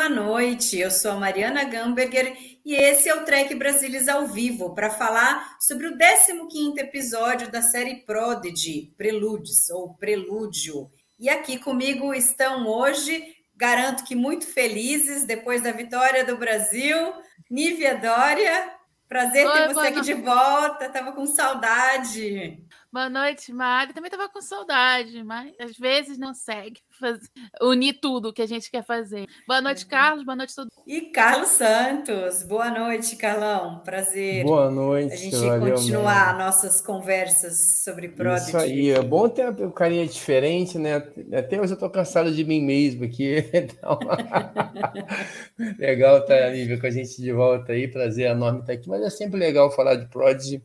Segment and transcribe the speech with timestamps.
[0.00, 0.78] Boa noite.
[0.78, 5.58] Eu sou a Mariana Gamberger e esse é o Trek Brasilis ao vivo para falar
[5.60, 10.90] sobre o 15º episódio da série Prodigy, Preludes ou Prelúdio.
[11.18, 13.22] E aqui comigo estão hoje,
[13.54, 17.12] garanto que muito felizes depois da vitória do Brasil,
[17.50, 18.72] Nívia Dória.
[19.06, 20.06] Prazer Oi, ter você aqui noite.
[20.06, 20.88] de volta.
[20.88, 22.64] Tava com saudade.
[22.92, 23.94] Boa noite, Mari.
[23.94, 27.30] Também estava com saudade, mas às vezes não consegue fazer-
[27.62, 29.28] unir tudo que a gente quer fazer.
[29.46, 30.24] Boa noite, Carlos.
[30.24, 32.42] Boa noite, todo E Carlos Santos.
[32.42, 33.78] Boa noite, Carlão.
[33.84, 34.42] Prazer.
[34.42, 38.48] Boa noite, a gente valeu continuar nossas conversas sobre Prodigy.
[38.48, 40.96] Isso aí, é bom ter um carinha diferente, né?
[41.32, 43.48] Até hoje eu tô cansado de mim mesmo aqui.
[43.60, 43.98] Então...
[45.78, 49.02] legal estar tá, Lívia, com a gente de volta aí, prazer enorme estar aqui, mas
[49.02, 50.62] é sempre legal falar de Prodigy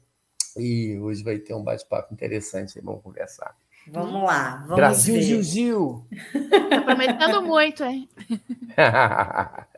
[0.56, 3.56] e hoje vai ter um bate-papo interessante, vamos conversar.
[3.88, 5.22] Vamos lá, vamos Brasil, ver.
[5.22, 6.08] Gil, Gil!
[6.70, 8.09] Tá prometendo muito, hein?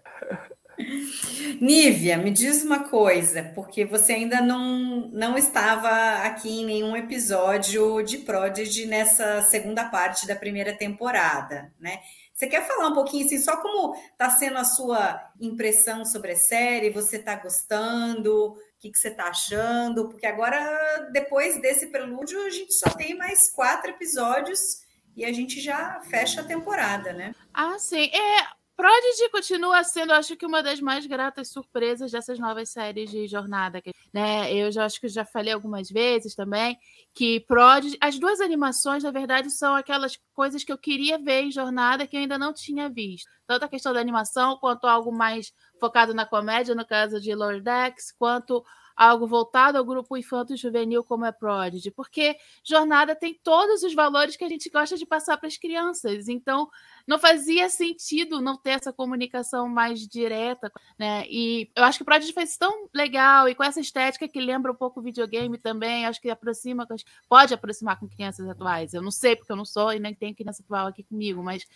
[1.60, 8.02] Nívia, me diz uma coisa, porque você ainda não, não estava aqui em nenhum episódio
[8.04, 12.00] de Prodigy nessa segunda parte da primeira temporada, né?
[12.34, 16.36] Você quer falar um pouquinho assim, só como está sendo a sua impressão sobre a
[16.36, 16.92] série?
[16.92, 18.56] Você está gostando?
[18.78, 20.08] O que, que você está achando?
[20.08, 24.82] Porque agora, depois desse prelúdio, a gente só tem mais quatro episódios
[25.16, 27.34] e a gente já fecha a temporada, né?
[27.52, 28.06] Ah, sim.
[28.14, 33.28] É, Prodigy continua sendo, acho que, uma das mais gratas surpresas dessas novas séries de
[33.28, 33.82] jornada.
[34.14, 34.54] Né?
[34.54, 36.78] Eu já acho que já falei algumas vezes também
[37.16, 37.98] que Prodigy.
[38.00, 42.16] As duas animações, na verdade, são aquelas coisas que eu queria ver em jornada que
[42.16, 43.28] eu ainda não tinha visto.
[43.48, 48.12] Tanto a questão da animação, quanto algo mais focado na comédia, no caso de Lordex,
[48.12, 48.64] quanto
[48.98, 54.44] algo voltado ao grupo infanto-juvenil como é Prodigy, porque jornada tem todos os valores que
[54.44, 56.28] a gente gosta de passar para as crianças.
[56.28, 56.68] Então,
[57.06, 61.26] não fazia sentido não ter essa comunicação mais direta, né?
[61.30, 64.72] E eu acho que o Prodigy fez tão legal e com essa estética que lembra
[64.72, 66.88] um pouco o videogame também, acho que aproxima,
[67.30, 68.96] pode aproximar com crianças atuais.
[68.96, 71.68] Eu não sei porque eu não sou e nem tenho criança atual aqui comigo, mas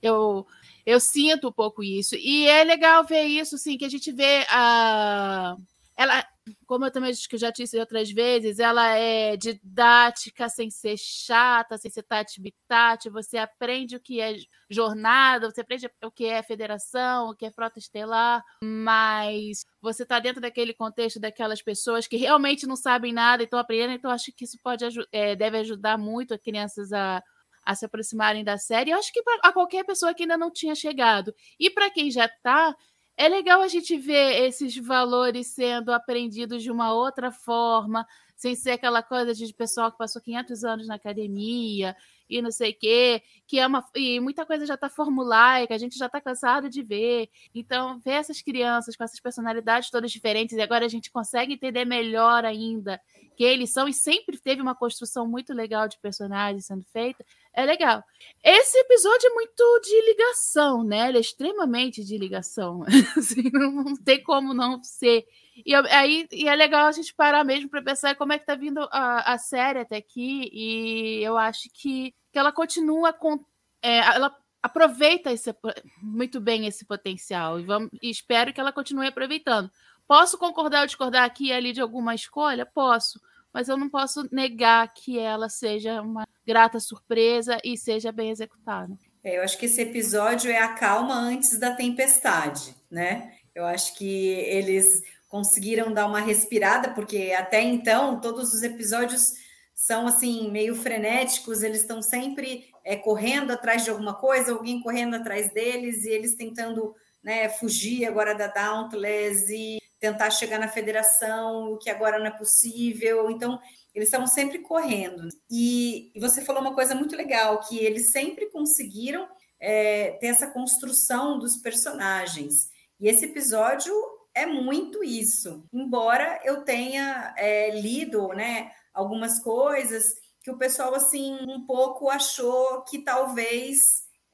[0.00, 0.46] eu
[0.86, 2.14] eu sinto um pouco isso.
[2.16, 5.56] E é legal ver isso, sim, que a gente vê a
[5.96, 6.26] ela,
[6.66, 11.78] como eu também que eu já disse outras vezes, ela é didática, sem ser chata,
[11.78, 13.08] sem ser tati-bitati.
[13.10, 14.34] Você aprende o que é
[14.68, 20.18] jornada, você aprende o que é federação, o que é frota estelar, mas você está
[20.18, 24.32] dentro daquele contexto daquelas pessoas que realmente não sabem nada e estão aprendendo, então acho
[24.32, 27.22] que isso pode eh, deve ajudar muito as crianças a,
[27.64, 28.90] a se aproximarem da série.
[28.90, 31.34] Eu acho que para qualquer pessoa que ainda não tinha chegado.
[31.58, 32.74] E para quem já está,
[33.16, 38.72] é legal a gente ver esses valores sendo aprendidos de uma outra forma, sem ser
[38.72, 41.96] aquela coisa de pessoal que passou 500 anos na academia
[42.28, 45.78] e não sei o quê, que é uma e muita coisa já está formulaica, a
[45.78, 47.28] gente já está cansado de ver.
[47.54, 51.84] Então, ver essas crianças com essas personalidades todas diferentes e agora a gente consegue entender
[51.84, 53.00] melhor ainda
[53.34, 57.24] que eles são e sempre teve uma construção muito legal de personagens sendo feita.
[57.52, 58.02] É legal.
[58.42, 61.08] Esse episódio é muito de ligação, né?
[61.08, 62.84] Ele é extremamente de ligação.
[63.16, 65.24] Assim, não tem como não ser.
[65.64, 68.54] E aí e é legal a gente parar mesmo para pensar como é que tá
[68.54, 70.50] vindo a, a série até aqui.
[70.52, 73.38] E eu acho que, que ela continua com.
[73.82, 74.34] é, ela
[74.64, 75.54] aproveita esse,
[76.00, 77.60] muito bem esse potencial.
[77.60, 79.70] E, vamos, e espero que ela continue aproveitando.
[80.06, 82.66] Posso concordar ou discordar aqui e ali de alguma escolha?
[82.66, 83.20] Posso.
[83.52, 88.96] Mas eu não posso negar que ela seja uma grata surpresa e seja bem executada.
[89.22, 93.32] É, eu acho que esse episódio é a calma antes da tempestade, né?
[93.54, 99.32] Eu acho que eles conseguiram dar uma respirada, porque até então todos os episódios
[99.74, 105.16] são assim meio frenéticos, eles estão sempre é, correndo atrás de alguma coisa, alguém correndo
[105.16, 111.72] atrás deles e eles tentando né, fugir agora da Dauntless e tentar chegar na federação,
[111.72, 113.30] o que agora não é possível.
[113.30, 113.58] Então,
[113.94, 115.26] eles estavam sempre correndo.
[115.50, 119.26] E, e você falou uma coisa muito legal, que eles sempre conseguiram
[119.58, 122.68] é, ter essa construção dos personagens.
[123.00, 123.94] E esse episódio
[124.34, 125.64] é muito isso.
[125.72, 130.04] Embora eu tenha é, lido, né, algumas coisas
[130.42, 133.78] que o pessoal assim um pouco achou que talvez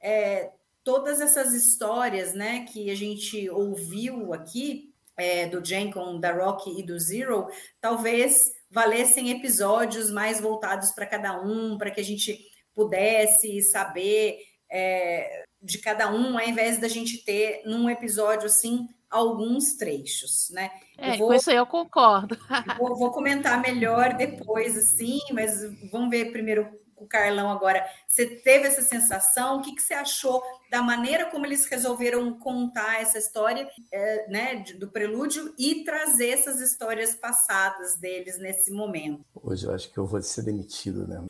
[0.01, 0.51] é,
[0.83, 4.90] todas essas histórias, né, que a gente ouviu aqui
[5.21, 7.47] é, do Jenkins, da Rock e do Zero,
[7.79, 12.39] talvez valessem episódios mais voltados para cada um, para que a gente
[12.73, 14.39] pudesse saber
[14.71, 20.71] é, de cada um, ao invés da gente ter num episódio assim alguns trechos, né?
[20.97, 22.35] É, vou, com isso aí eu concordo.
[22.79, 26.67] vou, vou, comentar melhor depois, assim, mas vamos ver primeiro
[27.01, 27.83] o Carlão agora.
[28.07, 29.57] Você teve essa sensação?
[29.57, 34.63] O que, que você achou da maneira como eles resolveram contar essa história, é, né,
[34.79, 39.25] do prelúdio e trazer essas histórias passadas deles nesse momento?
[39.35, 41.23] Hoje eu acho que eu vou ser demitido, né?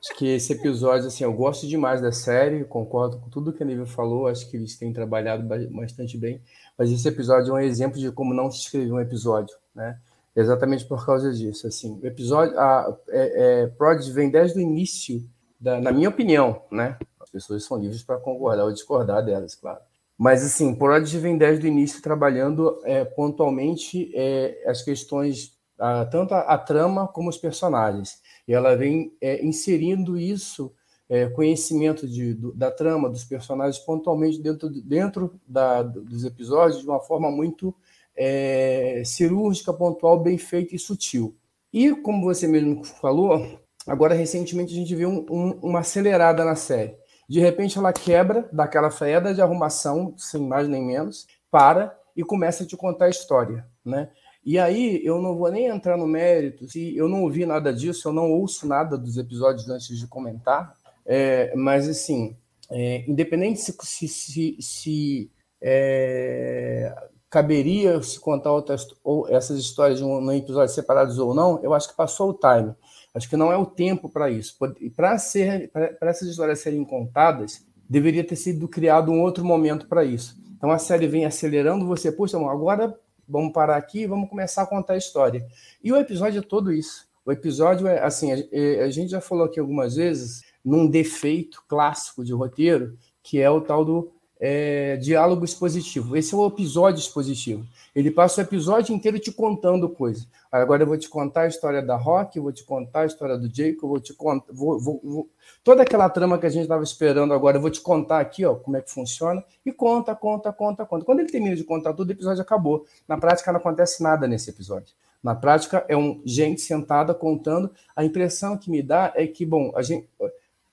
[0.00, 3.66] Acho que esse episódio, assim, eu gosto demais da série, concordo com tudo que a
[3.66, 6.40] Nívia falou, acho que eles têm trabalhado bastante bem,
[6.76, 9.98] mas esse episódio é um exemplo de como não se escrever um episódio, né?
[10.40, 15.28] Exatamente por causa disso, assim, o episódio, a, é, é, Prodigy vem desde o início,
[15.60, 16.96] da, na minha opinião, né?
[17.20, 19.80] As pessoas são livres para concordar ou discordar delas, claro.
[20.16, 26.34] Mas, assim, Prodigy vem desde o início trabalhando é, pontualmente é, as questões, a, tanto
[26.34, 30.72] a, a trama como os personagens e ela vem é, inserindo isso,
[31.06, 36.86] é, conhecimento de, do, da trama, dos personagens, pontualmente dentro, dentro da, dos episódios, de
[36.86, 37.74] uma forma muito
[38.18, 41.36] é, cirúrgica, pontual, bem feita e sutil.
[41.72, 46.56] E, como você mesmo falou, agora recentemente a gente viu um, um, uma acelerada na
[46.56, 46.96] série.
[47.28, 52.64] De repente ela quebra daquela freada de arrumação, sem mais nem menos, para e começa
[52.64, 54.10] a te contar a história, né?
[54.44, 58.08] E aí eu não vou nem entrar no mérito, se eu não ouvi nada disso,
[58.08, 60.74] eu não ouço nada dos episódios antes de comentar,
[61.04, 62.36] é, mas assim,
[62.70, 65.30] é, independente se, se, se, se
[65.60, 66.94] é,
[67.30, 71.96] caberia se contar outras, ou essas histórias em episódios separados ou não, eu acho que
[71.96, 72.74] passou o time.
[73.14, 74.56] Acho que não é o tempo para isso.
[74.94, 80.04] Para ser, para essas histórias serem contadas, deveria ter sido criado um outro momento para
[80.04, 80.36] isso.
[80.56, 82.94] Então a série vem acelerando você, poxa, agora
[83.28, 85.46] vamos parar aqui vamos começar a contar a história.
[85.82, 87.06] E o episódio é todo isso.
[87.24, 92.24] O episódio é assim, a, a gente já falou aqui algumas vezes num defeito clássico
[92.24, 96.16] de roteiro, que é o tal do é, diálogo expositivo.
[96.16, 97.66] Esse é o episódio expositivo.
[97.94, 100.26] Ele passa o episódio inteiro te contando coisas.
[100.50, 103.52] Agora eu vou te contar a história da Rock, vou te contar a história do
[103.54, 104.52] Jacob, vou te contar.
[104.52, 105.28] Vou, vou, vou...
[105.64, 108.54] Toda aquela trama que a gente estava esperando agora, eu vou te contar aqui ó,
[108.54, 109.44] como é que funciona.
[109.66, 111.04] E conta, conta, conta, conta.
[111.04, 112.86] Quando ele termina de contar tudo, o episódio acabou.
[113.06, 114.94] Na prática, não acontece nada nesse episódio.
[115.22, 117.70] Na prática, é um gente sentada contando.
[117.94, 120.08] A impressão que me dá é que, bom, a gente.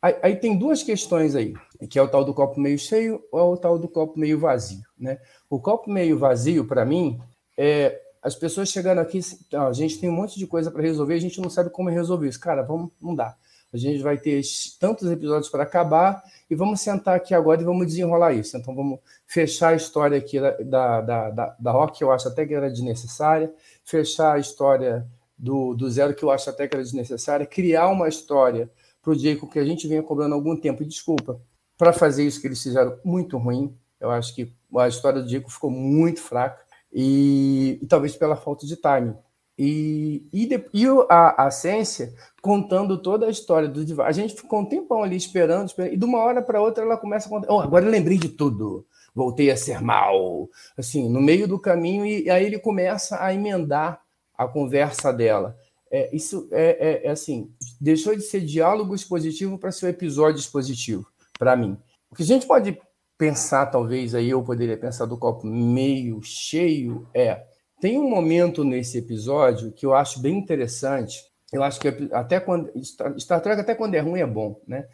[0.06, 1.56] Aí, aí tem duas questões aí,
[1.90, 4.84] que é o tal do copo meio cheio ou o tal do copo meio vazio.
[4.96, 5.18] Né?
[5.50, 7.19] O copo meio vazio, para mim,
[7.57, 9.19] é as pessoas chegando aqui,
[9.52, 12.28] a gente tem um monte de coisa para resolver, a gente não sabe como resolver
[12.28, 12.40] isso.
[12.40, 13.36] Cara, vamos, não dá.
[13.74, 14.44] A gente vai ter
[14.80, 18.56] tantos episódios para acabar e vamos sentar aqui agora e vamos desenrolar isso.
[18.57, 22.46] Então vamos fechar a história aqui da, da, da, da Rock, que eu acho até
[22.46, 23.52] que era desnecessária,
[23.84, 28.07] fechar a história do, do Zero, que eu acho até que era desnecessária, criar uma
[28.07, 28.69] história
[29.06, 30.81] para o Jacob que a gente vinha cobrando há algum tempo.
[30.81, 31.40] E desculpa,
[31.78, 33.78] para fazer isso que eles fizeram muito ruim.
[34.02, 36.60] Eu acho que a história do Jacob ficou muito fraca
[36.92, 39.16] e, e talvez pela falta de timing.
[39.57, 44.07] E, e, de, e a, a Ciência contando toda a história do Divar.
[44.07, 46.97] A gente ficou um tempão ali esperando, esperando e de uma hora para outra ela
[46.97, 47.54] começa a contar.
[47.54, 50.50] Oh, agora eu lembrei de tudo, voltei a ser mal.
[50.78, 54.02] Assim, no meio do caminho, e, e aí ele começa a emendar
[54.38, 55.56] a conversa dela.
[55.92, 60.39] É, isso é, é, é, assim, deixou de ser diálogo expositivo para ser um episódio
[60.39, 61.06] expositivo,
[61.37, 61.77] para mim.
[62.09, 62.77] O que a gente pode
[63.18, 67.44] pensar, talvez, aí eu poderia pensar do copo meio cheio, é.
[67.80, 71.21] Tem um momento nesse episódio que eu acho bem interessante.
[71.51, 72.71] Eu acho que até quando.
[73.19, 74.87] Star Trek, até quando é ruim, é bom, né?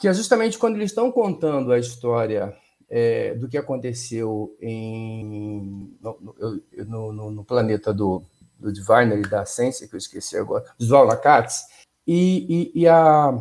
[0.00, 2.56] Que é justamente quando eles estão contando a história
[2.88, 8.24] é, do que aconteceu em, no, no, no, no planeta do,
[8.60, 11.64] do Diviner e da Sense, que eu esqueci agora, dos Valakats,
[12.06, 13.32] e, e, e, a,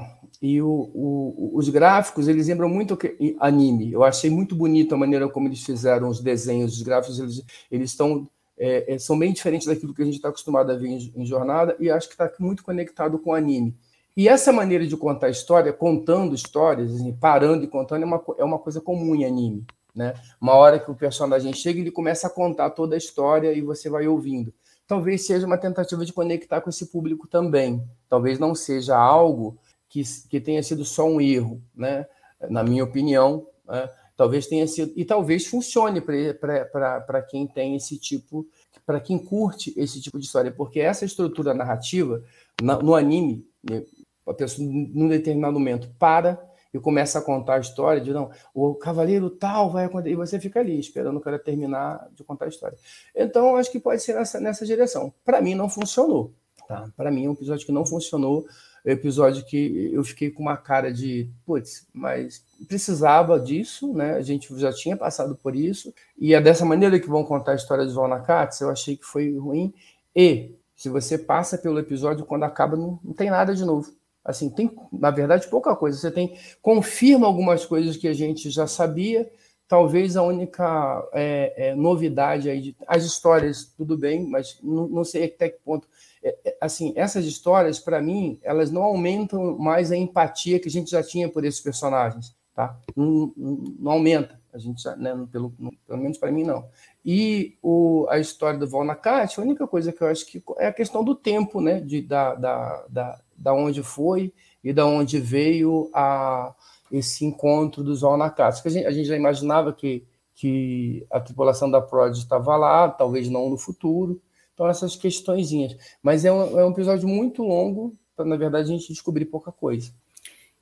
[0.41, 2.97] e o, o, os gráficos, eles lembram muito
[3.39, 3.91] anime.
[3.91, 7.91] Eu achei muito bonito a maneira como eles fizeram os desenhos, os gráficos, eles, eles
[7.91, 11.13] estão, é, é são bem diferentes daquilo que a gente está acostumado a ver em,
[11.15, 13.75] em jornada, e acho que está muito conectado com anime.
[14.15, 18.43] E essa maneira de contar história, contando histórias, assim, parando e contando, é uma, é
[18.43, 19.65] uma coisa comum em anime.
[19.95, 20.13] Né?
[20.39, 23.89] Uma hora que o personagem chega, ele começa a contar toda a história e você
[23.89, 24.53] vai ouvindo
[24.89, 27.88] talvez seja uma tentativa de conectar com esse público também.
[28.10, 29.55] Talvez não seja algo
[29.88, 32.08] que, que tenha sido só um erro, né?
[32.50, 33.46] na minha opinião.
[33.67, 33.88] Né?
[34.17, 34.91] Talvez tenha sido.
[34.96, 38.48] E talvez funcione para quem tem esse tipo,
[38.84, 42.24] para quem curte esse tipo de história, porque essa estrutura narrativa
[42.60, 43.84] no anime, né,
[44.27, 46.41] a pessoa, num determinado momento, para
[46.73, 50.39] e começa a contar a história de não, o cavaleiro tal vai acontecer, e você
[50.39, 52.77] fica ali esperando o cara terminar de contar a história.
[53.15, 55.13] Então, acho que pode ser nessa, nessa direção.
[55.25, 56.33] Para mim, não funcionou.
[56.67, 56.88] Tá?
[56.95, 58.45] Para mim, é um episódio que não funcionou.
[58.85, 64.13] É episódio que eu fiquei com uma cara de, putz, mas precisava disso, né?
[64.13, 65.93] A gente já tinha passado por isso.
[66.17, 69.05] E é dessa maneira que vão contar a história de Valna Katz, eu achei que
[69.05, 69.73] foi ruim.
[70.15, 73.91] E se você passa pelo episódio, quando acaba, não, não tem nada de novo.
[74.23, 75.97] Assim, tem, na verdade, pouca coisa.
[75.97, 79.29] Você tem, confirma algumas coisas que a gente já sabia.
[79.67, 85.25] Talvez a única é, é, novidade aí, de, as histórias, tudo bem, mas não, sei
[85.25, 85.88] até que ponto.
[86.23, 90.71] É, é assim, essas histórias, para mim, elas não aumentam mais a empatia que a
[90.71, 92.79] gente já tinha por esses personagens, tá?
[92.95, 94.39] Não, não, não aumenta.
[94.51, 95.53] A gente já, né, pelo,
[95.85, 96.67] pelo menos para mim, não.
[97.05, 100.73] E o, a história do Valnacate, a única coisa que eu acho que é a
[100.73, 101.79] questão do tempo, né?
[101.79, 106.53] De, da, da, da, da onde foi e da onde veio a,
[106.91, 108.65] esse encontro dos Valnacates.
[108.65, 110.05] A gente, a gente já imaginava que,
[110.36, 114.22] que a tripulação da Prod estava lá, talvez não no futuro.
[114.53, 115.75] Então, essas questõezinhas.
[116.03, 119.51] Mas é um, é um episódio muito longo para, na verdade, a gente descobrir pouca
[119.51, 119.93] coisa.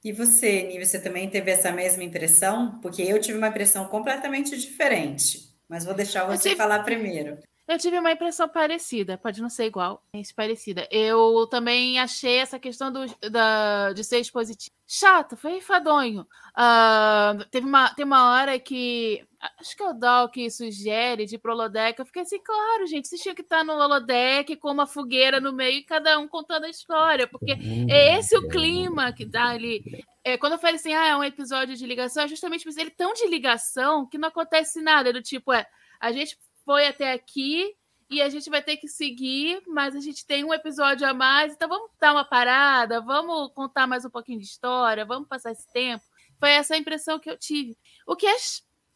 [0.03, 2.79] E você, Nive, você também teve essa mesma impressão?
[2.81, 5.49] Porque eu tive uma impressão completamente diferente.
[5.67, 6.55] Mas vou deixar você tive...
[6.55, 7.39] falar primeiro.
[7.67, 10.87] Eu tive uma impressão parecida, pode não ser igual, mas parecida.
[10.89, 16.21] Eu também achei essa questão do, da, de ser expositivo chato, foi enfadonho.
[16.57, 19.23] Uh, teve uma, tem uma hora que.
[19.59, 21.99] Acho que é o Dal que sugere de pro holodeck.
[21.99, 25.53] Eu fiquei assim, claro, gente, vocês tinham que estar no holodeck com uma fogueira no
[25.53, 27.51] meio e cada um contando a história, porque
[27.87, 29.83] é esse o clima que dá ali.
[30.23, 32.89] É, quando eu falei assim, ah, é um episódio de ligação, é justamente por ele
[32.89, 35.13] tão de ligação que não acontece nada.
[35.13, 35.67] Do tipo, é,
[35.99, 37.73] a gente foi até aqui
[38.09, 41.53] e a gente vai ter que seguir, mas a gente tem um episódio a mais,
[41.53, 45.65] então vamos dar uma parada, vamos contar mais um pouquinho de história, vamos passar esse
[45.71, 46.03] tempo.
[46.37, 47.77] Foi essa a impressão que eu tive.
[48.05, 48.35] O que é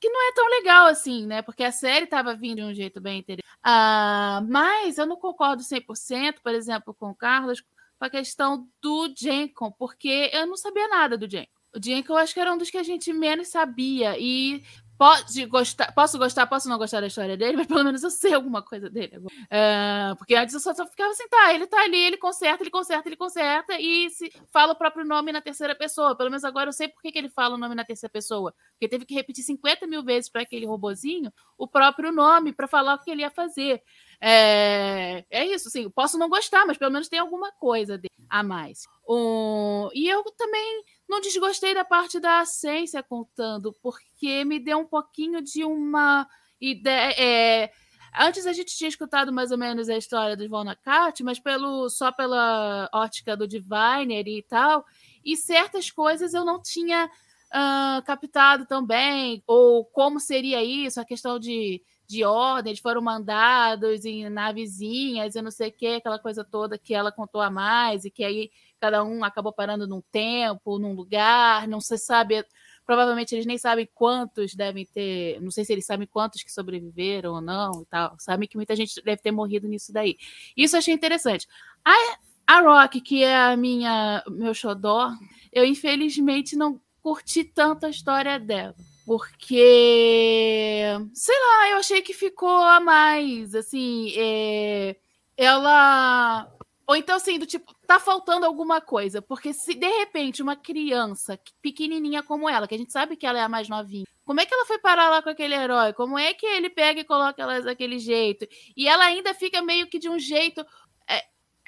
[0.02, 1.42] que não é tão legal assim, né?
[1.42, 3.50] Porque a série estava vindo de um jeito bem interessante.
[3.64, 9.14] Ah, mas eu não concordo 100%, por exemplo, com o Carlos, com a questão do
[9.18, 11.52] Jenkon, porque eu não sabia nada do Jenkon.
[11.74, 14.18] O Jenkon eu acho que era um dos que a gente menos sabia.
[14.20, 14.62] E
[15.02, 18.36] Pode gostar, posso gostar, posso não gostar da história dele, mas pelo menos eu sei
[18.36, 19.18] alguma coisa dele.
[19.18, 22.70] Uh, porque antes eu só, só, ficava assim, tá, ele tá ali, ele conserta, ele
[22.70, 26.16] conserta, ele conserta, e se fala o próprio nome na terceira pessoa.
[26.16, 28.54] Pelo menos agora eu sei por que, que ele fala o nome na terceira pessoa.
[28.74, 32.94] Porque teve que repetir 50 mil vezes para aquele robozinho o próprio nome para falar
[32.94, 33.82] o que ele ia fazer.
[34.24, 38.00] É, é isso, assim, posso não gostar, mas pelo menos tem alguma coisa
[38.30, 38.84] a mais.
[39.10, 44.86] Um, e eu também não desgostei da parte da Ascência contando, porque me deu um
[44.86, 46.28] pouquinho de uma
[46.62, 47.16] ideia.
[47.18, 47.72] É,
[48.16, 52.12] antes a gente tinha escutado mais ou menos a história do Volnacat, mas pelo, só
[52.12, 54.86] pela ótica do Diviner e tal,
[55.26, 57.10] e certas coisas eu não tinha
[57.52, 64.04] uh, captado também, ou como seria isso, a questão de de ordem, eles foram mandados
[64.06, 68.04] em navezinhas e não sei o que, aquela coisa toda que ela contou a mais,
[68.04, 72.46] e que aí cada um acabou parando num tempo, num lugar, não se sabe.
[72.86, 77.36] Provavelmente eles nem sabem quantos devem ter, não sei se eles sabem quantos que sobreviveram
[77.36, 78.16] ou não e tal.
[78.20, 80.18] Sabem que muita gente deve ter morrido nisso daí.
[80.58, 81.48] Isso eu achei interessante.
[81.86, 85.12] A, a Rock, que é a minha meu xodó,
[85.54, 88.76] eu infelizmente não curti tanto a história dela
[89.12, 94.96] porque sei lá, eu achei que ficou a mais, assim, é,
[95.36, 96.50] ela
[96.88, 101.38] ou então assim, do tipo, tá faltando alguma coisa, porque se de repente uma criança
[101.62, 104.46] pequenininha como ela, que a gente sabe que ela é a mais novinha, como é
[104.46, 105.92] que ela foi parar lá com aquele herói?
[105.92, 108.48] Como é que ele pega e coloca ela daquele jeito?
[108.78, 110.66] E ela ainda fica meio que de um jeito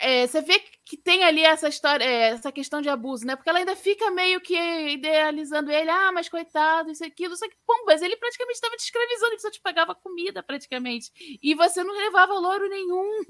[0.04, 3.36] é, você vê que tem ali essa história, é, essa questão de abuso, né?
[3.36, 7.56] Porque ela ainda fica meio que idealizando ele, ah, mas coitado, isso aquilo, só que,
[7.66, 11.12] pô, mas ele praticamente estava te escravizando, ele só te pagava comida, praticamente.
[11.42, 13.24] E você não levava louro nenhum.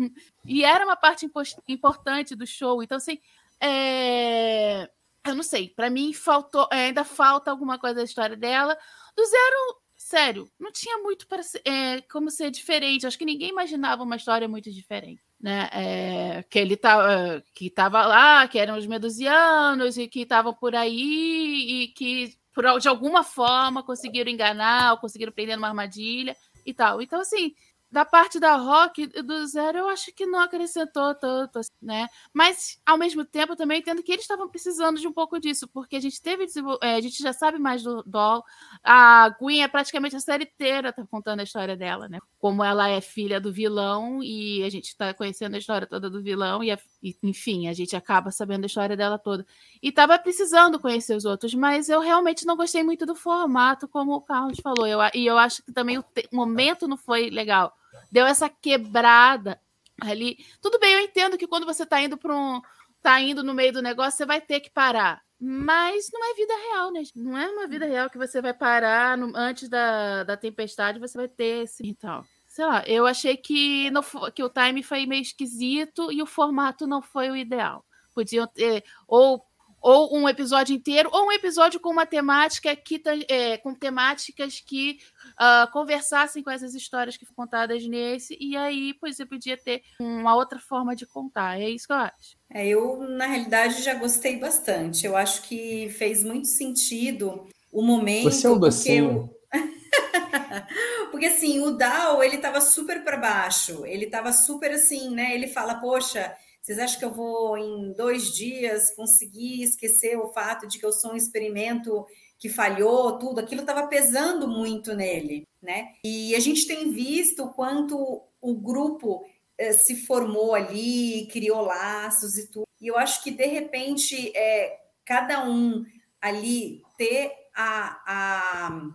[0.46, 1.30] E era uma parte
[1.68, 2.82] importante do show.
[2.84, 3.20] Então, assim,
[3.62, 4.90] é...
[5.26, 8.78] eu não sei, para mim faltou, é, ainda falta alguma coisa da história dela.
[9.16, 9.83] Do zero,
[10.14, 13.08] sério, não tinha muito para ser, é, como ser diferente.
[13.08, 15.70] Acho que ninguém imaginava uma história muito diferente né?
[15.74, 20.74] É, que ele tá, que estava lá, que eram os medusianos e que estavam por
[20.74, 26.34] aí e que por, de alguma forma conseguiram enganar, ou conseguiram prender numa armadilha
[26.66, 27.02] e tal.
[27.02, 27.54] Então, assim,
[27.94, 32.08] da parte da Rock do Zero, eu acho que não acrescentou tanto, assim, né?
[32.34, 35.96] Mas, ao mesmo tempo, também entendo que eles estavam precisando de um pouco disso, porque
[35.96, 36.48] a gente teve.
[36.82, 38.44] É, a gente já sabe mais do Doll.
[38.84, 42.18] A Gwen é praticamente a série inteira tá contando a história dela, né?
[42.40, 46.24] Como ela é filha do vilão e a gente está conhecendo a história toda do
[46.24, 49.46] vilão, e, a, e, enfim, a gente acaba sabendo a história dela toda.
[49.84, 54.14] E tava precisando conhecer os outros, mas eu realmente não gostei muito do formato, como
[54.14, 54.88] o Carlos falou.
[54.88, 57.72] Eu, e eu acho que também o, te, o momento não foi legal
[58.14, 59.60] deu essa quebrada
[60.00, 60.38] ali.
[60.62, 62.62] Tudo bem, eu entendo que quando você está indo para um.
[63.02, 65.22] tá indo no meio do negócio, você vai ter que parar.
[65.40, 67.02] Mas não é vida real, né?
[67.16, 71.18] Não é uma vida real que você vai parar no, antes da, da tempestade, você
[71.18, 71.86] vai ter esse.
[71.86, 76.28] Então, sei lá, eu achei que, no, que o time foi meio esquisito e o
[76.28, 77.84] formato não foi o ideal.
[78.14, 78.84] Podiam ter.
[79.08, 79.44] Ou
[79.84, 84.98] ou um episódio inteiro, ou um episódio com uma temática que é, com temáticas que
[85.34, 89.82] uh, conversassem com essas histórias que foram contadas nesse, e aí pois você podia ter
[90.00, 91.60] uma outra forma de contar.
[91.60, 92.38] É isso que eu acho.
[92.50, 95.06] É, eu, na realidade, já gostei bastante.
[95.06, 98.32] Eu acho que fez muito sentido o momento.
[98.32, 99.30] Você é um docinho.
[101.12, 105.34] Porque assim, o Dal, ele tava super para baixo, ele tava super assim, né?
[105.36, 110.66] Ele fala, poxa, vocês acham que eu vou, em dois dias, conseguir esquecer o fato
[110.66, 112.06] de que eu sou um experimento
[112.40, 113.42] que falhou, tudo?
[113.42, 115.90] Aquilo estava pesando muito nele, né?
[116.06, 119.26] E a gente tem visto quanto o grupo
[119.58, 122.66] eh, se formou ali, criou laços e tudo.
[122.80, 125.84] E eu acho que, de repente, é, cada um
[126.22, 128.90] ali ter a, a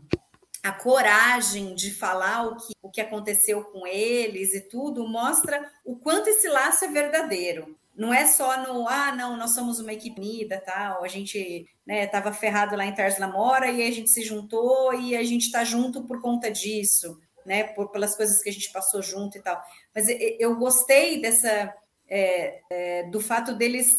[0.68, 5.96] a coragem de falar o que, o que aconteceu com eles e tudo, mostra o
[5.96, 7.74] quanto esse laço é verdadeiro.
[7.96, 12.30] Não é só no, ah, não, nós somos uma equipe unida, tal, a gente estava
[12.30, 15.64] né, ferrado lá em Tars Lamora e a gente se juntou e a gente está
[15.64, 19.60] junto por conta disso, né, por, pelas coisas que a gente passou junto e tal.
[19.94, 20.06] Mas
[20.38, 21.74] eu gostei dessa,
[22.06, 23.96] é, é, do fato deles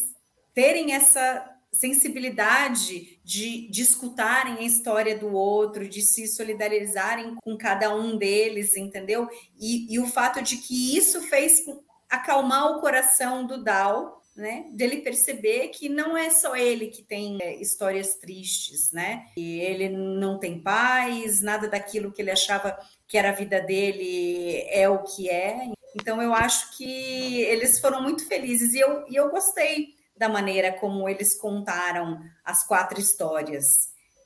[0.53, 7.95] terem essa sensibilidade de, de escutarem a história do outro, de se solidarizarem com cada
[7.95, 9.27] um deles, entendeu?
[9.59, 11.63] E, e o fato de que isso fez
[12.09, 14.65] acalmar o coração do Dal, né?
[14.71, 19.25] Dele perceber que não é só ele que tem é, histórias tristes, né?
[19.38, 22.77] E ele não tem paz, nada daquilo que ele achava
[23.08, 25.71] que era a vida dele é o que é.
[25.95, 30.73] Então eu acho que eles foram muito felizes e eu, e eu gostei da maneira
[30.73, 33.65] como eles contaram as quatro histórias.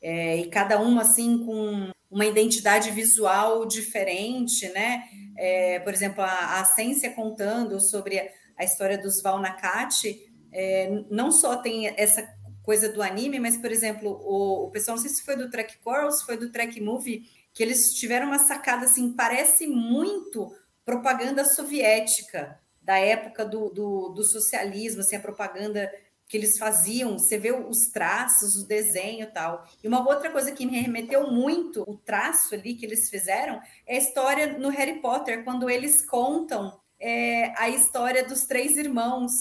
[0.02, 5.04] É, e cada uma assim com uma identidade visual diferente, né?
[5.38, 8.20] É, por exemplo, a, a Cência contando sobre
[8.58, 12.28] a, história dos Valnacate, é, não só tem essa
[12.64, 15.78] coisa do anime, mas, por exemplo, o, o pessoal, não sei se foi do Track
[15.86, 20.52] ou se foi do Track Movie, que eles tiveram uma sacada assim, parece muito
[20.84, 25.92] propaganda soviética, da época do, do, do, socialismo, assim, a propaganda
[26.28, 29.68] que eles faziam, você vê os traços, o desenho e tal.
[29.84, 33.96] E uma outra coisa que me remeteu muito, o traço ali que eles fizeram, é
[33.96, 39.32] a história no Harry Potter, quando eles contam é, a história dos três irmãos,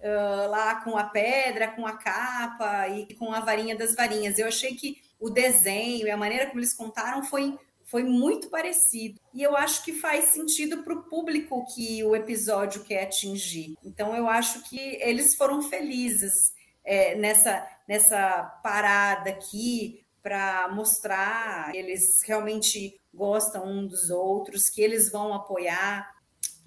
[0.00, 4.38] uh, lá com a pedra, com a capa e com a varinha das varinhas.
[4.38, 7.58] Eu achei que o desenho e a maneira como eles contaram foi
[7.90, 9.20] foi muito parecido.
[9.34, 13.74] E eu acho que faz sentido para o público que o episódio quer atingir.
[13.84, 21.78] Então, eu acho que eles foram felizes é, nessa, nessa parada aqui para mostrar que
[21.78, 26.08] eles realmente gostam um dos outros, que eles vão apoiar,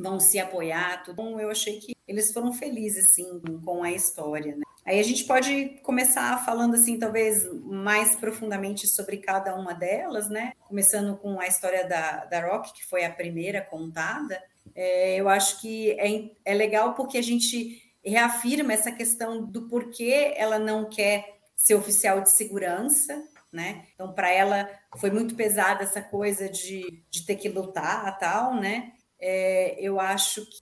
[0.04, 1.02] vão se apoiar.
[1.04, 1.22] Tudo.
[1.22, 4.56] Então, eu achei que eles foram felizes, sim, com a história.
[4.58, 4.64] Né?
[4.86, 10.52] Aí a gente pode começar falando assim, talvez mais profundamente sobre cada uma delas, né?
[10.68, 14.44] Começando com a história da, da Rock, que foi a primeira contada.
[14.76, 20.34] É, eu acho que é, é legal porque a gente reafirma essa questão do porquê
[20.36, 23.86] ela não quer ser oficial de segurança, né?
[23.94, 28.92] Então, para ela foi muito pesada essa coisa de, de ter que lutar, tal, né?
[29.26, 30.62] É, eu acho que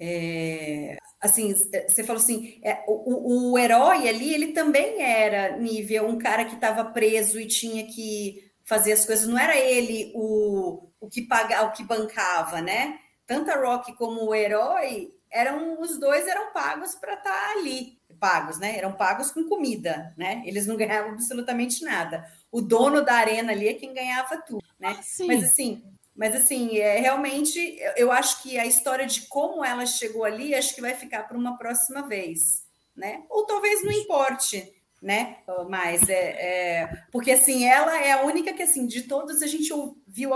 [0.00, 6.18] é, assim, você falou assim, é, o, o, herói ali, ele também era nível um
[6.18, 9.26] cara que estava preso e tinha que fazer as coisas.
[9.26, 12.98] Não era ele o, o que pagava, o que bancava, né?
[13.26, 17.98] Tanto a Rock como o herói eram os dois eram pagos para estar tá ali,
[18.18, 18.78] pagos, né?
[18.78, 20.42] Eram pagos com comida, né?
[20.46, 22.24] Eles não ganhavam absolutamente nada.
[22.50, 24.96] O dono da arena ali é quem ganhava tudo, né?
[24.98, 25.82] Ah, Mas assim,
[26.18, 30.74] mas assim, é, realmente eu acho que a história de como ela chegou ali, acho
[30.74, 32.64] que vai ficar para uma próxima vez,
[32.96, 33.22] né?
[33.30, 34.68] Ou talvez não importe,
[35.00, 35.36] né?
[35.68, 39.72] Mas é, é, porque assim, ela é a única que assim, de todos a gente
[40.08, 40.34] viu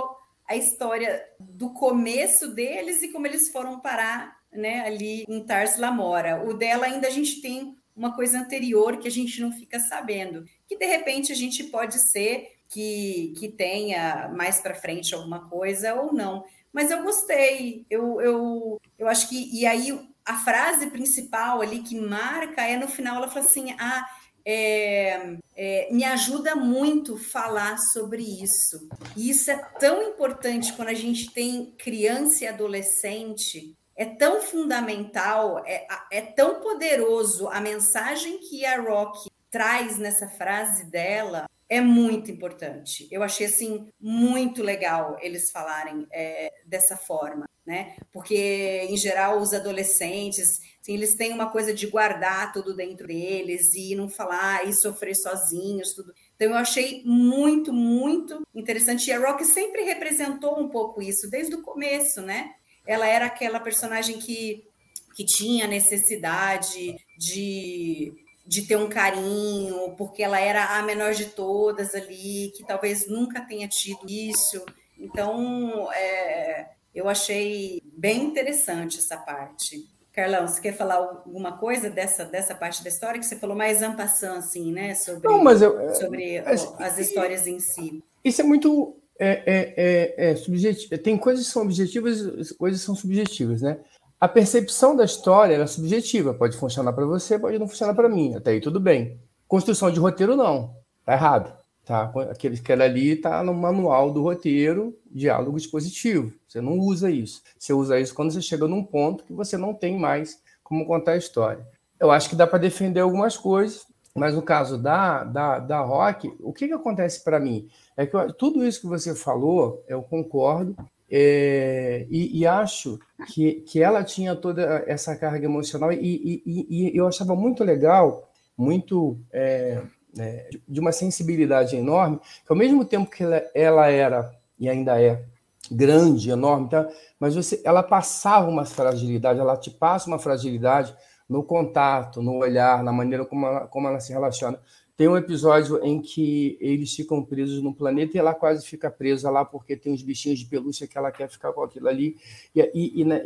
[0.49, 6.49] a história do começo deles e como eles foram parar né, ali em Tars Lamora.
[6.49, 10.45] O dela ainda a gente tem uma coisa anterior que a gente não fica sabendo,
[10.69, 15.95] que de repente a gente pode ser que, que tenha mais para frente alguma coisa
[15.95, 16.45] ou não.
[16.73, 19.51] Mas eu gostei, eu, eu, eu acho que.
[19.53, 24.07] E aí, a frase principal ali que marca é no final: ela fala assim, ah,
[24.45, 28.89] é, é, me ajuda muito falar sobre isso.
[29.15, 35.63] E isso é tão importante quando a gente tem criança e adolescente, é tão fundamental,
[35.67, 42.31] é, é tão poderoso a mensagem que a Rock traz nessa frase dela é muito
[42.31, 43.09] importante.
[43.11, 47.97] Eu achei assim muito legal eles falarem é, dessa forma, né?
[48.13, 53.73] Porque em geral os adolescentes assim, eles têm uma coisa de guardar tudo dentro deles
[53.75, 56.13] e não falar e sofrer sozinhos, tudo.
[56.37, 59.09] Então eu achei muito, muito interessante.
[59.09, 62.51] E a Rock sempre representou um pouco isso desde o começo, né?
[62.87, 64.71] Ela era aquela personagem que
[65.15, 68.13] que tinha necessidade de
[68.47, 73.41] de ter um carinho, porque ela era a menor de todas ali, que talvez nunca
[73.41, 74.65] tenha tido isso.
[74.99, 79.87] Então, é, eu achei bem interessante essa parte.
[80.13, 83.83] Carlão, você quer falar alguma coisa dessa, dessa parte da história que você falou mais
[83.83, 84.95] ampassando, assim, né?
[84.95, 86.45] Sobre, Não, mas eu, é, sobre é,
[86.79, 88.05] as histórias em si.
[88.23, 90.99] Isso é muito é, é, é, é subjetivo.
[90.99, 93.79] Tem coisas que são objetivas, coisas que são subjetivas, né?
[94.23, 98.37] A percepção da história é subjetiva, pode funcionar para você, pode não funcionar para mim,
[98.37, 99.21] até aí tudo bem.
[99.49, 101.53] Construção de roteiro não, tá errado.
[101.85, 102.05] Tá?
[102.31, 106.33] Aquele que era ali está no manual do roteiro, diálogo dispositivo.
[106.47, 107.43] Você não usa isso.
[107.59, 111.15] Você usa isso quando você chega num ponto que você não tem mais como contar
[111.15, 111.67] a história.
[111.99, 116.33] Eu acho que dá para defender algumas coisas, mas no caso da, da, da Rock,
[116.39, 117.69] o que, que acontece para mim?
[117.97, 120.77] É que eu, tudo isso que você falou, eu concordo,
[121.15, 122.99] é, e, e, acho
[123.29, 128.33] que, que ela tinha toda essa carga emocional, e, e, e eu achava muito legal,
[128.57, 129.83] muito é,
[130.19, 134.99] é, de uma sensibilidade enorme, que ao mesmo tempo que ela, ela era e ainda
[135.03, 135.23] é
[135.71, 136.89] grande, enorme, tá?
[137.21, 140.95] mas você, ela passava uma fragilidade, ela te passa uma fragilidade
[141.29, 144.59] no contato, no olhar, na maneira como ela, como ela se relaciona.
[145.03, 149.31] Tem um episódio em que eles ficam presos no planeta e ela quase fica presa
[149.31, 152.17] lá porque tem uns bichinhos de pelúcia que ela quer ficar com aquilo ali.
[152.55, 153.21] E, e, e, né,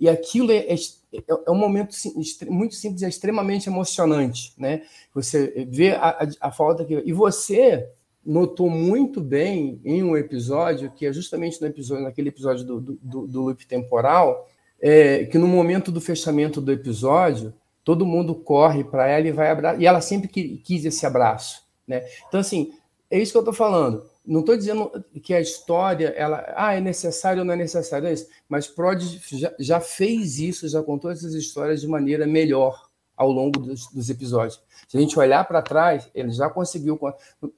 [0.00, 0.74] e, aquilo é, é,
[1.12, 1.94] é, um momento
[2.48, 4.54] muito simples, é extremamente emocionante.
[4.56, 4.84] Né?
[5.12, 6.94] Você vê a, a, a falta que.
[7.04, 7.86] E você
[8.24, 13.26] notou muito bem em um episódio, que é justamente no episódio, naquele episódio do, do,
[13.26, 14.48] do loop temporal,
[14.80, 17.52] é, que no momento do fechamento do episódio
[17.84, 19.80] todo mundo corre para ela e vai abraçar.
[19.80, 21.64] E ela sempre quis esse abraço.
[21.86, 22.06] Né?
[22.28, 22.72] Então, assim,
[23.10, 24.04] é isso que eu estou falando.
[24.24, 28.12] Não estou dizendo que a história ela, ah, é necessário ou não é necessário, é
[28.12, 28.28] isso.
[28.46, 33.58] Mas Prodigy já, já, fez isso, já contou essas histórias de maneira melhor ao longo
[33.58, 34.62] dos, dos episódios.
[34.86, 37.00] Se a gente olhar para trás, ele já conseguiu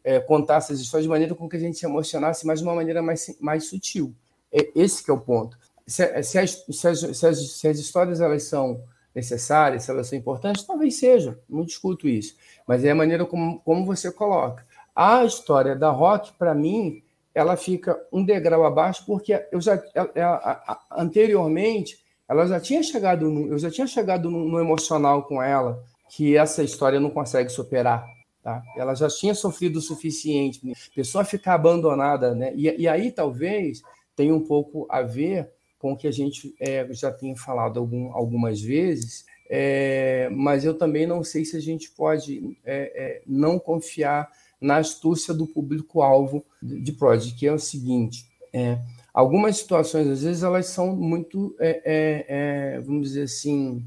[0.04, 2.74] é, contar essas histórias de maneira com que a gente se emocionasse, mas de uma
[2.74, 4.14] maneira mais, mais sutil.
[4.52, 5.58] É esse que é o ponto.
[5.86, 8.80] Se, se, as, se, as, se, as, as histórias elas são
[9.14, 13.60] necessárias, se elas são importantes, talvez sejam, não discuto isso, mas é a maneira como,
[13.60, 14.64] como você coloca.
[14.94, 17.02] A história da Rock, para mim,
[17.34, 23.28] ela fica um degrau abaixo, porque eu já ela, ela, anteriormente ela já tinha chegado,
[23.28, 27.50] no, eu já tinha chegado no, no, emocional com ela, que essa história não consegue
[27.50, 28.06] superar.
[28.40, 28.62] Tá?
[28.76, 30.60] Ela já tinha sofrido o suficiente.
[30.94, 32.52] Pessoa ficar abandonada, né?
[32.54, 33.82] E, e aí talvez
[34.14, 38.12] tenha um pouco a ver com o que a gente é, já tinha falado algum,
[38.12, 43.58] algumas vezes, é, mas eu também não sei se a gente pode é, é não
[43.58, 48.78] confiar na astúcia do público-alvo de Prodigy, que é o seguinte: é,
[49.12, 53.82] algumas situações, às vezes, elas são muito, é, vamos dizer assim,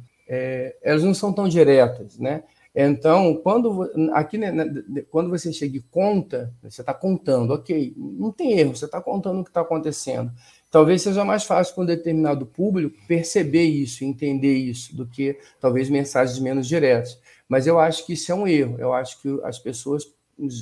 [0.82, 2.44] elas não são tão diretas, né?
[2.76, 4.52] Então, quando aqui né,
[5.12, 9.42] quando você chega e conta, você está contando, ok, não tem erro, você está contando
[9.42, 10.32] o que está acontecendo.
[10.74, 15.88] Talvez seja mais fácil para um determinado público perceber isso, entender isso, do que talvez
[15.88, 17.22] mensagens menos diretas.
[17.48, 18.78] Mas eu acho que isso é um erro.
[18.80, 20.04] Eu acho que as pessoas,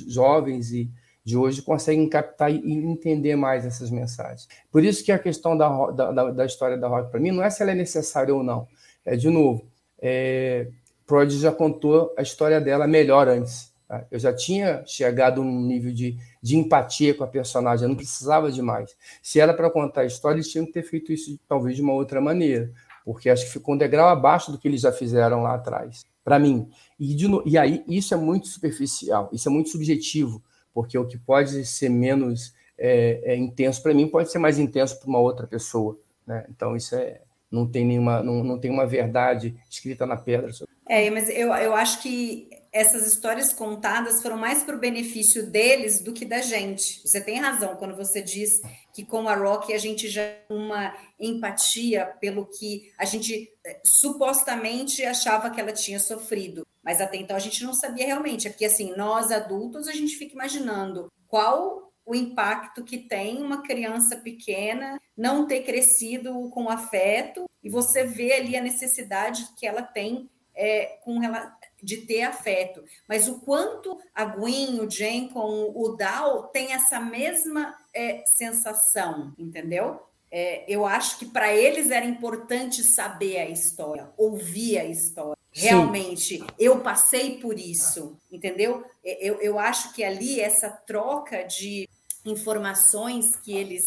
[0.06, 0.90] jovens e
[1.24, 4.46] de hoje, conseguem captar e entender mais essas mensagens.
[4.70, 7.48] Por isso que a questão da, da, da história da rock, para mim, não é
[7.48, 8.68] se ela é necessária ou não.
[9.06, 9.66] É, de novo,
[9.98, 10.66] é,
[11.06, 13.72] Prodigy já contou a história dela melhor antes.
[13.88, 14.04] Tá?
[14.10, 18.50] Eu já tinha chegado num nível de de empatia com a personagem, eu não precisava
[18.50, 18.96] de mais.
[19.22, 21.92] Se era para contar a história, eles tinham que ter feito isso talvez de uma
[21.92, 22.72] outra maneira,
[23.04, 26.38] porque acho que ficou um degrau abaixo do que eles já fizeram lá atrás, para
[26.38, 26.68] mim.
[26.98, 30.42] E, de, e aí, isso é muito superficial, isso é muito subjetivo,
[30.74, 34.98] porque o que pode ser menos é, é intenso para mim pode ser mais intenso
[34.98, 36.44] para uma outra pessoa, né?
[36.50, 40.50] Então isso é não tem nenhuma não, não tem uma verdade escrita na pedra.
[40.88, 46.00] É, mas eu, eu acho que essas histórias contadas foram mais para o benefício deles
[46.00, 47.06] do que da gente.
[47.06, 48.62] Você tem razão quando você diz
[48.94, 55.04] que com a Rock a gente já uma empatia pelo que a gente eh, supostamente
[55.04, 58.48] achava que ela tinha sofrido, mas até então a gente não sabia realmente.
[58.48, 63.62] É porque assim, nós adultos a gente fica imaginando qual o impacto que tem uma
[63.62, 69.82] criança pequena não ter crescido com afeto e você vê ali a necessidade que ela
[69.82, 75.72] tem é, com relação de ter afeto, mas o quanto a Gwen, o Jen com
[75.74, 80.00] o Dal tem essa mesma é, sensação, entendeu?
[80.30, 85.36] É, eu acho que para eles era importante saber a história, ouvir a história.
[85.52, 85.66] Sim.
[85.66, 88.82] Realmente, eu passei por isso, entendeu?
[89.04, 91.86] É, eu, eu acho que ali essa troca de
[92.24, 93.84] informações que eles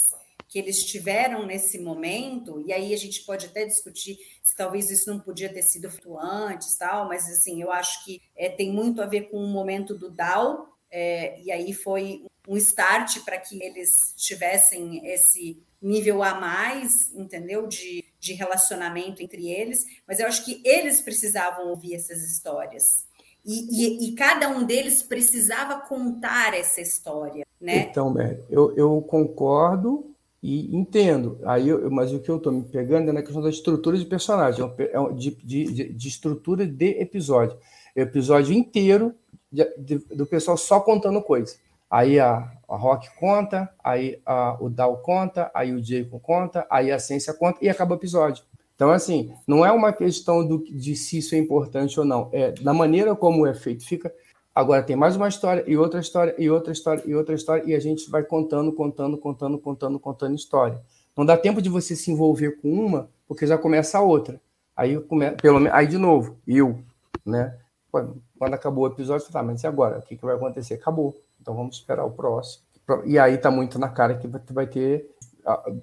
[0.55, 5.09] que eles tiveram nesse momento, e aí a gente pode até discutir se talvez isso
[5.09, 9.01] não podia ter sido feito antes, tal, mas assim, eu acho que é, tem muito
[9.01, 13.61] a ver com o momento do DAO, é, e aí foi um start para que
[13.61, 17.67] eles tivessem esse nível a mais, entendeu?
[17.67, 23.05] De, de relacionamento entre eles, mas eu acho que eles precisavam ouvir essas histórias.
[23.43, 27.89] E, e, e cada um deles precisava contar essa história, né?
[27.91, 30.14] Então, Mary, eu, eu concordo
[30.45, 31.39] e entendo.
[31.43, 34.05] Aí, eu, mas o que eu estou me pegando é na questão da estrutura de
[34.05, 37.57] personagem, é de, de, de estrutura de episódio.
[37.95, 39.15] É o episódio inteiro
[39.51, 41.55] de, de, do pessoal só contando coisa.
[41.89, 46.91] Aí a, a Rock conta, aí a, o Dal conta, aí o Jacob conta, aí
[46.91, 48.43] a Ciência conta e acaba o episódio.
[48.75, 52.29] Então, assim, não é uma questão do, de se isso é importante ou não.
[52.31, 53.83] É na maneira como é feito.
[53.83, 54.13] Fica
[54.55, 57.75] Agora tem mais uma história e outra história e outra história e outra história e
[57.75, 60.81] a gente vai contando, contando, contando, contando, contando história.
[61.13, 64.39] Não dá tempo de você se envolver com uma, porque já começa a outra.
[64.73, 65.31] Aí come...
[65.31, 66.79] pelo aí de novo, eu,
[67.25, 67.57] né?
[67.91, 69.99] Quando acabou o episódio, tá, mas e agora?
[69.99, 70.75] O que, que vai acontecer?
[70.75, 71.13] Acabou.
[71.41, 72.63] Então vamos esperar o próximo.
[73.03, 75.09] E aí tá muito na cara que vai ter.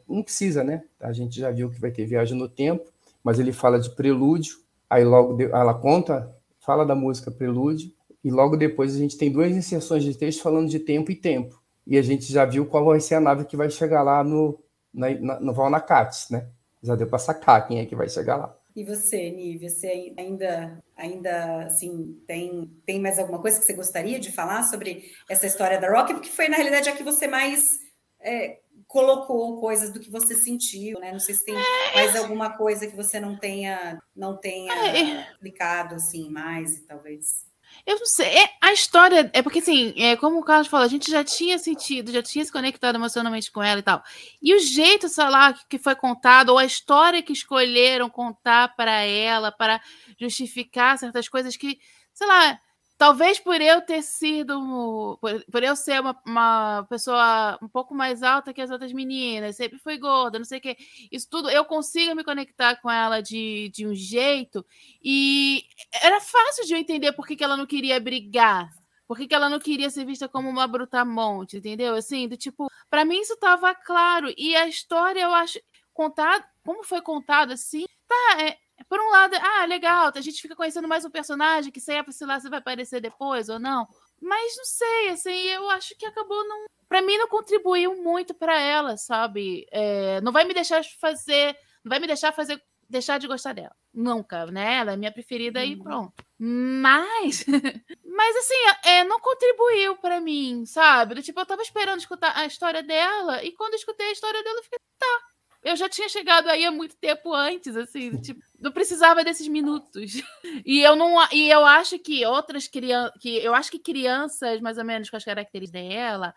[0.09, 0.83] Não precisa, né?
[0.99, 2.91] A gente já viu que vai ter viagem no tempo,
[3.23, 4.57] mas ele fala de prelúdio,
[4.89, 7.93] aí logo ela conta, fala da música prelúdio,
[8.25, 11.61] e logo depois a gente tem duas inserções de texto falando de tempo e tempo.
[11.87, 14.63] E a gente já viu qual vai ser a nave que vai chegar lá no,
[14.95, 16.49] na, na, no Valnacates, né?
[16.83, 18.57] Já deu para sacar quem é que vai chegar lá.
[18.75, 24.19] E você, Nívia, você ainda, ainda assim, tem, tem mais alguma coisa que você gostaria
[24.19, 26.15] de falar sobre essa história da Rock?
[26.15, 27.81] Porque foi, na realidade, a que você mais
[28.19, 31.13] é, colocou coisas do que você sentiu, né?
[31.13, 35.33] Não sei se tem é, mais alguma coisa que você não tenha, não tenha é,
[35.33, 37.47] explicado, assim, mais, talvez.
[37.85, 38.27] Eu não sei.
[38.27, 39.29] É, a história.
[39.33, 42.45] É porque, assim, é, como o Carlos falou, a gente já tinha sentido, já tinha
[42.45, 44.03] se conectado emocionalmente com ela e tal.
[44.41, 49.01] E o jeito, sei lá, que foi contado, ou a história que escolheram contar para
[49.03, 49.81] ela, para
[50.19, 51.79] justificar certas coisas que,
[52.15, 52.61] sei lá,
[53.03, 55.19] Talvez por eu ter sido.
[55.21, 59.57] Por, por eu ser uma, uma, pessoa um pouco mais alta que as outras meninas,
[59.57, 60.77] sempre fui gorda, não sei o quê.
[61.11, 64.65] Isso tudo, eu consigo me conectar com ela de, de um jeito.
[65.03, 65.65] E
[66.01, 68.71] era fácil de eu entender por que, que ela não queria brigar.
[69.09, 71.97] Por que, que ela não queria ser vista como uma brutamonte, entendeu?
[71.97, 74.33] Assim, do tipo, para mim isso estava claro.
[74.39, 75.59] E a história, eu acho,
[75.93, 78.57] contado, como foi contado assim, tá, é,
[78.93, 82.05] por um lado, ah, legal, a gente fica conhecendo mais um personagem que sei a
[82.27, 83.89] lá se vai aparecer depois ou não.
[84.21, 86.67] Mas não sei, assim, eu acho que acabou não.
[86.91, 89.67] Pra mim, não contribuiu muito para ela, sabe?
[89.73, 91.57] É, não vai me deixar fazer.
[91.83, 92.63] Não vai me deixar fazer.
[92.87, 93.75] Deixar de gostar dela.
[93.95, 94.81] Nunca, né?
[94.81, 95.67] Ela é minha preferida uhum.
[95.67, 96.25] e pronto.
[96.39, 97.47] Mas.
[98.05, 101.23] mas, assim, é, não contribuiu para mim, sabe?
[101.23, 104.59] Tipo, eu tava esperando escutar a história dela e quando eu escutei a história dela,
[104.59, 105.32] eu fiquei, tá,
[105.63, 110.13] eu já tinha chegado aí há muito tempo antes, assim, tipo, não precisava desses minutos.
[110.65, 114.79] E eu não e eu acho que outras crianças, que eu acho que crianças mais
[114.79, 116.35] ou menos com as características dela,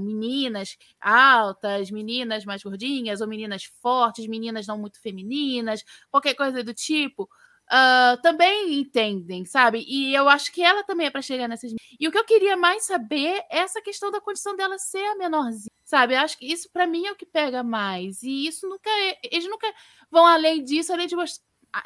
[0.00, 6.74] meninas altas, meninas mais gordinhas ou meninas fortes, meninas não muito femininas, qualquer coisa do
[6.74, 7.28] tipo,
[7.70, 9.84] uh, também entendem, sabe?
[9.86, 11.72] E eu acho que ela também é para chegar nessas.
[11.98, 15.16] E o que eu queria mais saber é essa questão da condição dela ser a
[15.16, 16.16] menorzinha, sabe?
[16.16, 18.22] Acho que isso para mim é o que pega mais.
[18.22, 18.88] E isso nunca.
[18.90, 19.18] É...
[19.30, 19.66] Eles nunca
[20.10, 21.14] vão além disso, além de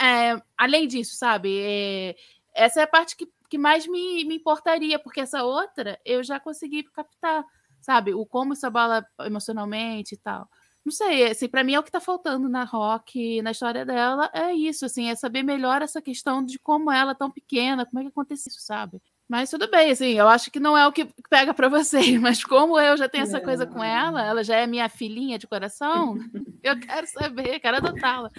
[0.01, 1.59] é, além disso, sabe?
[1.61, 2.17] É...
[2.55, 6.39] essa é a parte que, que mais me, me importaria, porque essa outra eu já
[6.41, 7.45] consegui captar,
[7.81, 8.15] sabe?
[8.15, 10.49] O como isso abala emocionalmente e tal
[10.85, 14.31] não sei, assim, para mim é o que está faltando na Rock, na história dela,
[14.33, 18.03] é isso, assim, é saber melhor essa questão de como ela tão pequena, como é
[18.03, 19.03] que aconteceu isso, sabe?
[19.29, 22.45] Mas tudo bem, assim, eu acho que não é o que pega para vocês, mas
[22.45, 26.17] como eu já tenho essa coisa com ela, ela já é minha filhinha de coração,
[26.63, 28.31] eu quero saber, quero adotá-la.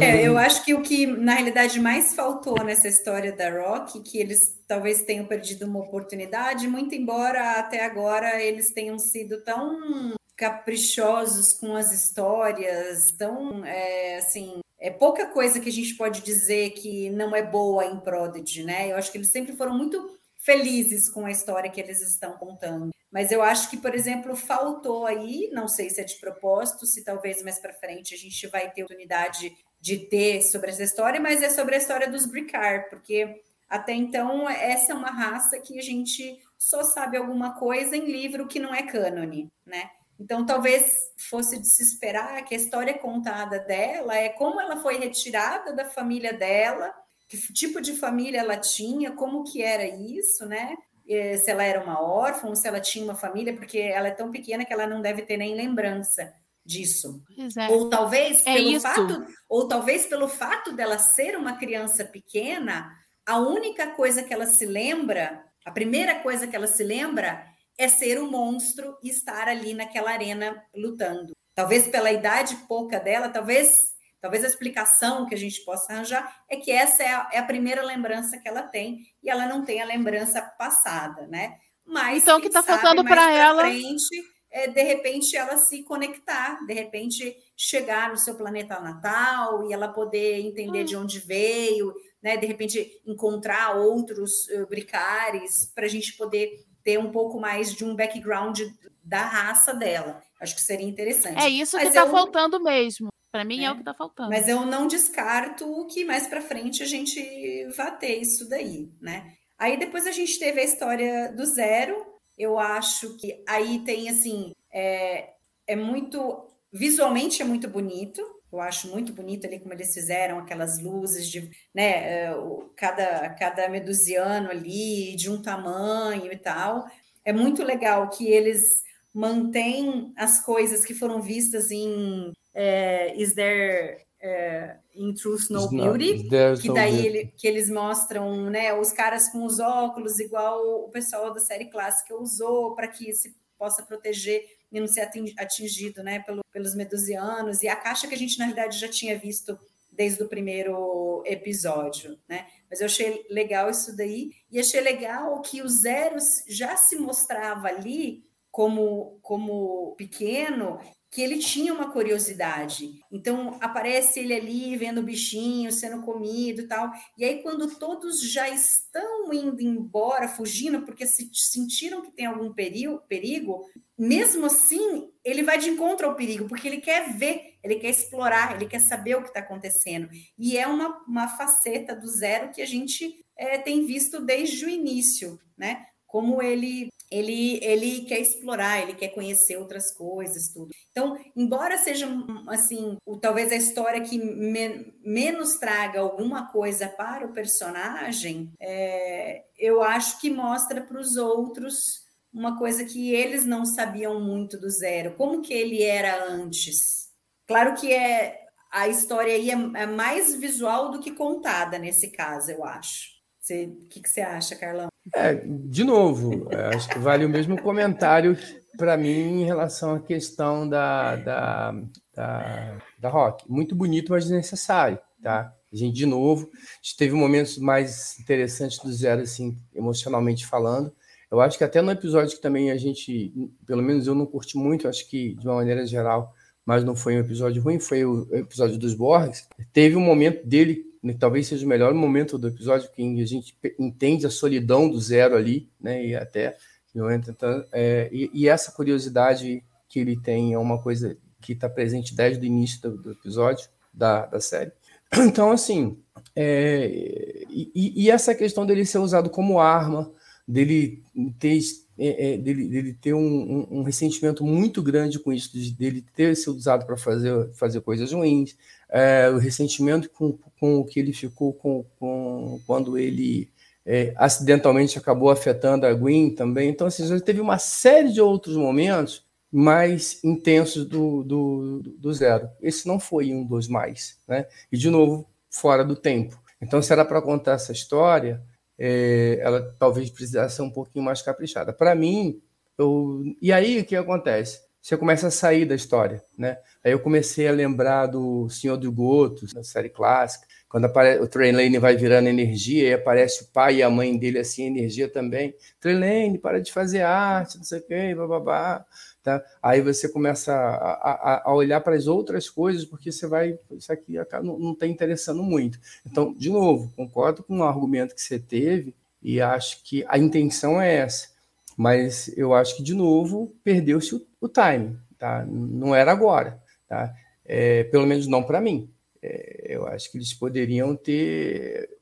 [0.00, 4.18] É, eu acho que o que na realidade mais faltou nessa história da Rock, que
[4.18, 11.52] eles talvez tenham perdido uma oportunidade, muito embora até agora eles tenham sido tão caprichosos
[11.52, 17.08] com as histórias, tão é, assim é pouca coisa que a gente pode dizer que
[17.08, 18.92] não é boa em Prodigy, né?
[18.92, 22.90] Eu acho que eles sempre foram muito felizes com a história que eles estão contando.
[23.10, 27.02] Mas eu acho que, por exemplo, faltou aí, não sei se é de propósito, se
[27.02, 31.42] talvez mais para frente a gente vai ter oportunidade de ter sobre essa história, mas
[31.42, 35.82] é sobre a história dos Bricard, porque até então essa é uma raça que a
[35.82, 39.88] gente só sabe alguma coisa em livro que não é cânone, né?
[40.18, 40.94] Então, talvez
[41.28, 45.84] fosse de se esperar que a história contada dela é como ela foi retirada da
[45.84, 46.94] família dela,
[47.28, 50.76] que tipo de família ela tinha, como que era isso, né?
[51.06, 54.64] Se ela era uma órfã, se ela tinha uma família, porque ela é tão pequena
[54.64, 56.32] que ela não deve ter nem lembrança
[56.64, 57.22] disso.
[57.58, 57.68] É.
[57.68, 58.80] Ou talvez é pelo isso.
[58.80, 62.90] fato, ou talvez pelo fato dela ser uma criança pequena,
[63.26, 67.44] a única coisa que ela se lembra, a primeira coisa que ela se lembra
[67.78, 71.32] é ser um monstro e estar ali naquela arena lutando.
[71.54, 76.56] Talvez pela idade pouca dela, talvez talvez a explicação que a gente possa arranjar é
[76.56, 79.82] que essa é a, é a primeira lembrança que ela tem e ela não tem
[79.82, 81.58] a lembrança passada, né?
[81.84, 85.82] Mas Então, o que tá sabe, faltando pra ela- frente, é, de repente ela se
[85.82, 90.86] conectar, de repente chegar no seu planeta natal e ela poder entender Hum.
[90.86, 92.38] de onde veio, né?
[92.38, 97.84] De repente encontrar outros uh, bricares para a gente poder ter um pouco mais de
[97.84, 98.60] um background
[99.02, 100.22] da raça dela.
[100.40, 101.42] Acho que seria interessante.
[101.42, 103.08] É isso que Mas tá eu- faltando mesmo.
[103.32, 103.64] Para mim é.
[103.64, 103.72] É.
[103.72, 104.28] o que tá faltando.
[104.30, 109.32] Mas eu não descarto que mais para frente a gente vá ter isso daí, né?
[109.58, 111.96] Aí depois a gente teve a história do zero.
[112.38, 115.30] Eu acho que aí tem assim, é,
[115.66, 118.20] é muito visualmente é muito bonito.
[118.54, 123.68] Eu acho muito bonito ali como eles fizeram aquelas luzes de, né, o- cada cada
[123.68, 126.86] medusiano ali de um tamanho e tal.
[127.24, 134.04] É muito legal que eles mantêm as coisas que foram vistas em é, Is There
[134.20, 136.28] é, in Truth No Beauty?
[136.62, 141.32] que daí ele- que eles mostram né, os caras com os óculos, igual o pessoal
[141.34, 146.18] da série clássica usou, para que se possa proteger e não ser atin- atingido né,
[146.20, 149.58] pelo- pelos medusianos, e a caixa que a gente, na verdade, já tinha visto
[149.90, 152.48] desde o primeiro episódio, né?
[152.68, 156.16] Mas eu achei legal isso daí, e achei legal que o Zero
[156.48, 160.80] já se mostrava ali como, como pequeno,
[161.14, 163.00] que ele tinha uma curiosidade.
[163.10, 166.90] Então aparece ele ali vendo o bichinho sendo comido tal.
[167.16, 172.52] E aí quando todos já estão indo embora, fugindo porque se sentiram que tem algum
[172.52, 173.64] perigo, perigo,
[173.96, 178.56] mesmo assim ele vai de encontro ao perigo porque ele quer ver, ele quer explorar,
[178.56, 180.08] ele quer saber o que está acontecendo.
[180.36, 184.68] E é uma, uma faceta do zero que a gente é, tem visto desde o
[184.68, 185.86] início, né?
[186.08, 190.70] Como ele ele, ele quer explorar, ele quer conhecer outras coisas, tudo.
[190.90, 192.08] Então, embora seja
[192.48, 199.44] assim, o, talvez a história que me- menos traga alguma coisa para o personagem, é,
[199.58, 204.68] eu acho que mostra para os outros uma coisa que eles não sabiam muito do
[204.68, 207.08] zero, como que ele era antes.
[207.46, 208.40] Claro que é
[208.72, 213.13] a história aí é, é mais visual do que contada nesse caso, eu acho.
[213.52, 214.88] O que, que você acha, Carlão?
[215.14, 218.38] É, de novo, é, acho que vale o mesmo comentário
[218.78, 221.74] para mim em relação à questão da, da,
[222.14, 223.44] da, da rock.
[223.50, 225.54] Muito bonito, mas desnecessário, tá?
[225.70, 226.50] A gente, de novo,
[226.96, 230.90] teve momentos mais interessantes do zero, assim, emocionalmente falando.
[231.30, 233.32] Eu acho que até no episódio que também a gente,
[233.66, 236.32] pelo menos eu não curti muito, acho que de uma maneira geral,
[236.64, 239.46] mas não foi um episódio ruim, foi o episódio dos Borges.
[239.72, 244.26] Teve um momento dele, talvez seja o melhor momento do episódio, que a gente entende
[244.26, 246.06] a solidão do zero ali, né?
[246.06, 246.56] E até
[246.94, 252.14] então, é, e, e essa curiosidade que ele tem é uma coisa que está presente
[252.14, 254.72] desde o início do, do episódio da, da série.
[255.16, 255.96] Então, assim,
[256.34, 260.10] é, e- e essa questão dele ser usado como arma,
[260.46, 261.02] dele
[261.38, 261.58] ter,
[261.98, 266.04] é, é, dele, dele ter um, um- um ressentimento muito grande com isso, de- dele
[266.14, 268.56] ter sido usado para fazer, fazer coisas ruins,
[268.88, 273.48] é, o ressentimento com, com o que ele ficou com, com quando ele
[273.86, 276.70] é, acidentalmente acabou afetando a Gwen também.
[276.70, 282.48] Então, assim, já teve uma série de outros momentos mais intensos do, do, do zero.
[282.62, 284.46] Esse não foi um dos mais, né?
[284.72, 286.40] E, de novo, fora do tempo.
[286.60, 288.42] Então, se era para contar essa história,
[288.78, 291.72] é, ela talvez precisasse ser um pouquinho mais caprichada.
[291.72, 292.40] Para mim,
[292.78, 293.22] eu...
[293.40, 294.60] e aí o que acontece?
[294.80, 296.58] Você começa a sair da história, né?
[296.84, 301.28] Aí eu comecei a lembrar do Senhor do Goto, na série clássica, quando aparece, o
[301.28, 305.54] Trelane vai virando energia e aparece o pai e a mãe dele assim, energia também.
[305.78, 308.84] Trelane, para de fazer arte, não sei o quê, babá.
[309.24, 309.42] Tá?
[309.62, 313.90] Aí você começa a, a, a olhar para as outras coisas, porque você vai, isso
[313.90, 315.80] aqui não está interessando muito.
[316.04, 320.78] Então, de novo, concordo com o argumento que você teve e acho que a intenção
[320.78, 321.30] é essa.
[321.74, 324.98] Mas eu acho que, de novo, perdeu-se o, o time.
[325.18, 325.42] Tá?
[325.46, 326.62] Não era agora.
[326.86, 327.14] Tá?
[327.46, 328.90] É, pelo menos não para mim.
[329.22, 331.93] É, eu acho que eles poderiam ter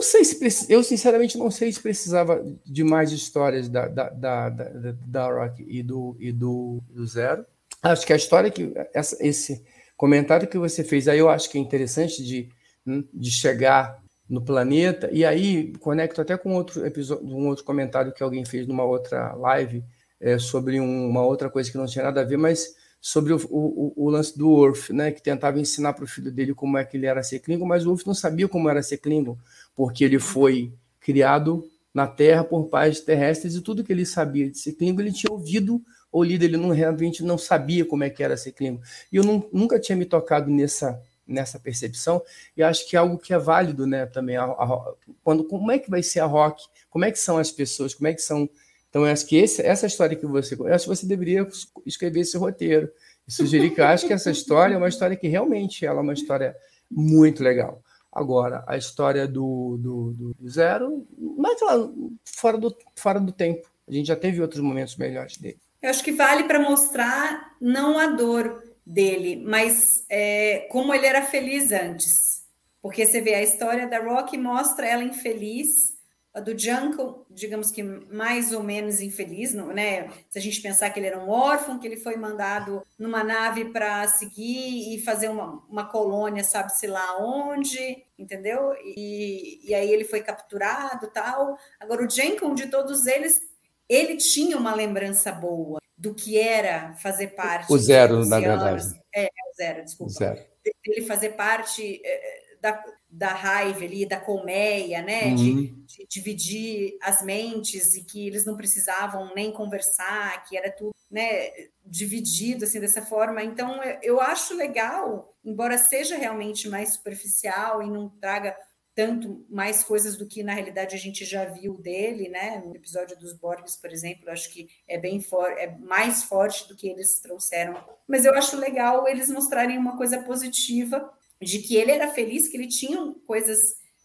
[0.00, 4.48] não sei se eu sinceramente não sei se precisava de mais histórias da, da, da,
[4.48, 7.44] da, da Rock e do, e do, do Zero.
[7.82, 9.62] Acho que a história que essa, esse
[9.98, 12.48] comentário que você fez aí eu acho que é interessante de,
[12.86, 18.12] hum, de chegar no planeta e aí conecto até com outro episódio, um outro comentário
[18.12, 19.84] que alguém fez numa outra live
[20.18, 23.40] é, sobre um, uma outra coisa que não tinha nada a ver, mas sobre o,
[23.50, 26.84] o, o lance do Orf, né, que tentava ensinar para o filho dele como é
[26.84, 29.36] que ele era ser Klingon, mas o Orf não sabia como era ser Klingon
[29.74, 34.72] porque ele foi criado na Terra por pais terrestres e tudo que ele sabia de
[34.72, 38.36] Klingon ele tinha ouvido ou lido, ele não realmente não sabia como é que era
[38.36, 38.80] Klingon.
[39.12, 42.20] E eu não, nunca tinha me tocado nessa nessa percepção
[42.56, 45.78] e acho que é algo que é válido, né, também a, a, quando como é
[45.78, 48.50] que vai ser a rock, como é que são as pessoas, como é que são
[48.90, 50.56] então, eu acho que esse, essa história que você.
[50.56, 51.46] Que você deveria
[51.86, 52.90] escrever esse roteiro.
[53.26, 56.02] E sugerir que eu acho que essa história é uma história que realmente ela é
[56.02, 56.56] uma história
[56.90, 57.82] muito legal.
[58.12, 61.06] Agora, a história do, do, do Zero,
[61.36, 61.88] mas lá,
[62.24, 63.70] fora do, fora do tempo.
[63.88, 65.58] A gente já teve outros momentos melhores dele.
[65.80, 71.22] Eu acho que vale para mostrar não a dor dele, mas é, como ele era
[71.22, 72.44] feliz antes.
[72.82, 75.94] Porque você vê a história da Rock mostra ela infeliz,
[76.32, 80.08] a do Jungle, digamos que mais ou menos infeliz, né?
[80.28, 83.66] Se a gente pensar que ele era um órfão, que ele foi mandado numa nave
[83.66, 88.74] para seguir e fazer uma, uma colônia, sabe-se lá onde, entendeu?
[88.96, 91.58] E, e aí ele foi capturado tal.
[91.80, 93.40] Agora, o Jenkins, de todos eles,
[93.88, 97.72] ele tinha uma lembrança boa do que era fazer parte.
[97.72, 98.84] O zero, na verdade.
[99.12, 100.12] É, o zero, desculpa.
[100.12, 100.40] O zero.
[100.84, 105.26] Ele fazer parte é, da, da raiva ali, da colmeia, né?
[105.26, 105.34] Uhum.
[105.34, 110.94] De, de, dividir as mentes e que eles não precisavam nem conversar, que era tudo,
[111.10, 111.50] né?
[111.84, 113.42] Dividido assim dessa forma.
[113.42, 118.56] Então eu acho legal, embora seja realmente mais superficial e não traga
[118.94, 122.62] tanto mais coisas do que na realidade a gente já viu dele, né?
[122.64, 126.76] No episódio dos Borges, por exemplo, acho que é bem forte, é mais forte do
[126.76, 127.82] que eles trouxeram.
[128.06, 131.10] Mas eu acho legal eles mostrarem uma coisa positiva
[131.40, 133.58] de que ele era feliz, que ele tinha coisas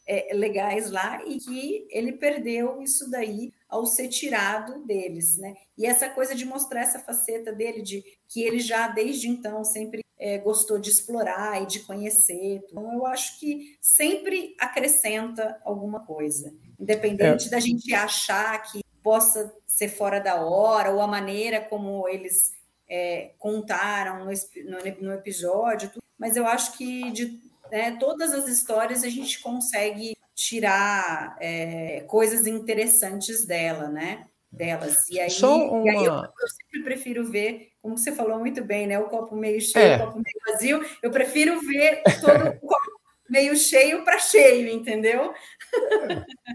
[0.07, 5.55] é, legais lá e que ele perdeu isso daí ao ser tirado deles, né?
[5.77, 10.05] E essa coisa de mostrar essa faceta dele, de que ele já desde então sempre
[10.17, 12.63] é, gostou de explorar e de conhecer.
[12.63, 17.49] Então, eu acho que sempre acrescenta alguma coisa, independente é.
[17.49, 22.53] da gente achar que possa ser fora da hora ou a maneira como eles
[22.89, 25.89] é, contaram no, no, no episódio.
[25.89, 27.39] Tudo mas eu acho que de
[27.71, 34.27] né, todas as histórias a gente consegue tirar é, coisas interessantes dela, né?
[34.51, 35.09] Delas.
[35.09, 35.85] E aí, uma...
[35.85, 38.99] e aí eu, eu, sempre prefiro ver, como você falou muito bem, né?
[38.99, 39.95] O copo meio cheio, é.
[39.97, 40.85] o copo meio vazio.
[41.01, 45.33] Eu prefiro ver todo o copo meio cheio para cheio, entendeu?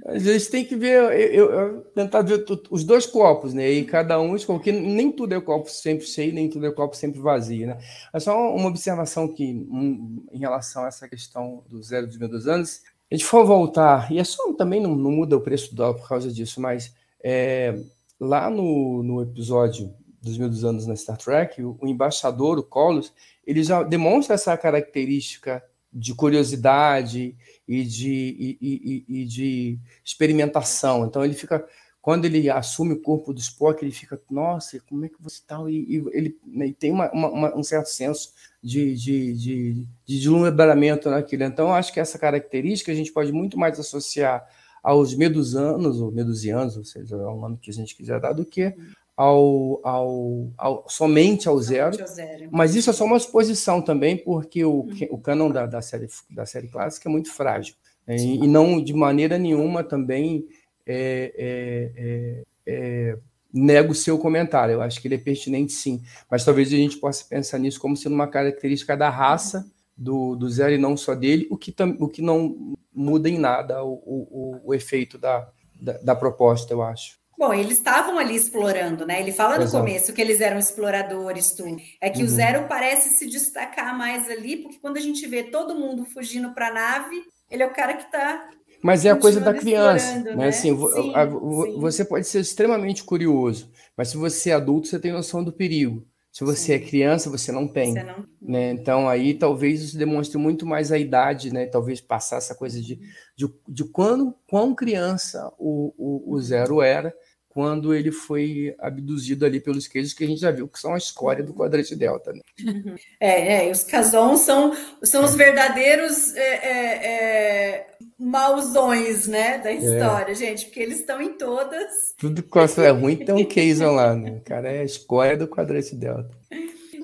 [0.06, 0.94] A gente tem que ver,
[1.34, 3.70] eu, eu, tentar ver os dois copos, né?
[3.70, 7.20] E cada um, porque nem tudo é copo sempre cheio, nem tudo é copo sempre
[7.20, 7.78] vazio, né?
[8.12, 12.46] É só uma observação que, um, em relação a essa questão do zero dos meus
[12.46, 15.76] anos, a gente for voltar, e é só também não, não muda o preço do
[15.76, 17.76] dólar por causa disso, mas é,
[18.18, 19.92] lá no, no episódio
[20.22, 23.12] dos meus anos na Star Trek, o, o embaixador, o Colos,
[23.46, 25.62] ele já demonstra essa característica
[25.92, 27.36] de curiosidade
[27.66, 31.04] e de, e, e, e, de experimentação.
[31.04, 31.66] Então ele fica,
[32.00, 35.58] quando ele assume o corpo do Spock, ele fica, nossa, como é que você está?
[35.68, 38.32] E, ele né, tem uma, uma, um certo senso
[38.62, 39.72] de, de, de,
[40.06, 41.44] de deslumbramento naquilo.
[41.44, 44.46] Então acho que essa característica a gente pode muito mais associar
[44.82, 48.46] aos medusanos, ou medusianos, ou seja, é o nome que a gente quiser dar, do
[48.46, 48.74] que
[49.20, 53.82] ao, ao, ao, somente ao zero, somente ao zero, mas isso é só uma suposição
[53.82, 55.08] também, porque o, uhum.
[55.10, 57.74] o canon da, da, série, da série clássica é muito frágil,
[58.06, 58.16] né?
[58.16, 60.46] e, e, não de maneira nenhuma também
[60.86, 63.18] é, é, é, é,
[63.52, 66.00] nego o seu comentário, eu acho que ele é pertinente sim,
[66.30, 70.48] mas talvez a gente possa pensar nisso como sendo uma característica da raça do, do
[70.48, 73.92] Zero e não só dele, o que, tam, o que não muda em nada o,
[73.92, 75.46] o, o efeito da,
[75.78, 77.19] da, da proposta, eu acho.
[77.40, 79.18] Bom, eles estavam ali explorando, né?
[79.22, 79.82] Ele fala no Exato.
[79.82, 81.76] começo que eles eram exploradores, tudo.
[81.98, 82.28] É que o Uhum.
[82.28, 86.68] Zero parece se destacar mais ali, porque quando a gente vê todo mundo fugindo para
[86.68, 87.16] a nave,
[87.50, 88.46] ele é o cara que está
[88.82, 90.34] Mas é a coisa da criança, né?
[90.36, 90.48] né?
[90.48, 91.80] Assim, Sim, a- vo- sim.
[91.80, 96.06] você pode ser extremamente curioso, mas se você é adulto, você tem noção do perigo.
[96.32, 96.86] Se você é Sim.
[96.86, 98.24] criança, você não tem, Você não...
[98.40, 98.70] né?
[98.70, 101.66] Então aí talvez isso demonstre muito mais a idade, né?
[101.66, 103.00] Talvez passar essa coisa de,
[103.36, 107.12] de, de quando, quão criança o, o, o Zero era
[107.50, 110.98] quando ele foi abduzido ali pelos queijos que a gente já viu que são a
[110.98, 112.40] escória do quadrante delta, né?
[113.18, 117.86] É, é, os casons são, são os verdadeiros é, é, é,
[118.18, 122.14] mauzões, né, da história, gente, porque eles estão em todas.
[122.16, 124.32] Tudo que é ruim tem um Keyson lá, né?
[124.32, 126.30] O cara é a escória do quadrante delta.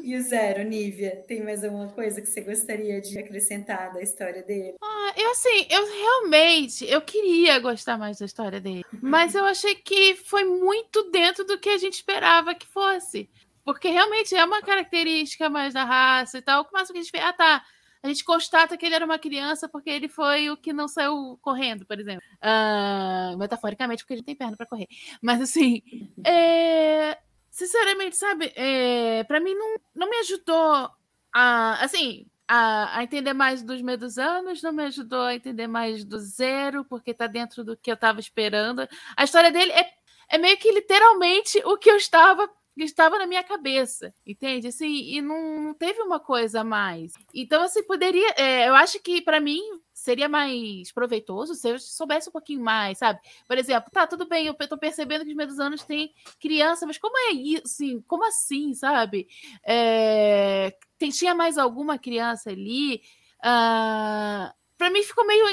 [0.06, 4.40] E o Zero, Nívia, tem mais alguma coisa que você gostaria de acrescentar da história
[4.40, 4.76] dele?
[4.80, 9.74] Ah, eu assim, eu realmente, eu queria gostar mais da história dele, mas eu achei
[9.74, 13.28] que foi muito dentro do que a gente esperava que fosse.
[13.64, 16.62] Porque realmente é uma característica mais da raça e tal.
[16.62, 17.64] O máximo que a gente vê, ah tá,
[18.00, 21.36] a gente constata que ele era uma criança porque ele foi o que não saiu
[21.42, 22.22] correndo, por exemplo.
[22.40, 24.86] Ah, metaforicamente, porque ele tem perna para correr.
[25.20, 25.82] Mas assim,
[26.24, 27.18] é,
[27.56, 30.90] sinceramente, sabe, é, para mim não, não me ajudou
[31.32, 36.18] a, assim, a, a entender mais dos medusanos, não me ajudou a entender mais do
[36.18, 38.86] zero, porque tá dentro do que eu tava esperando.
[39.16, 39.90] A história dele é,
[40.28, 42.46] é meio que literalmente o que eu estava
[42.76, 44.68] estava na minha cabeça, entende?
[44.68, 47.14] Assim, e não, não teve uma coisa a mais.
[47.32, 48.34] Então, assim, poderia.
[48.36, 49.62] é, eu acho que para mim
[50.06, 53.20] seria mais proveitoso se eu soubesse um pouquinho mais, sabe?
[53.46, 57.16] Por exemplo, tá, tudo bem, eu tô percebendo que os medusanos têm criança, mas como
[57.18, 57.62] é isso?
[57.66, 59.28] Assim, como assim, sabe?
[59.64, 63.02] É, tem, tinha mais alguma criança ali?
[63.42, 65.44] Ah, para mim ficou meio.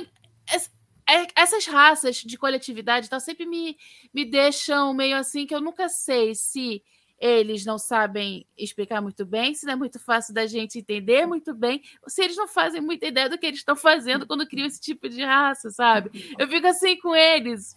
[1.09, 3.77] é- Essas raças de coletividade tal, sempre me,
[4.13, 6.81] me deixam meio assim que eu nunca sei se
[7.23, 11.53] eles não sabem explicar muito bem, se não é muito fácil da gente entender muito
[11.53, 14.81] bem, se eles não fazem muita ideia do que eles estão fazendo quando criam esse
[14.81, 16.11] tipo de raça, sabe?
[16.37, 17.73] Eu fico assim com eles.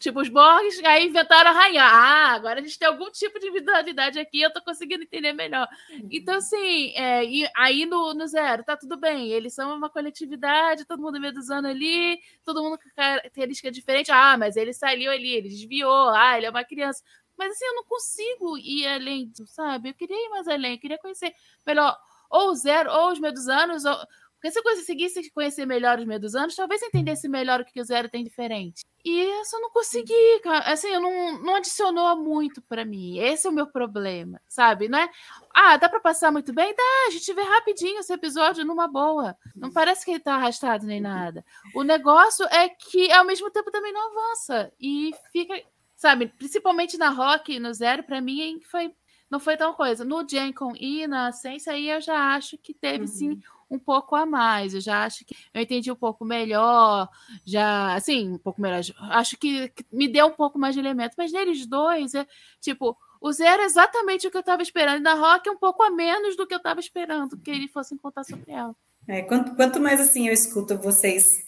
[0.00, 1.88] Tipo, os Borgs aí inventaram arranhar.
[1.92, 5.68] Ah, agora a gente tem algum tipo de individualidade aqui, eu tô conseguindo entender melhor.
[6.10, 9.30] Então, assim, é, e aí no, no zero, tá tudo bem.
[9.30, 14.10] Eles são uma coletividade, todo mundo medusando ali, todo mundo com característica diferente.
[14.10, 16.08] Ah, mas ele saiu ali, ele desviou.
[16.08, 17.00] Ah, ele é uma criança.
[17.36, 19.90] Mas assim, eu não consigo ir além sabe?
[19.90, 21.34] Eu queria ir mais além, eu queria conhecer
[21.66, 21.98] melhor
[22.32, 23.96] ou o zero, ou os medusanos, ou...
[24.34, 27.84] Porque se eu conseguisse conhecer melhor os medusanos, talvez eu entendesse melhor o que o
[27.84, 28.82] zero tem diferente.
[29.04, 30.72] E eu não consegui, cara.
[30.72, 33.18] Assim, eu não, não adicionou muito para mim.
[33.18, 34.88] Esse é o meu problema, sabe?
[34.88, 35.08] Não é.
[35.54, 36.74] Ah, dá para passar muito bem?
[36.74, 39.36] Dá, a gente vê rapidinho esse episódio numa boa.
[39.54, 41.44] Não parece que ele tá arrastado nem nada.
[41.72, 44.72] O negócio é que ao mesmo tempo também não avança.
[44.80, 45.54] E fica,
[46.02, 48.92] sabe, principalmente na Rock, no Zero, para mim foi
[49.30, 50.04] não foi tal coisa.
[50.04, 53.40] No Jenkon e na Sense, aí eu já acho que teve sim
[53.70, 54.74] um pouco a mais.
[54.74, 57.08] Eu já acho que eu entendi um pouco melhor,
[57.42, 58.82] já, assim, um pouco melhor.
[59.10, 61.14] Acho que, que me deu um pouco mais de elemento.
[61.16, 62.26] Mas neles dois, é
[62.60, 64.98] tipo, o Zero é exatamente o que eu estava esperando.
[64.98, 67.72] E na Rock é um pouco a menos do que eu estava esperando que eles
[67.72, 68.76] fossem contar sobre ela.
[69.08, 71.42] É, quanto, quanto mais assim eu escuto vocês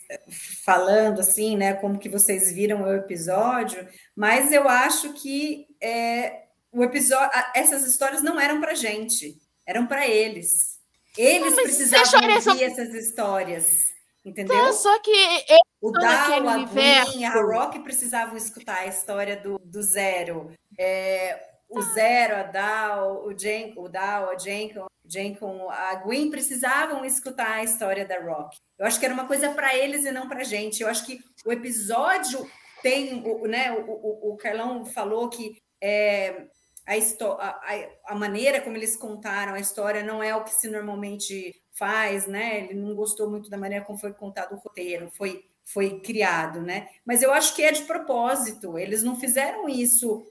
[0.64, 3.86] falando assim, né, como que vocês viram o episódio,
[4.16, 9.36] mais eu acho que é, o episódio, essas histórias não eram para gente,
[9.66, 10.74] eram para eles.
[11.16, 13.84] Eles mas precisavam ouvir só- essas histórias,
[14.24, 14.56] entendeu?
[14.56, 15.44] Então, só que
[15.80, 16.64] O Dow, aquele a.
[16.64, 20.50] Gwen, a Rock precisavam escutar a história do, do Zero.
[20.78, 27.04] É, o Zero, a Dow, o Jen, o Dow, a Jenkon, Jenkon, a Gwen precisavam
[27.04, 28.56] escutar a história da Rock.
[28.78, 30.82] Eu acho que era uma coisa para eles e não para gente.
[30.82, 32.46] Eu acho que o episódio
[32.82, 33.72] tem, o, né?
[33.72, 36.46] O, o, o Carlão falou que é,
[36.86, 36.94] a,
[37.38, 42.26] a, a- maneira como eles contaram a história não é o que se normalmente faz,
[42.26, 42.60] né?
[42.64, 46.88] Ele não gostou muito da maneira como foi contado o roteiro, foi, foi criado, né?
[47.04, 48.78] Mas eu acho que é de propósito.
[48.78, 50.26] Eles não fizeram isso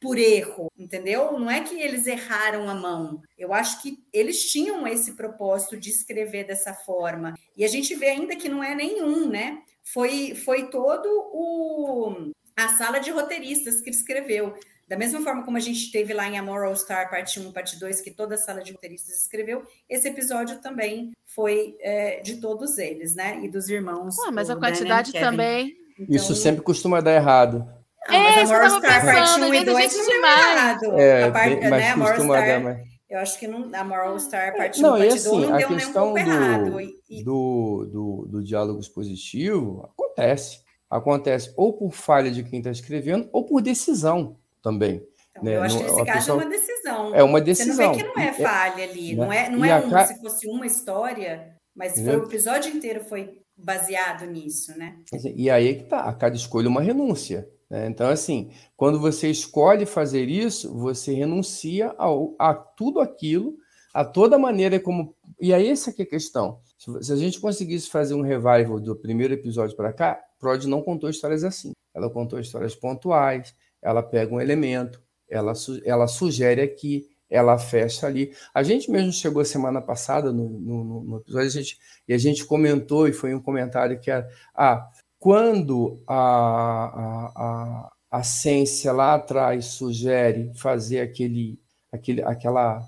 [0.00, 1.38] por erro, entendeu?
[1.38, 3.22] Não é que eles erraram a mão.
[3.38, 7.34] Eu acho que eles tinham esse propósito de escrever dessa forma.
[7.56, 9.58] E a gente vê ainda que não é nenhum, né?
[9.84, 14.54] Foi, foi todo o a sala de roteiristas que escreveu.
[14.86, 17.78] Da mesma forma como a gente teve lá em Amor All Star, parte 1, parte
[17.78, 22.76] 2, que toda a sala de roteiristas escreveu, esse episódio também foi é, de todos
[22.76, 23.40] eles, né?
[23.42, 24.18] E dos irmãos.
[24.18, 25.76] Ah, mas a quantidade também.
[25.98, 27.79] Então, Isso sempre costuma dar errado.
[28.08, 29.80] Mas É, a Amor All tava Star, parte pensando, 1 e às vezes 2 a
[29.82, 30.46] gente não deu demais.
[30.56, 31.00] errado.
[31.00, 32.90] É, a parte, mas né, Amor All costuma Star, dar, mas...
[33.10, 35.56] Eu acho que não, a Moral Star parte Não, um, e parte assim, não a
[35.58, 36.70] deu nem um questão pouco errado.
[36.70, 40.60] do, E- e- do, do, do diálogo expositivo acontece.
[40.88, 45.02] Acontece ou por falha de quem está escrevendo ou por decisão também.
[45.32, 47.14] então, né, eu acho que nesse a caso pessoa- é uma decisão.
[47.16, 47.86] É uma Você decisão.
[47.88, 49.24] não vê que não é falha ali, né?
[49.24, 52.72] não é, não é a um, ca- se fosse uma história, mas foi o episódio
[52.72, 54.96] inteiro foi baseado nisso, né?
[55.34, 57.48] E aí é que tá, a cada escolha é uma renúncia.
[57.70, 57.86] Né?
[57.86, 63.56] Então, assim, quando você escolhe fazer isso, você renuncia ao, a tudo aquilo,
[63.94, 65.14] a toda maneira como.
[65.40, 66.60] E aí, essa que é a questão.
[67.02, 71.10] Se, a gente conseguisse fazer um revival do primeiro episódio para cá, Prod não contou
[71.10, 71.72] histórias assim.
[71.94, 75.52] Ela contou histórias pontuais, ela pega um elemento, ela,
[75.84, 78.32] ela sugere aqui, ela fecha ali.
[78.54, 82.18] A gente mesmo chegou semana passada no, no, no- no episódio, a gente, e a
[82.18, 84.28] gente comentou, e foi um comentário que era.
[84.54, 84.88] Ah,
[85.20, 91.60] quando a, a, a, a ciência lá atrás sugere fazer aquele,
[91.92, 92.82] aquele, aquela,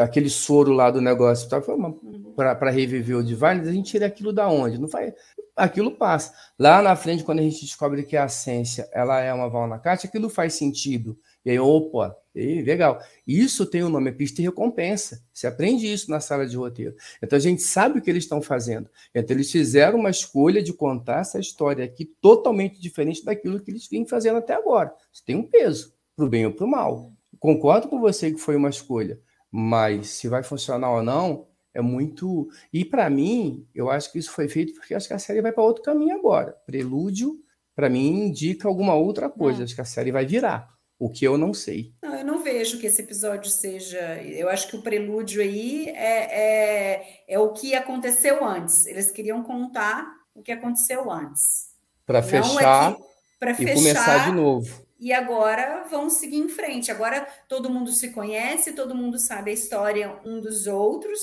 [0.00, 1.48] aquele soro lá do negócio
[2.34, 4.78] para reviver o Divine, a gente tira aquilo da onde?
[4.78, 5.14] Não faz,
[5.54, 6.34] aquilo passa.
[6.58, 10.28] Lá na frente, quando a gente descobre que a ciência ela é uma caixa, aquilo
[10.28, 11.16] faz sentido.
[11.44, 13.02] E aí, opa, e legal.
[13.26, 15.22] Isso tem o nome, é pista e recompensa.
[15.32, 16.94] Você aprende isso na sala de roteiro.
[17.22, 18.88] Então a gente sabe o que eles estão fazendo.
[19.14, 23.88] Então eles fizeram uma escolha de contar essa história aqui totalmente diferente daquilo que eles
[23.88, 24.92] vinham fazendo até agora.
[25.12, 27.12] Isso tem um peso, para o bem ou para o mal.
[27.38, 29.18] Concordo com você que foi uma escolha,
[29.50, 32.48] mas se vai funcionar ou não, é muito.
[32.72, 35.52] E para mim, eu acho que isso foi feito porque acho que a série vai
[35.52, 36.56] para outro caminho agora.
[36.66, 37.40] Prelúdio,
[37.74, 39.64] para mim, indica alguma outra coisa.
[39.64, 40.68] Acho que a série vai virar.
[41.00, 41.94] O que eu não sei.
[42.02, 44.22] Não, eu não vejo que esse episódio seja.
[44.22, 48.84] Eu acho que o prelúdio aí é, é, é o que aconteceu antes.
[48.84, 51.70] Eles queriam contar o que aconteceu antes.
[52.04, 53.02] Para é fechar que-
[53.38, 53.74] Para e fechar.
[53.74, 54.86] começar de novo.
[54.98, 56.90] E agora vão seguir em frente.
[56.90, 61.18] Agora todo mundo se conhece, todo mundo sabe a história um dos outros.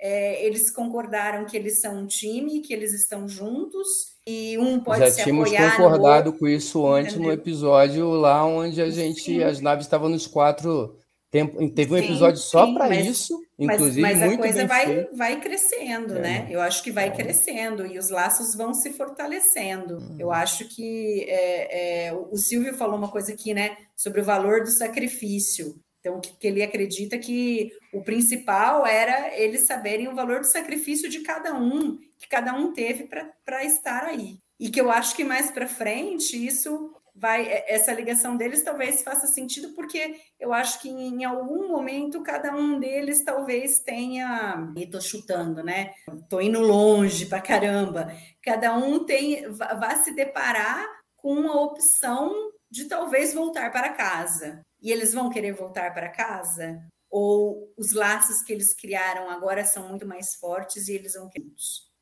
[0.00, 3.86] É, eles concordaram que eles são um time, que eles estão juntos
[4.26, 6.38] e um pode Já se tínhamos no concordado outro.
[6.40, 7.34] com isso antes no entendeu?
[7.34, 9.42] episódio lá onde a gente, Sim.
[9.42, 10.96] as naves estavam nos quatro.
[11.30, 14.58] Tempo, teve um Sim, episódio só para mas- isso, Mas, inclusive mas a muito coisa
[14.58, 15.16] bem vai, feito.
[15.16, 16.20] vai crescendo, É.
[16.20, 16.46] né?
[16.48, 17.10] Eu acho que vai É.
[17.10, 19.98] crescendo e os laços vão se fortalecendo.
[19.98, 20.16] Uhum.
[20.18, 24.24] Eu acho que é, é, o o Silvio falou uma coisa aqui, né, sobre o
[24.24, 25.74] valor do sacrifício.
[26.00, 31.20] Então, que, ele acredita que o principal era eles saberem o valor do sacrifício de
[31.20, 33.08] cada um, que cada um teve
[33.44, 34.38] para estar aí.
[34.60, 39.02] E que eu acho que mais para frente isso vai, é, essa ligação deles talvez
[39.02, 44.72] faça sentido, porque eu acho que em algum momento cada um deles talvez tenha.
[44.76, 45.92] E tô chutando, né?
[46.28, 48.12] Tô indo longe pra caramba.
[48.42, 50.86] Cada um tem vá se deparar
[51.16, 52.32] com a opção
[52.70, 54.64] de talvez voltar para casa.
[54.80, 56.80] E eles vão querer voltar para casa?
[57.10, 61.46] Ou os laços que eles criaram agora são muito mais fortes e eles vão querer?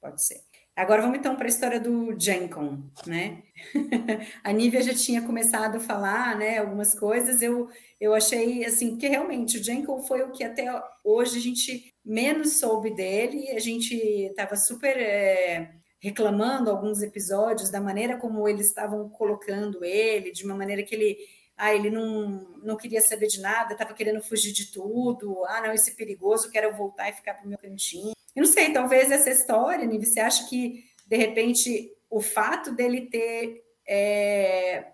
[0.01, 0.41] Pode ser.
[0.77, 3.43] Agora vamos então para a história do Jenkon, né?
[4.45, 7.41] a Nívia já tinha começado a falar, né, algumas coisas.
[7.41, 10.67] Eu, eu achei assim, porque realmente o Jenkon foi o que até
[11.03, 13.53] hoje a gente menos soube dele.
[13.53, 20.31] A gente estava super é, reclamando alguns episódios da maneira como eles estavam colocando ele,
[20.31, 21.17] de uma maneira que ele
[21.57, 25.45] ah, ele não, não queria saber de nada, estava querendo fugir de tudo.
[25.47, 28.13] Ah, não, isso é perigoso, quero voltar e ficar para o meu cantinho.
[28.35, 33.09] Eu não sei, talvez essa história, Nive, você acha que, de repente, o fato dele
[33.09, 34.93] ter é,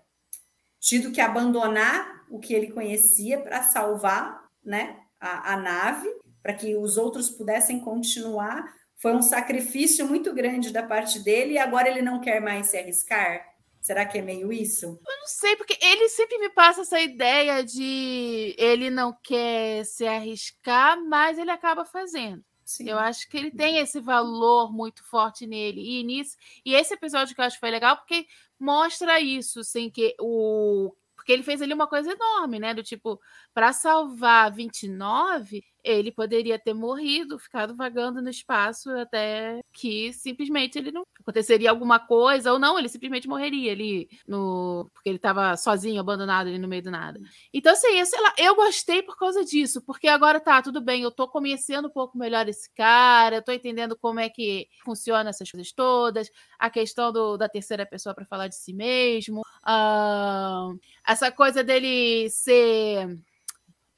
[0.79, 6.07] tido que abandonar o que ele conhecia para salvar né, a, a nave,
[6.41, 11.57] para que os outros pudessem continuar, foi um sacrifício muito grande da parte dele e
[11.57, 13.52] agora ele não quer mais se arriscar?
[13.83, 14.85] Será que é meio isso?
[14.85, 20.07] Eu não sei, porque ele sempre me passa essa ideia de ele não quer se
[20.07, 22.41] arriscar, mas ele acaba fazendo.
[22.63, 22.89] Sim.
[22.89, 25.99] Eu acho que ele tem esse valor muito forte nele.
[25.99, 28.25] E nisso, e esse episódio que eu acho que foi legal porque
[28.57, 32.73] mostra isso, assim, que o porque ele fez ali uma coisa enorme, né?
[32.73, 33.19] Do tipo,
[33.53, 40.91] para salvar 29, ele poderia ter morrido, ficado vagando no espaço até que simplesmente ele
[40.91, 45.99] não aconteceria alguma coisa ou não, ele simplesmente morreria ali no porque ele estava sozinho,
[45.99, 47.19] abandonado ali no meio do nada.
[47.53, 51.01] Então assim, eu, sei lá, eu gostei por causa disso, porque agora tá tudo bem,
[51.03, 55.29] eu tô conhecendo um pouco melhor esse cara, eu tô entendendo como é que funciona
[55.29, 60.79] essas coisas todas, a questão do, da terceira pessoa para falar de si mesmo, uh,
[61.05, 63.17] essa coisa dele ser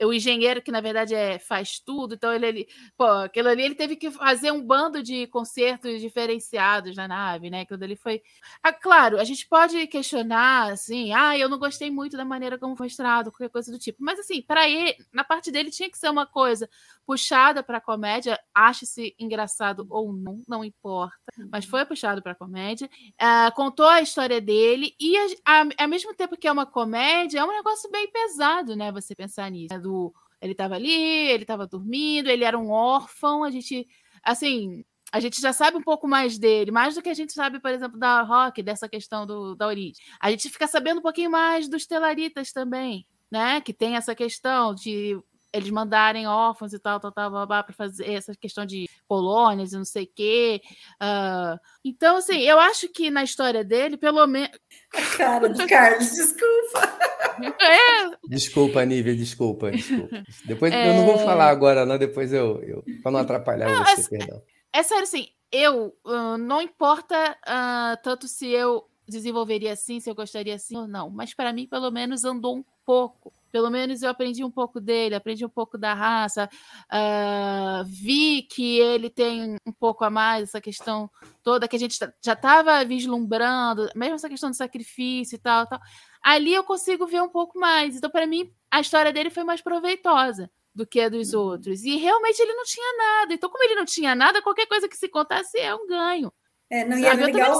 [0.04, 2.68] o engenheiro que na verdade é, faz tudo, então ele, ele
[2.98, 7.62] pô, aquilo ali ele teve que fazer um bando de concertos diferenciados na nave, né?
[7.62, 8.22] Aquilo ali foi.
[8.62, 12.76] Ah, claro, a gente pode questionar assim, ah, eu não gostei muito da maneira como
[12.76, 15.98] foi mostrado, qualquer coisa do tipo, mas assim, para ele, na parte dele tinha que
[15.98, 16.70] ser uma coisa
[17.06, 21.16] puxada para comédia, ache-se engraçado ou não, não importa,
[21.52, 22.90] mas foi puxado para comédia,
[23.22, 27.40] uh, contou a história dele e a, a, ao mesmo tempo que é uma comédia,
[27.40, 28.92] é um negócio bem pesado, né?
[28.92, 29.74] Você pensar nisso.
[29.74, 29.80] Né?
[30.42, 33.88] Ele estava ali, ele estava dormindo, ele era um órfão, a gente,
[34.24, 37.60] assim, a gente já sabe um pouco mais dele, mais do que a gente sabe,
[37.60, 40.04] por exemplo, da Rock, dessa questão do, da origem.
[40.20, 43.62] A gente fica sabendo um pouquinho mais dos Telaritas também, né?
[43.62, 45.18] Que tem essa questão de
[45.56, 49.86] eles mandarem órfãos e tal, tal, tal, para fazer essa questão de colônias e não
[49.86, 50.62] sei o quê.
[51.02, 54.52] Uh, então, assim, eu acho que na história dele, pelo menos.
[55.18, 56.46] Cara do Carlos, desculpa.
[57.38, 58.30] É.
[58.30, 60.24] Desculpa, Nívia, desculpa, desculpa.
[60.46, 60.90] Depois é...
[60.90, 62.62] eu não vou falar agora, não, depois eu.
[62.64, 64.42] eu para não atrapalhar não, você, é, perdão.
[64.72, 70.16] É sério, assim, eu uh, não importa uh, tanto se eu desenvolveria assim, se eu
[70.16, 74.10] gostaria assim ou não, mas para mim, pelo menos, andou um pouco pelo menos eu
[74.10, 76.50] aprendi um pouco dele, aprendi um pouco da raça,
[76.92, 81.10] uh, vi que ele tem um pouco a mais essa questão
[81.42, 85.80] toda que a gente já estava vislumbrando, mesmo essa questão do sacrifício e tal, tal.
[86.22, 87.96] Ali eu consigo ver um pouco mais.
[87.96, 91.40] Então, para mim, a história dele foi mais proveitosa do que a dos uhum.
[91.40, 91.82] outros.
[91.86, 93.34] E realmente ele não tinha nada.
[93.34, 96.30] Então, como ele não tinha nada, qualquer coisa que se contasse é um ganho.
[96.70, 97.58] É, não, ia é legal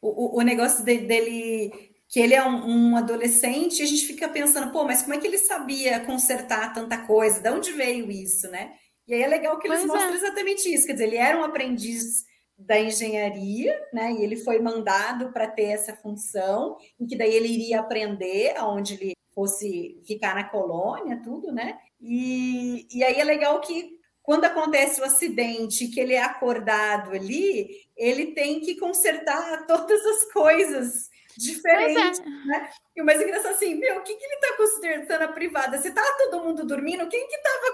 [0.00, 4.26] o, o, negócio de, dele que ele é um, um, adolescente, e a gente fica
[4.26, 7.42] pensando, pô, mas como é que ele sabia consertar tanta coisa?
[7.42, 8.72] De onde veio isso, né?
[9.06, 10.16] E aí é legal que eles pois mostram é.
[10.16, 12.24] exatamente isso, quer dizer, ele era um aprendiz
[12.56, 14.12] da engenharia, né?
[14.12, 18.94] E ele foi mandado para ter essa função, em que daí ele iria aprender aonde
[18.94, 21.76] ele fosse ficar na colônia, tudo, né?
[22.00, 23.90] E, e aí é legal que
[24.22, 30.32] quando acontece o acidente, que ele é acordado ali, ele tem que consertar todas as
[30.32, 32.46] coisas diferente, é.
[32.46, 32.70] né?
[32.94, 35.78] E o mais engraçado assim, meu, o que, que ele está considerando a privada?
[35.78, 37.66] Se tá todo mundo dormindo, quem que estava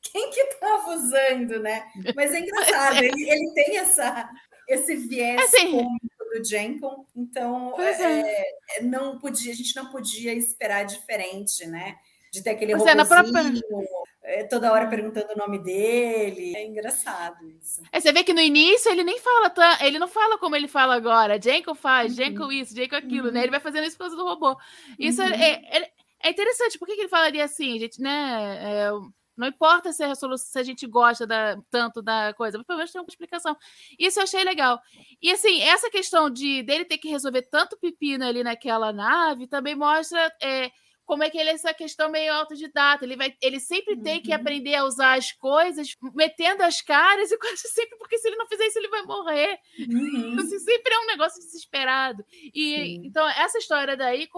[0.00, 1.86] quem que tava usando, né?
[2.14, 3.06] Mas é engraçado, é.
[3.06, 4.30] Ele, ele tem essa,
[4.68, 8.82] esse viés assim, cômico do Jenkins, então é, é, é.
[8.82, 11.96] não podia, a gente não podia esperar diferente, né?
[12.32, 14.03] De ter aquele robozinho, é, própria é,
[14.48, 16.56] toda hora perguntando o nome dele.
[16.56, 17.82] É engraçado isso.
[17.92, 19.52] É, você vê que no início ele nem fala,
[19.82, 21.40] ele não fala como ele fala agora.
[21.40, 22.16] Jenko faz, uhum.
[22.16, 23.34] Jenko isso, Jenko aquilo, uhum.
[23.34, 23.42] né?
[23.42, 24.56] Ele vai fazendo isso por causa do robô.
[24.98, 25.32] Isso é, uhum.
[25.34, 25.90] é, é,
[26.24, 26.78] é, interessante.
[26.78, 28.58] Por que, que ele falaria assim, gente, né?
[28.62, 28.90] É,
[29.36, 32.78] não importa se a resolução, se a gente gosta da, tanto da coisa, mas pelo
[32.78, 33.56] menos tem uma explicação.
[33.98, 34.80] Isso eu achei legal.
[35.20, 39.74] E assim, essa questão de dele ter que resolver tanto pepino ali naquela nave também
[39.74, 40.70] mostra é,
[41.04, 43.04] como é que ele é essa questão meio autodidata.
[43.04, 44.02] Ele, vai, ele sempre uhum.
[44.02, 44.36] tem que uhum.
[44.36, 48.48] aprender a usar as coisas, metendo as caras, e quase sempre, porque se ele não
[48.48, 49.58] fizer isso, ele vai morrer.
[49.78, 50.36] Uhum.
[50.38, 52.24] Assim, sempre é um negócio desesperado.
[52.54, 53.02] E Sim.
[53.04, 54.28] então, essa história daí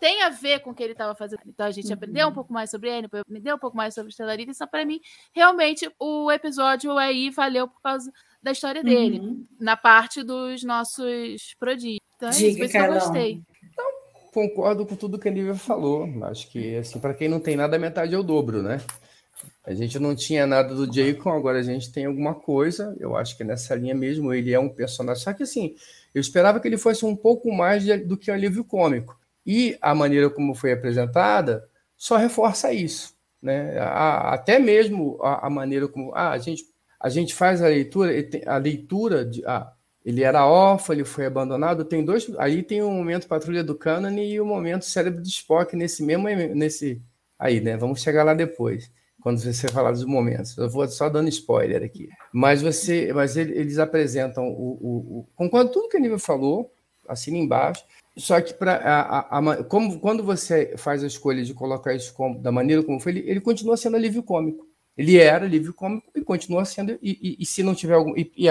[0.00, 1.40] tem a ver com o que ele estava fazendo.
[1.46, 1.94] Então, a gente uhum.
[1.94, 4.52] aprendeu um pouco mais sobre ele, aprendeu um pouco mais sobre Stellarita.
[4.52, 5.00] Então, para mim,
[5.34, 9.46] realmente, o episódio aí valeu por causa da história dele, uhum.
[9.58, 12.00] na parte dos nossos prodígios.
[12.16, 13.42] Então, é Diga, isso, por isso que eu gostei
[14.36, 16.06] concordo com tudo que a Nívia falou.
[16.24, 18.82] Acho que, assim, para quem não tem nada, a metade é o dobro, né?
[19.64, 22.94] A gente não tinha nada do Jacob, agora a gente tem alguma coisa.
[23.00, 25.24] Eu acho que nessa linha mesmo ele é um personagem.
[25.24, 25.74] Só que, assim,
[26.14, 29.18] eu esperava que ele fosse um pouco mais do que um alívio cômico.
[29.46, 31.66] E a maneira como foi apresentada
[31.96, 33.14] só reforça isso.
[33.40, 33.78] Né?
[33.78, 36.62] A, até mesmo a, a, maneira como ah, a, gente,
[37.00, 38.12] a gente faz a leitura,
[38.44, 39.42] a leitura de.
[39.46, 39.72] Ah,
[40.06, 41.84] ele era órfão, ele foi abandonado.
[41.84, 42.30] Tem dois.
[42.38, 46.28] Aí tem o momento Patrulha do Canon e o momento Cérebro de Spock nesse mesmo.
[46.54, 47.02] Nesse,
[47.36, 47.76] aí, né?
[47.76, 48.88] Vamos chegar lá depois,
[49.20, 50.56] quando você falar dos momentos.
[50.56, 52.08] Eu vou só dando spoiler aqui.
[52.32, 54.78] Mas você, mas eles apresentam o.
[54.80, 56.72] o, o concordo tudo que a Nível falou,
[57.08, 57.82] assina embaixo.
[58.16, 62.38] Só que para a, a, como quando você faz a escolha de colocar isso como,
[62.38, 64.64] da maneira como foi, ele, ele continua sendo alívio cômico.
[64.96, 66.92] Ele era alívio cômico e continua sendo.
[67.02, 68.16] E, e, e se não tiver algum.
[68.16, 68.48] E, e,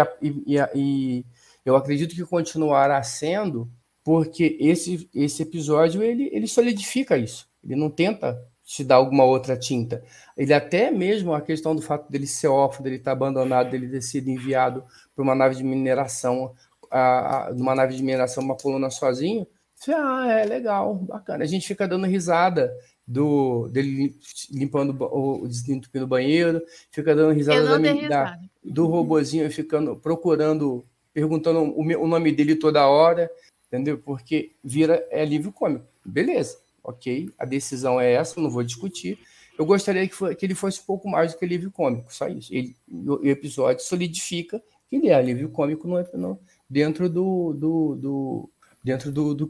[0.75, 1.25] e,
[1.65, 3.69] eu acredito que continuará sendo,
[4.03, 7.49] porque esse, esse episódio ele, ele solidifica isso.
[7.63, 10.03] Ele não tenta te dar alguma outra tinta.
[10.37, 14.01] Ele até mesmo a questão do fato dele ser órfão, dele estar abandonado, dele ter
[14.01, 14.83] sido enviado
[15.15, 16.53] para uma nave de mineração,
[16.91, 19.47] a, a, numa nave de mineração, uma coluna sozinho.
[19.87, 21.43] Ah, é legal, bacana.
[21.43, 22.71] A gente fica dando risada
[23.07, 24.17] do dele
[24.51, 30.83] limpando o desentupindo o banheiro, fica dando risada, da, da, do robozinho ficando procurando
[31.15, 33.31] perguntando o, o nome dele toda hora,
[33.67, 33.97] entendeu?
[33.97, 35.85] Porque vira é livro cômico.
[36.03, 39.17] Beleza, ok, a decisão é essa, não vou discutir.
[39.57, 42.27] Eu gostaria que, foi, que ele fosse um pouco mais do que alívio cômico, só
[42.27, 42.53] isso.
[42.53, 46.39] Ele, o, o episódio solidifica que ele é alívio cômico no, no,
[46.69, 48.49] dentro do, do, do
[48.83, 49.49] dentro do, do,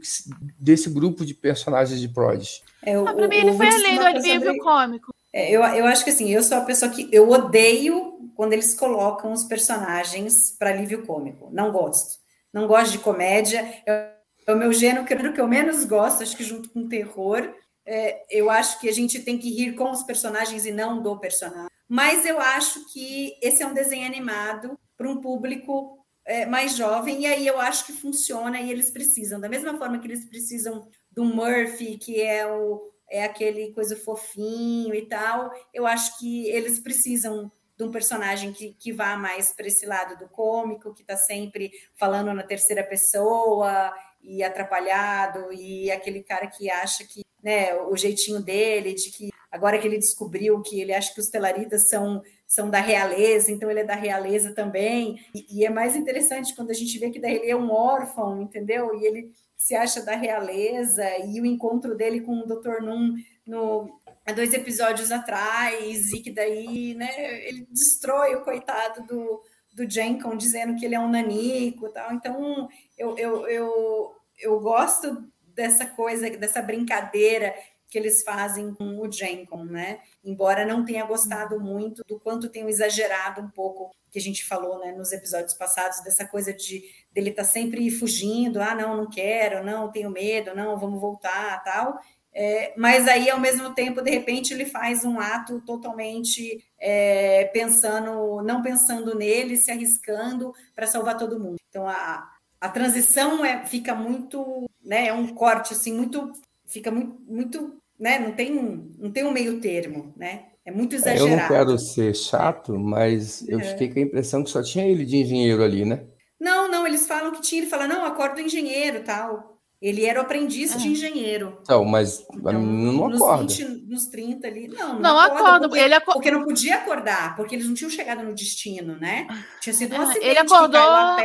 [0.58, 2.62] desse grupo de personagens de Prodigy.
[2.82, 5.15] É, ah, para mim ele foi além do alívio cômico.
[5.36, 8.72] É, eu, eu acho que assim, eu sou a pessoa que eu odeio quando eles
[8.72, 11.50] colocam os personagens para alívio cômico.
[11.52, 12.18] Não gosto.
[12.50, 13.60] Não gosto de comédia.
[13.86, 14.16] É
[14.48, 17.54] o meu gênero que eu menos gosto, acho que junto com terror.
[17.84, 21.20] É, eu acho que a gente tem que rir com os personagens e não do
[21.20, 21.68] personagem.
[21.86, 27.20] Mas eu acho que esse é um desenho animado para um público é, mais jovem,
[27.20, 29.38] e aí eu acho que funciona e eles precisam.
[29.38, 34.94] Da mesma forma que eles precisam do Murphy, que é o, é aquele coisa fofinho
[34.94, 35.50] e tal.
[35.72, 40.18] Eu acho que eles precisam de um personagem que, que vá mais para esse lado
[40.18, 43.92] do cômico, que está sempre falando na terceira pessoa
[44.22, 49.78] e atrapalhado, e aquele cara que acha que né, o jeitinho dele, de que agora
[49.78, 53.80] que ele descobriu que ele acha que os telaritas são, são da realeza, então ele
[53.80, 55.20] é da realeza também.
[55.34, 58.42] E, e é mais interessante quando a gente vê que daí ele é um órfão,
[58.42, 58.98] entendeu?
[58.98, 62.82] E ele se acha da realeza e o encontro dele com o Dr.
[62.82, 63.14] Num
[63.46, 69.40] no há dois episódios atrás e que daí, né, ele destrói o coitado do,
[69.72, 72.12] do Jenkins dizendo que ele é um nanico, tal.
[72.12, 77.54] Então, eu, eu, eu, eu gosto dessa coisa, dessa brincadeira
[77.88, 80.00] que eles fazem com o Jenkins, né?
[80.24, 84.78] Embora não tenha gostado muito do quanto tenham exagerado um pouco que a gente falou,
[84.80, 86.82] né, nos episódios passados dessa coisa de
[87.12, 91.62] dele estar tá sempre fugindo, ah, não, não quero, não, tenho medo, não, vamos voltar,
[91.62, 91.98] tal.
[92.38, 98.42] É, mas aí, ao mesmo tempo, de repente, ele faz um ato totalmente é, pensando,
[98.42, 101.56] não pensando nele, se arriscando para salvar todo mundo.
[101.68, 102.30] Então, a,
[102.60, 106.30] a transição é, fica muito, né, é um corte assim, muito
[106.76, 108.18] fica muito, muito né?
[108.18, 108.52] Não tem,
[108.98, 110.46] não tem um meio termo, né?
[110.64, 111.28] É muito exagerado.
[111.28, 113.62] É, eu não quero ser chato, mas eu é.
[113.62, 116.04] fiquei com a impressão que só tinha ele de engenheiro ali, né?
[116.38, 119.55] Não, não, eles falam que tinha, ele fala, não, acorda do engenheiro, tal.
[119.80, 120.90] Ele era o aprendiz de ah.
[120.90, 121.58] engenheiro.
[121.60, 123.42] Então, mas então, não nos acorda.
[123.42, 124.68] 20, nos 30 ali.
[124.68, 125.42] Não, não, não acorda.
[125.42, 126.12] acorda porque, ele acorda.
[126.14, 129.26] porque não podia acordar, porque eles não tinham chegado no destino, né?
[129.60, 130.26] Tinha sido um ah, acidente.
[130.26, 130.80] Ele acordou,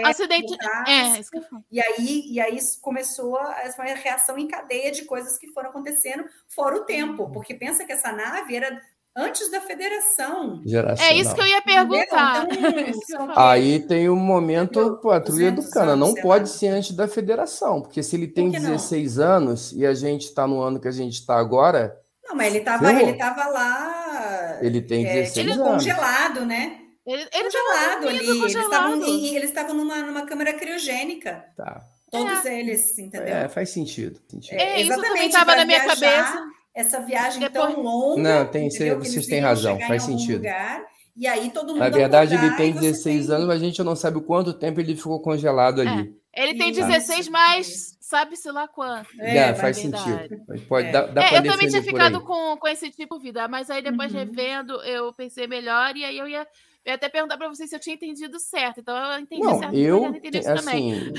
[0.05, 0.57] acidente.
[0.85, 1.63] é, isso que eu falo.
[1.71, 6.75] E aí, e aí começou essa reação em cadeia de coisas que foram acontecendo, fora
[6.75, 8.81] o tempo, porque pensa que essa nave era
[9.15, 10.61] antes da federação.
[10.99, 12.47] É isso que eu ia perguntar.
[12.49, 15.95] Então, Aí tem o um momento patrulha do cana.
[15.95, 19.25] Não pode ser antes da federação, porque se ele tem 16 não?
[19.25, 21.97] anos e a gente está no ano que a gente está agora.
[22.25, 24.59] Não, mas ele estava ele tava lá.
[24.61, 25.67] Ele tem 16 é, ele anos.
[25.67, 26.77] congelado, né?
[27.05, 29.35] Ele, ele congelado ali.
[29.35, 31.45] Eles estavam numa, numa câmera criogênica.
[31.57, 31.81] Tá.
[32.09, 32.59] Todos é.
[32.59, 33.33] eles, entendeu?
[33.33, 34.19] É, faz sentido.
[34.29, 34.59] sentido.
[34.59, 37.73] É, isso também estava na minha viajar, cabeça essa viagem Depois...
[37.73, 38.21] tão longa.
[38.21, 40.37] Não, tem, vocês têm razão, faz sentido.
[40.37, 41.79] Lugar, e aí todo mundo.
[41.79, 45.19] Na verdade, ele tem 16 anos, mas a gente não sabe quanto tempo ele ficou
[45.19, 46.15] congelado ali.
[46.33, 49.09] É, ele tem 16, mas sabe-se lá quanto.
[49.19, 50.41] É, é faz sentido.
[50.67, 50.91] Pode, é.
[50.91, 53.81] dá, dá é, eu também tinha ficado com, com esse tipo de vida, mas aí
[53.81, 54.19] depois uhum.
[54.19, 56.47] revendo, eu pensei melhor, e aí eu ia.
[56.83, 58.79] Eu ia até perguntar para vocês se eu tinha entendido certo.
[58.79, 59.75] Então eu entendi não, certo.
[59.75, 60.15] Eu,
[60.47, 61.13] assim,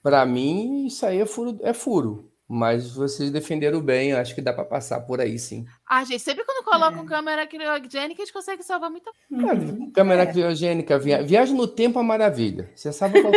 [0.00, 1.58] para mim, isso aí é furo.
[1.64, 2.27] É furo.
[2.48, 5.66] Mas vocês defenderam bem, acho que dá para passar por aí, sim.
[5.88, 7.06] Ah, gente, sempre quando colocam é.
[7.06, 9.72] câmera criogênica, eles conseguem salvar muita coisa.
[9.72, 10.26] É, câmera é.
[10.26, 11.22] criogênica, via...
[11.22, 12.70] viagem no tempo é maravilha.
[12.74, 13.32] Você sabe qual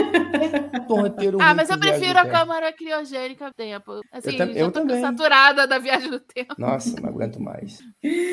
[1.02, 4.02] roteiro Ah, mas eu prefiro a câmera criogênica tempo.
[4.12, 5.02] Assim, eu, eu também.
[5.02, 6.56] saturada da viagem no tempo.
[6.58, 7.80] Nossa, não aguento mais.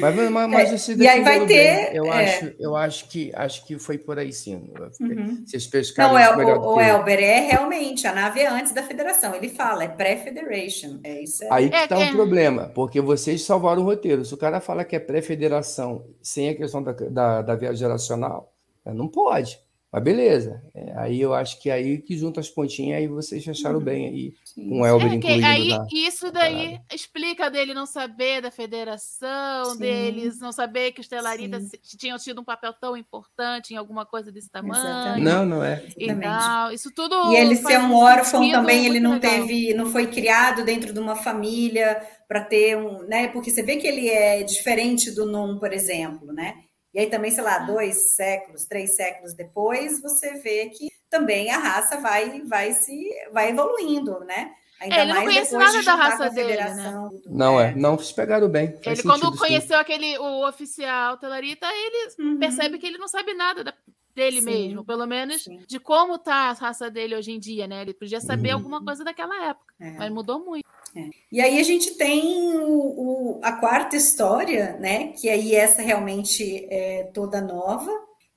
[0.00, 0.94] Mas, mas, mas é.
[0.94, 1.94] E aí vai ter.
[1.94, 2.24] Eu, é.
[2.24, 4.72] acho, eu acho, que, acho que foi por aí, sim.
[5.00, 5.44] Uhum.
[5.46, 9.34] Vocês pescaram não, é, o, o Elber é realmente a nave é antes da federação.
[9.34, 11.00] Ele fala, é pré-federation.
[11.04, 11.50] É isso aí.
[11.50, 12.12] Aí que está é, um é.
[12.12, 14.07] problema, porque vocês salvaram o roteiro.
[14.24, 18.52] Se o cara fala que é pré-federação sem a questão da, da, da viagem geracional,
[18.84, 19.60] né, não pode.
[19.90, 20.62] Mas beleza.
[20.74, 23.84] É, aí eu acho que é aí que junta as pontinhas aí vocês fecharam uhum.
[23.84, 25.46] bem aí com o Elber é, incluído.
[25.46, 25.86] Aí, na...
[25.90, 26.80] Isso daí Caralho.
[26.92, 29.78] explica dele não saber da federação, Sim.
[29.78, 34.30] deles não saber que os Telaritas tinham tido um papel tão importante em alguma coisa
[34.30, 34.74] desse tamanho.
[34.74, 35.24] Exatamente.
[35.24, 35.82] Não, não é.
[35.96, 37.32] E não, isso tudo.
[37.32, 39.30] E ele ser um órfão também, ele não legal.
[39.30, 43.28] teve, não foi criado dentro de uma família para ter um, né?
[43.28, 46.67] Porque você vê que ele é diferente do Num, por exemplo, né?
[46.94, 51.58] E aí também, sei lá, dois séculos, três séculos depois, você vê que também a
[51.58, 54.52] raça vai, vai se vai evoluindo, né?
[54.80, 57.10] Ainda é, ele não conhece nada da raça dele, né?
[57.26, 58.78] Não é, não se pegaram bem.
[58.84, 59.82] Ele quando conheceu sim.
[59.82, 62.38] aquele o oficial Telarita, ele uhum.
[62.38, 63.74] percebe que ele não sabe nada da,
[64.14, 65.60] dele sim, mesmo, pelo menos sim.
[65.66, 67.82] de como tá a raça dele hoje em dia, né?
[67.82, 68.56] Ele podia saber uhum.
[68.56, 69.90] alguma coisa daquela época, é.
[69.98, 70.64] mas mudou muito.
[70.96, 71.10] É.
[71.30, 75.12] E aí a gente tem o, o, a quarta história, né?
[75.12, 77.90] Que aí essa realmente é toda nova.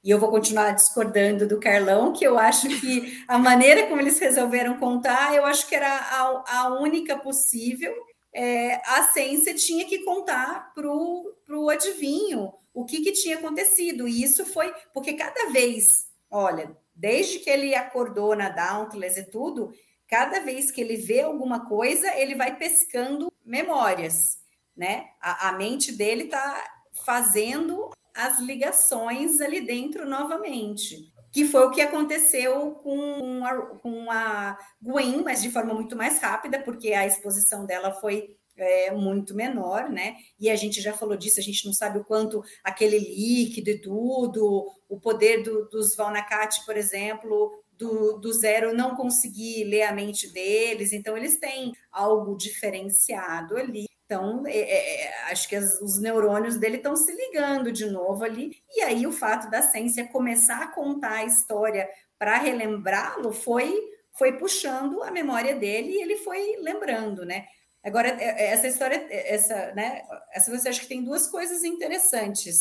[0.04, 4.18] E eu vou continuar discordando do Carlão, que eu acho que a maneira como eles
[4.18, 7.94] resolveram contar, eu acho que era a, a única possível.
[8.34, 14.08] É, a ciência tinha que contar para o adivinho o que, que tinha acontecido.
[14.08, 19.72] E isso foi porque cada vez, olha, desde que ele acordou na Dauntless e tudo,
[20.12, 24.40] cada vez que ele vê alguma coisa, ele vai pescando memórias,
[24.76, 25.06] né?
[25.22, 26.62] A, a mente dele está
[27.06, 31.10] fazendo as ligações ali dentro novamente.
[31.32, 36.20] Que foi o que aconteceu com a, com a Gwen, mas de forma muito mais
[36.20, 40.18] rápida, porque a exposição dela foi é, muito menor, né?
[40.38, 43.80] E a gente já falou disso, a gente não sabe o quanto aquele líquido e
[43.80, 49.92] tudo, o poder do, dos Valnacate, por exemplo, do, do, zero não conseguir ler a
[49.92, 53.86] mente deles, então eles têm algo diferenciado ali.
[54.06, 58.24] Então, é, é, é acho que as, os neurônios dele estão se ligando de novo
[58.24, 58.62] ali.
[58.70, 63.74] E aí, o fato da ciência começar a contar a história para relembrá-lo foi,
[64.18, 67.46] foi puxando a memória dele e ele foi lembrando, né?
[67.84, 70.04] Agora, é, essa história, essa, né?
[70.32, 72.58] Essa você acha que tem duas coisas interessantes.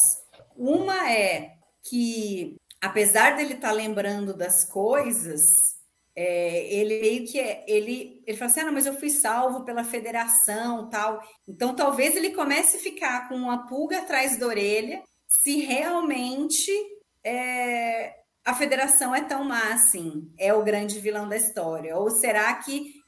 [0.56, 5.76] Uma é que, apesar dele estar tá lembrando das coisas,
[6.16, 9.64] é, ele meio que é, ele, ele fala assim: ah, não, mas eu fui salvo
[9.64, 11.20] pela federação tal.
[11.46, 16.70] Então, talvez ele comece a ficar com uma pulga atrás da orelha se realmente
[17.24, 21.96] é, a federação é tão má assim, é o grande vilão da história.
[21.96, 23.00] Ou será que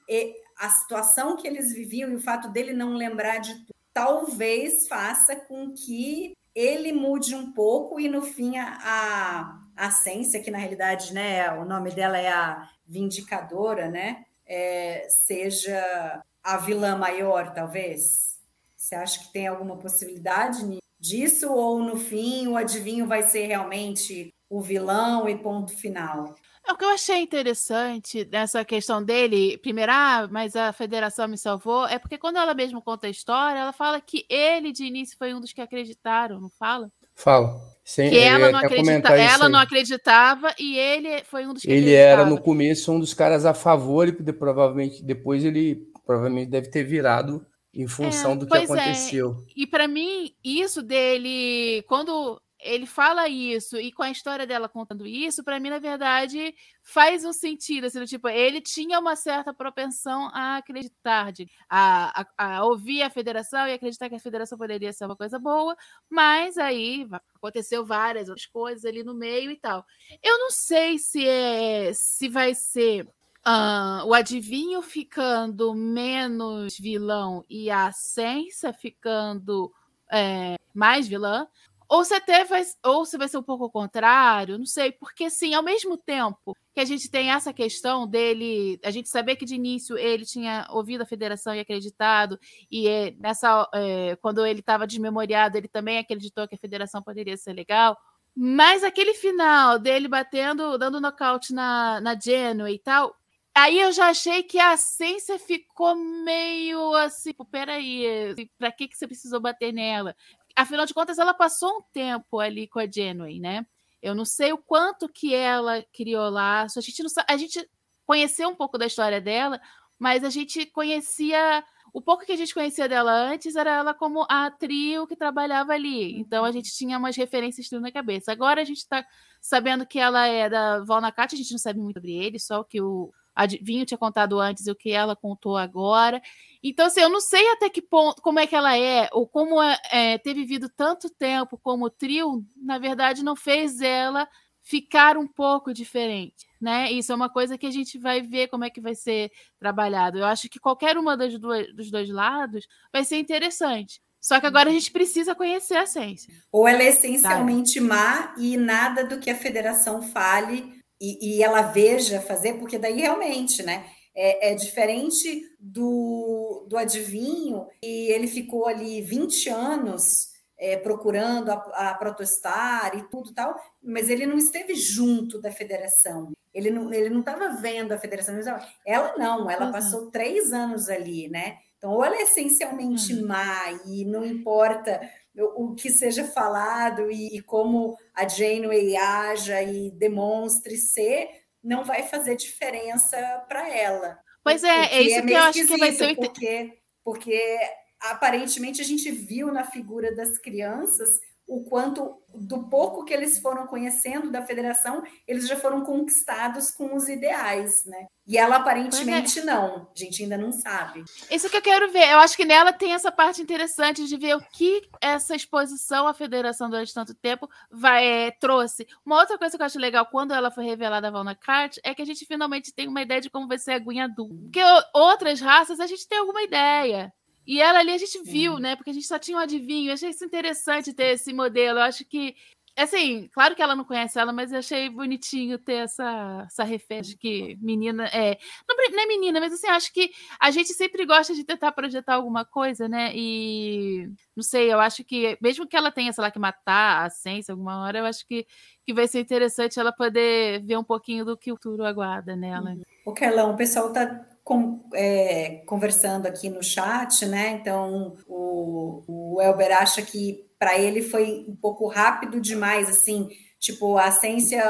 [0.59, 5.35] a situação que eles viviam e o fato dele não lembrar de tudo, talvez faça
[5.35, 10.59] com que ele mude um pouco e no fim a, a, a Ciência, que na
[10.59, 18.39] realidade né, o nome dela é a Vindicadora, né, é, seja a vilã maior, talvez?
[18.77, 24.33] Você acha que tem alguma possibilidade disso ou no fim o adivinho vai ser realmente
[24.49, 26.35] o vilão e ponto final?
[26.67, 31.37] É, o que eu achei interessante nessa questão dele, primeiro, ah, mas a federação me
[31.37, 35.17] salvou, é porque quando ela mesmo conta a história, ela fala que ele de início
[35.19, 36.91] foi um dos que acreditaram, não fala?
[37.15, 37.72] Fala.
[37.85, 41.93] Sim, que ela, não, acredita, ela não acreditava e ele foi um dos que Ele
[41.93, 46.85] era no começo um dos caras a favor e provavelmente depois ele provavelmente deve ter
[46.85, 48.63] virado em função é, do que é.
[48.63, 49.37] aconteceu.
[49.49, 49.63] É.
[49.63, 55.07] E para mim isso dele quando ele fala isso e com a história dela contando
[55.07, 57.87] isso, para mim, na verdade, faz um sentido.
[57.87, 63.11] Assim, tipo, ele tinha uma certa propensão a acreditar, de, a, a, a, ouvir a
[63.11, 65.77] federação e acreditar que a federação poderia ser uma coisa boa,
[66.09, 69.85] mas aí aconteceu várias outras coisas ali no meio e tal.
[70.23, 73.09] Eu não sei se é se vai ser.
[73.45, 79.73] Uh, o adivinho ficando menos vilão e a Sensa ficando
[80.13, 81.49] é, mais vilã,
[81.93, 85.29] ou se até vai, ou se vai ser um pouco o contrário, não sei, porque
[85.29, 89.45] sim, ao mesmo tempo que a gente tem essa questão dele, a gente saber que
[89.45, 92.39] de início ele tinha ouvido a federação e acreditado,
[92.71, 97.37] e é, nessa é, quando ele estava desmemoriado, ele também acreditou que a federação poderia
[97.37, 97.95] ser legal.
[98.35, 103.15] Mas aquele final dele batendo, dando nocaute na, na Genoa e tal,
[103.55, 109.07] Aí eu já achei que a ciência ficou meio assim, peraí, pra que, que você
[109.07, 110.17] precisou bater nela?
[110.57, 113.67] Afinal de contas, ela passou um tempo ali com a Genway, né?
[114.01, 116.79] Eu não sei o quanto que ela criou laço.
[116.79, 117.69] A gente não a gente
[118.05, 119.61] conheceu um pouco da história dela,
[119.99, 124.27] mas a gente conhecia o pouco que a gente conhecia dela antes era ela como
[124.29, 126.19] a trio que trabalhava ali.
[126.19, 128.33] Então a gente tinha umas referências tudo na cabeça.
[128.33, 129.05] Agora a gente está
[129.41, 132.65] sabendo que ela é da Valnacate, a gente não sabe muito sobre ele, só o
[132.65, 133.13] que o
[133.61, 136.21] Vinho tinha contado antes e o que ela contou agora.
[136.63, 139.63] Então, assim, eu não sei até que ponto, como é que ela é, ou como
[139.63, 144.29] é, é, ter vivido tanto tempo como trio, na verdade, não fez ela
[144.63, 146.91] ficar um pouco diferente, né?
[146.93, 150.19] Isso é uma coisa que a gente vai ver como é que vai ser trabalhado.
[150.19, 154.01] Eu acho que qualquer uma das duas, dos dois lados vai ser interessante.
[154.21, 156.33] Só que agora a gente precisa conhecer a ciência.
[156.53, 157.87] Ou ela é essencialmente tá.
[157.87, 163.01] má e nada do que a federação fale e, e ela veja fazer, porque daí
[163.01, 163.85] realmente, né?
[164.15, 170.29] É, é, diferente do, do adivinho, e ele ficou ali 20 anos
[170.59, 171.55] é, procurando a,
[171.91, 176.31] a, protestar e tudo tal, mas ele não esteve junto da federação.
[176.55, 178.39] Ele não ele não estava vendo a federação.
[178.87, 179.73] Ela não, ela uhum.
[179.73, 181.57] passou três anos ali, né?
[181.79, 183.27] Então, ou ela é essencialmente uhum.
[183.27, 185.01] má e não importa
[185.37, 191.29] o que seja falado e, e como a Janeway haja e demonstre ser,
[191.63, 193.17] não vai fazer diferença
[193.49, 194.19] para ela.
[194.45, 197.61] Pois é, é isso que eu acho que vai ser porque, porque
[198.01, 201.09] aparentemente a gente viu na figura das crianças
[201.53, 206.97] o quanto do pouco que eles foram conhecendo da federação, eles já foram conquistados com
[206.97, 208.07] os ideais, né?
[208.27, 209.45] E ela aparentemente é.
[209.45, 211.05] não, a gente ainda não sabe.
[211.31, 212.09] Isso que eu quero ver.
[212.09, 216.15] Eu acho que nela tem essa parte interessante de ver o que essa exposição à
[216.15, 218.87] federação durante tanto tempo vai é, trouxe.
[219.05, 221.95] Uma outra coisa que eu acho legal quando ela foi revelada a Valna Cart é
[221.95, 224.41] que a gente finalmente tem uma ideia de como vai ser a Gwen adulta.
[224.45, 224.61] Porque
[224.95, 227.13] outras raças a gente tem alguma ideia.
[227.47, 228.77] E ela ali a gente viu, né?
[228.77, 229.91] Porque a gente só tinha um adivinho.
[229.91, 231.79] Eu achei isso interessante ter esse modelo.
[231.79, 232.37] Eu acho que,
[232.77, 237.13] assim, claro que ela não conhece ela, mas eu achei bonitinho ter essa, essa referência
[237.13, 238.39] de que menina é.
[238.69, 242.15] Não, não é menina, mas assim, acho que a gente sempre gosta de tentar projetar
[242.15, 243.11] alguma coisa, né?
[243.15, 247.11] E não sei, eu acho que, mesmo que ela tenha, sei lá, que matar a
[247.11, 248.47] ciência alguma hora, eu acho que,
[248.85, 252.77] que vai ser interessante ela poder ver um pouquinho do que o futuro aguarda nela.
[253.05, 257.59] O Carlão, o pessoal tá com, é, conversando aqui no chat, né?
[257.61, 263.29] Então o, o Elber acha que para ele foi um pouco rápido demais, assim,
[263.59, 264.63] tipo, a ciência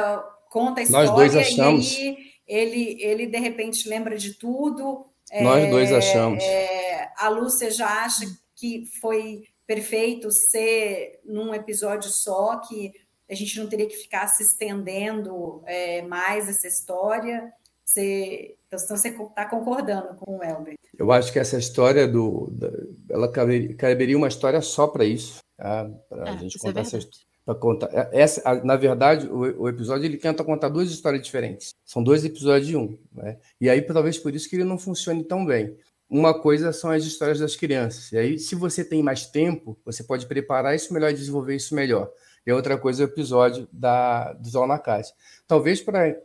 [0.51, 1.93] conta a história Nós dois achamos.
[1.93, 5.07] e aí ele, ele de repente lembra de tudo.
[5.41, 6.43] Nós é, dois achamos.
[6.45, 12.93] É, a Lúcia já acha que foi perfeito ser num episódio só, que
[13.31, 17.51] a gente não teria que ficar se estendendo é, mais essa história.
[17.93, 20.74] Você, então, você está concordando com o Elber.
[20.99, 22.51] Eu acho que essa história do.
[22.53, 22.70] Da,
[23.11, 25.40] ela caberia, uma história só para isso.
[25.59, 25.90] Tá?
[26.09, 27.61] Para a é, gente é contar é essa história.
[27.61, 27.90] contar.
[28.12, 31.74] Essa, na verdade, o, o, episódio ele tenta contar duas histórias diferentes.
[31.84, 32.97] São dois episódios de um.
[33.12, 33.36] Né?
[33.61, 35.76] E aí, talvez por isso que ele não funcione tão bem.
[36.09, 38.11] Uma coisa são as histórias das crianças.
[38.12, 41.74] E aí, se você tem mais tempo, você pode preparar isso melhor e desenvolver isso
[41.74, 42.11] melhor.
[42.47, 45.12] E outra coisa é o episódio da, do Zol na Casa.
[45.47, 46.16] Talvez para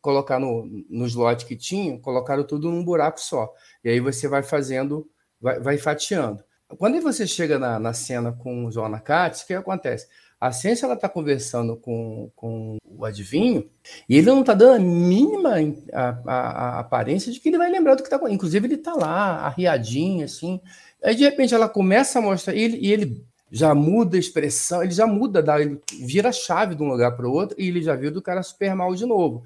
[0.00, 3.52] colocar no, no slot que tinha, colocaram tudo num buraco só.
[3.84, 5.08] E aí você vai fazendo,
[5.40, 6.42] vai, vai fatiando.
[6.78, 10.08] Quando você chega na, na cena com o Zol na Katz, o que acontece?
[10.38, 13.70] A ciência está conversando com, com o adivinho
[14.06, 15.54] e ele não está dando a mínima
[15.92, 18.92] a, a, a, aparência de que ele vai lembrar do que está Inclusive, ele está
[18.92, 20.60] lá, arriadinho, assim.
[21.02, 24.82] Aí, de repente, ela começa a mostrar e ele, e ele já muda a expressão,
[24.82, 27.68] ele já muda, dá, ele vira a chave de um lugar para o outro e
[27.68, 29.44] ele já viu do cara super mal de novo.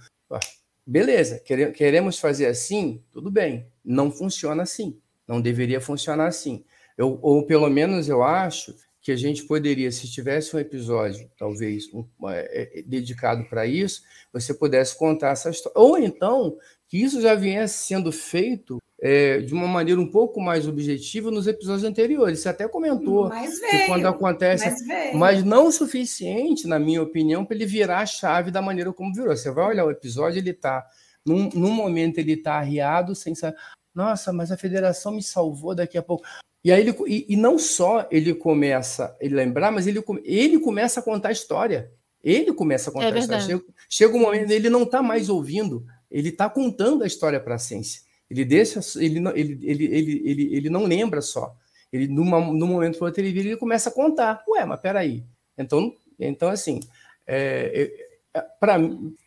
[0.86, 1.38] Beleza,
[1.74, 3.02] queremos fazer assim?
[3.12, 3.66] Tudo bem.
[3.84, 4.98] Não funciona assim.
[5.28, 6.64] Não deveria funcionar assim.
[6.96, 11.84] Eu, ou pelo menos eu acho que a gente poderia, se tivesse um episódio, talvez,
[11.94, 15.78] um, é, é dedicado para isso, você pudesse contar essa história.
[15.78, 20.68] Ou então, que isso já viesse sendo feito é, de uma maneira um pouco mais
[20.68, 22.40] objetiva nos episódios anteriores.
[22.40, 27.44] Você até comentou veio, que quando acontece, mas, mas, não o suficiente, na minha opinião,
[27.44, 29.34] para ele virar a chave da maneira como virou.
[29.34, 30.86] Você vai olhar o episódio, ele está
[31.24, 33.56] num, num, momento ele está arriado, sem saber,
[33.94, 36.24] nossa, mas a federação me salvou daqui a pouco.
[36.62, 41.00] E aí ele e, e não só ele começa a lembrar, mas ele, ele começa
[41.00, 41.90] a contar a história.
[42.22, 43.42] Ele começa a contar é a história.
[43.46, 47.54] Chega, chega um momento ele não está mais ouvindo, ele está contando a história para
[47.54, 48.02] a ciência.
[48.30, 51.54] Ele deixa, ele ele, ele, ele, ele, ele não lembra só.
[51.92, 54.44] Ele, numa, num momento outro, ele vira e começa a contar.
[54.48, 55.24] Ué, mas peraí.
[55.58, 56.80] Então, então assim,
[57.26, 57.90] é,
[58.32, 58.78] é, para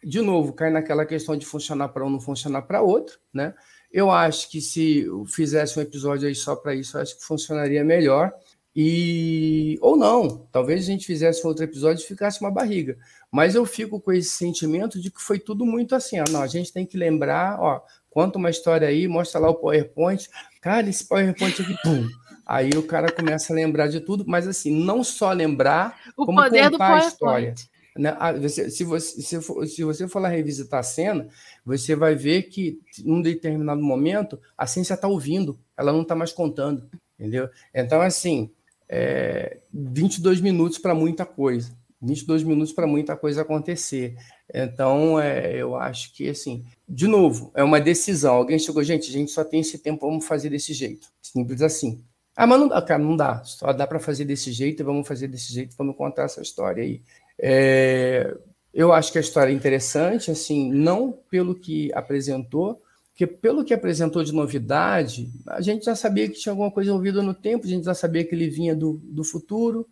[0.04, 3.54] de novo, cai naquela questão de funcionar para um, não funcionar para outro, né?
[3.92, 8.34] Eu acho que se fizesse um episódio aí só para isso, acho que funcionaria melhor.
[8.76, 12.98] E ou não, talvez a gente fizesse outro episódio e ficasse uma barriga.
[13.32, 16.20] Mas eu fico com esse sentimento de que foi tudo muito assim.
[16.20, 17.82] Ó, não, a gente tem que lembrar, ó,
[18.14, 20.30] conta uma história aí, mostra lá o PowerPoint.
[20.62, 22.08] Cara, esse PowerPoint aqui, pum.
[22.46, 26.42] Aí o cara começa a lembrar de tudo, mas assim, não só lembrar, o como
[26.42, 27.56] poder contar a história.
[27.98, 28.16] Né?
[28.20, 31.28] Ah, se, você, se, for, se você for lá revisitar a cena,
[31.66, 36.32] você vai ver que, num determinado momento, a ciência está ouvindo, ela não está mais
[36.32, 37.50] contando, entendeu?
[37.74, 38.52] Então, assim,
[38.90, 41.72] é, 22 minutos para muita coisa.
[42.04, 44.16] 22 minutos para muita coisa acontecer.
[44.54, 48.36] Então, é, eu acho que, assim, de novo, é uma decisão.
[48.36, 51.08] Alguém chegou, gente, a gente só tem esse tempo, vamos fazer desse jeito.
[51.22, 52.04] Simples assim.
[52.36, 53.44] Ah, mas não dá, cara, não dá.
[53.44, 57.02] Só dá para fazer desse jeito, vamos fazer desse jeito, vamos contar essa história aí.
[57.40, 58.36] É,
[58.74, 62.82] eu acho que a história é interessante, assim, não pelo que apresentou,
[63.12, 67.22] porque pelo que apresentou de novidade, a gente já sabia que tinha alguma coisa envolvida
[67.22, 69.88] no tempo, a gente já sabia que ele vinha do, do futuro,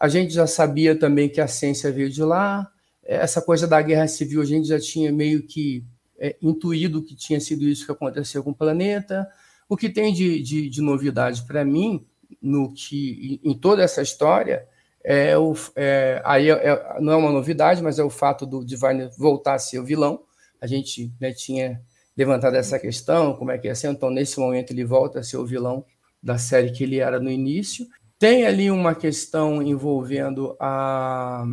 [0.00, 2.70] a gente já sabia também que a ciência veio de lá.
[3.04, 5.84] Essa coisa da guerra civil a gente já tinha meio que
[6.18, 9.28] é, intuído que tinha sido isso que aconteceu com o planeta.
[9.68, 12.06] O que tem de, de, de novidade para mim
[12.40, 14.66] no que em toda essa história
[15.02, 18.64] é o é, aí é, é, não é uma novidade, mas é o fato do
[18.64, 20.22] Divine voltar a ser o vilão.
[20.60, 21.80] A gente né, tinha
[22.16, 23.88] levantado essa questão, como é que é ser.
[23.88, 25.84] Então, nesse momento, ele volta a ser o vilão
[26.22, 27.86] da série que ele era no início.
[28.18, 31.44] Tem ali uma questão envolvendo a.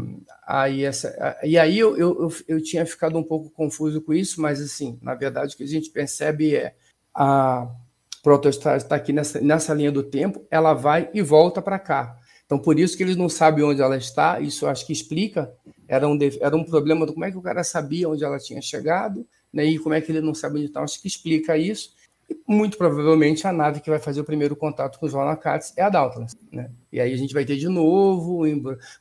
[0.47, 4.41] a, essa, a e aí eu, eu, eu tinha ficado um pouco confuso com isso,
[4.41, 6.75] mas assim, na verdade, o que a gente percebe é
[7.13, 7.67] a
[8.23, 12.17] protostar está aqui nessa, nessa linha do tempo, ela vai e volta para cá.
[12.45, 15.51] Então, por isso que eles não sabem onde ela está, isso acho que explica.
[15.87, 18.61] Era um, era um problema do como é que o cara sabia onde ela tinha
[18.61, 20.81] chegado, né, e como é que ele não sabe onde está.
[20.81, 21.91] Acho que explica isso.
[22.47, 25.89] Muito provavelmente a nave que vai fazer o primeiro contato com os Valnacats é a
[25.89, 26.35] Dauntless.
[26.51, 26.71] Né?
[26.91, 28.43] E aí a gente vai ter de novo,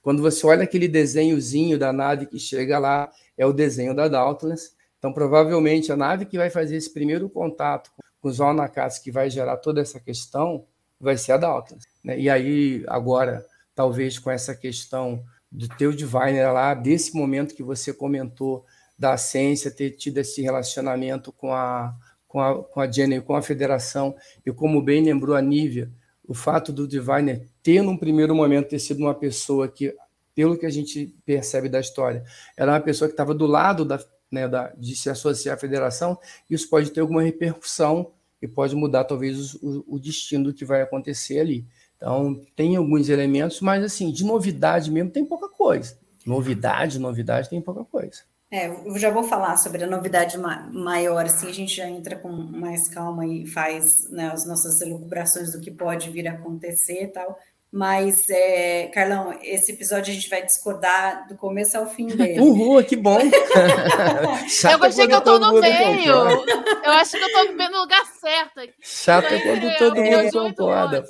[0.03, 4.73] quando você olha aquele desenhozinho da nave que chega lá, é o desenho da Dauntless.
[4.99, 7.91] Então, provavelmente, a nave que vai fazer esse primeiro contato
[8.21, 10.65] com os Valnacats, que vai gerar toda essa questão,
[10.99, 11.87] vai ser a Dauntless.
[12.03, 12.19] Né?
[12.19, 13.45] E aí, agora,
[13.75, 15.23] talvez com essa questão
[15.53, 18.65] do teu Diviner lá, desse momento que você comentou,
[18.99, 21.95] da ciência ter tido esse relacionamento com a
[22.35, 24.13] com a, com a Jenny, com a federação,
[24.45, 25.89] e como bem lembrou a Nívia,
[26.27, 29.95] o fato do Diviner ter, num primeiro momento, ter sido uma pessoa que,
[30.35, 32.25] pelo que a gente percebe da história,
[32.57, 36.19] era uma pessoa que estava do lado da, né, da, de se associar à federação,
[36.51, 38.11] isso pode ter alguma repercussão
[38.43, 41.65] e pode mudar, talvez, o, o destino do que vai acontecer ali.
[41.97, 45.97] Então, tem alguns elementos, mas, assim, de novidade mesmo, tem pouca coisa.
[46.27, 48.23] Novidade, novidade, tem pouca coisa.
[48.55, 52.15] É, eu já vou falar sobre a novidade ma maior, assim, a gente já entra
[52.15, 57.03] com mais calma e faz né, as nossas elucubrações do que pode vir a acontecer
[57.03, 57.37] e tal.
[57.73, 62.39] Mas, é, Carlão, esse episódio a gente vai discordar do começo ao fim dele.
[62.47, 63.19] Uhul, que bom!
[64.71, 66.15] eu gostei que eu tô no meio.
[66.15, 68.61] Eu acho que eu tô no lugar certo.
[68.61, 68.75] Aqui.
[68.81, 71.03] Chato é quando todo mundo concorda.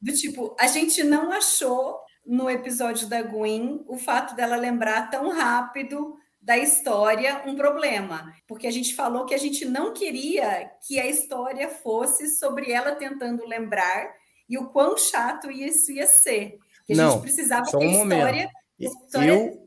[0.00, 5.30] Do tipo, a gente não achou no episódio da Gwen o fato dela lembrar tão
[5.30, 6.14] rápido
[6.46, 11.04] da história um problema, porque a gente falou que a gente não queria que a
[11.04, 14.14] história fosse sobre ela tentando lembrar
[14.48, 16.56] e o quão chato isso ia ser.
[16.86, 18.48] Que a não, gente precisava só um momento.
[18.78, 19.60] história eu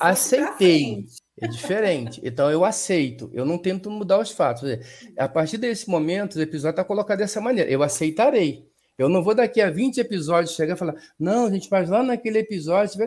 [0.00, 1.06] aceitei.
[1.40, 2.20] É diferente.
[2.24, 3.30] Então eu aceito.
[3.32, 4.68] Eu não tento mudar os fatos.
[5.16, 7.70] A partir desse momento, o episódio está colocado dessa maneira.
[7.70, 8.66] Eu aceitarei.
[8.98, 12.02] Eu não vou daqui a 20 episódios chegar e falar, não, a gente faz lá
[12.02, 12.98] naquele episódio.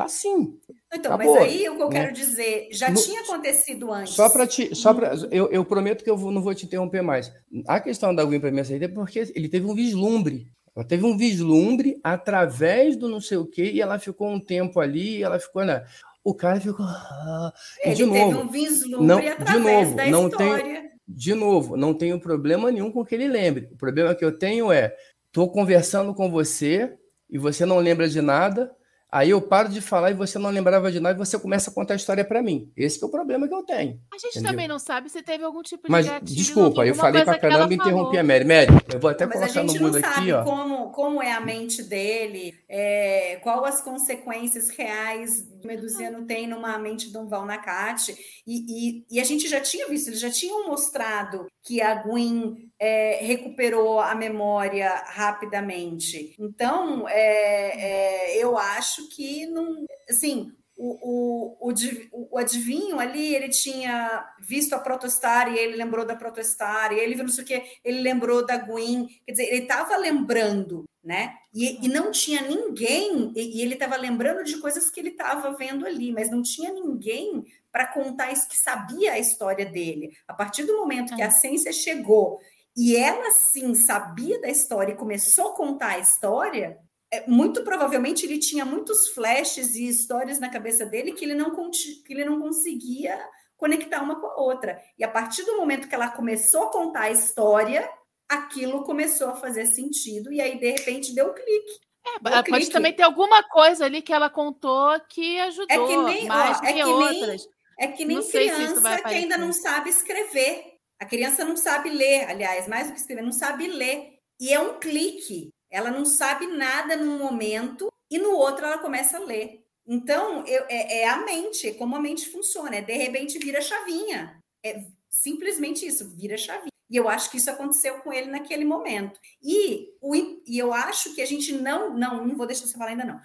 [0.00, 0.58] Tá sim.
[0.92, 2.00] Então, Acabou, mas aí o que eu né?
[2.00, 4.14] quero dizer, já no, tinha acontecido antes.
[4.14, 7.02] Só para te, só para eu, eu prometo que eu vou, não vou te interromper
[7.02, 7.30] mais.
[7.68, 10.50] A questão da Gwen para mim é porque ele teve um vislumbre.
[10.74, 14.80] Ela teve um vislumbre através do não sei o quê e ela ficou um tempo
[14.80, 15.84] ali, ela ficou na
[16.22, 17.52] o cara ficou ah,
[17.82, 20.64] ele de novo, teve um vislumbre não, de novo, da não história.
[20.64, 23.68] Tem, de novo, não tenho problema nenhum com que ele lembre.
[23.72, 24.94] O problema que eu tenho é,
[25.26, 26.94] estou conversando com você
[27.28, 28.70] e você não lembra de nada,
[29.12, 31.74] Aí eu paro de falar e você não lembrava de nada e você começa a
[31.74, 32.70] contar a história para mim.
[32.76, 34.00] Esse é o problema que eu tenho.
[34.12, 34.50] A gente entendeu?
[34.50, 37.76] também não sabe se teve algum tipo de Mas desculpa, eu falei para caramba e
[37.76, 38.44] interrompi a Mary.
[38.44, 40.44] Mary, eu vou até Mas colocar no mundo aqui, ó.
[40.44, 46.46] Como, como é a mente dele, é, qual as consequências reais que o Medusiano tem
[46.46, 48.16] numa mente de um Valnacate.
[48.46, 52.70] E, e, e a gente já tinha visto, eles já tinham mostrado que a Gwen
[52.78, 56.34] é, recuperou a memória rapidamente.
[56.38, 60.50] Então, é, é, eu acho que não, assim,
[60.82, 66.16] o, o, o, o, adivinho ali, ele tinha visto a Protostar e ele lembrou da
[66.16, 69.62] Protostar, e ele viu não sei o que, ele lembrou da Gwen, quer dizer, ele
[69.64, 71.34] estava lembrando, né?
[71.52, 75.52] E, e, não tinha ninguém, e, e ele estava lembrando de coisas que ele estava
[75.52, 80.16] vendo ali, mas não tinha ninguém para contar isso que sabia a história dele.
[80.26, 81.30] A partir do momento que a é.
[81.30, 82.40] ciência chegou
[82.74, 86.78] e ela sim sabia da história e começou a contar a história,
[87.26, 92.12] muito provavelmente ele tinha muitos flashes e histórias na cabeça dele que ele não, que
[92.12, 93.18] ele não conseguia
[93.56, 94.80] conectar uma com a outra.
[94.98, 97.88] E a partir do momento que ela começou a contar a história,
[98.28, 101.80] aquilo começou a fazer sentido e aí de repente deu um clique.
[102.06, 102.70] É, pode clique.
[102.70, 106.64] também ter alguma coisa ali que ela contou que ajudou é que nem, mais ó,
[106.64, 107.46] é que, que outras.
[107.46, 110.76] Nem, é que nem criança que ainda não sabe escrever.
[110.98, 114.18] A criança não sabe ler, aliás, mais do que escrever, não sabe ler.
[114.38, 115.50] E é um clique.
[115.70, 119.64] Ela não sabe nada num momento e no outro ela começa a ler.
[119.86, 122.76] Então, eu, é, é, a mente, como a mente funciona.
[122.76, 124.40] É de repente vira chavinha.
[124.64, 126.70] É simplesmente isso, vira chavinha.
[126.90, 129.18] E eu acho que isso aconteceu com ele naquele momento.
[129.40, 131.96] E, o, e eu acho que a gente não.
[131.96, 133.20] Não, não vou deixar você falar ainda, não.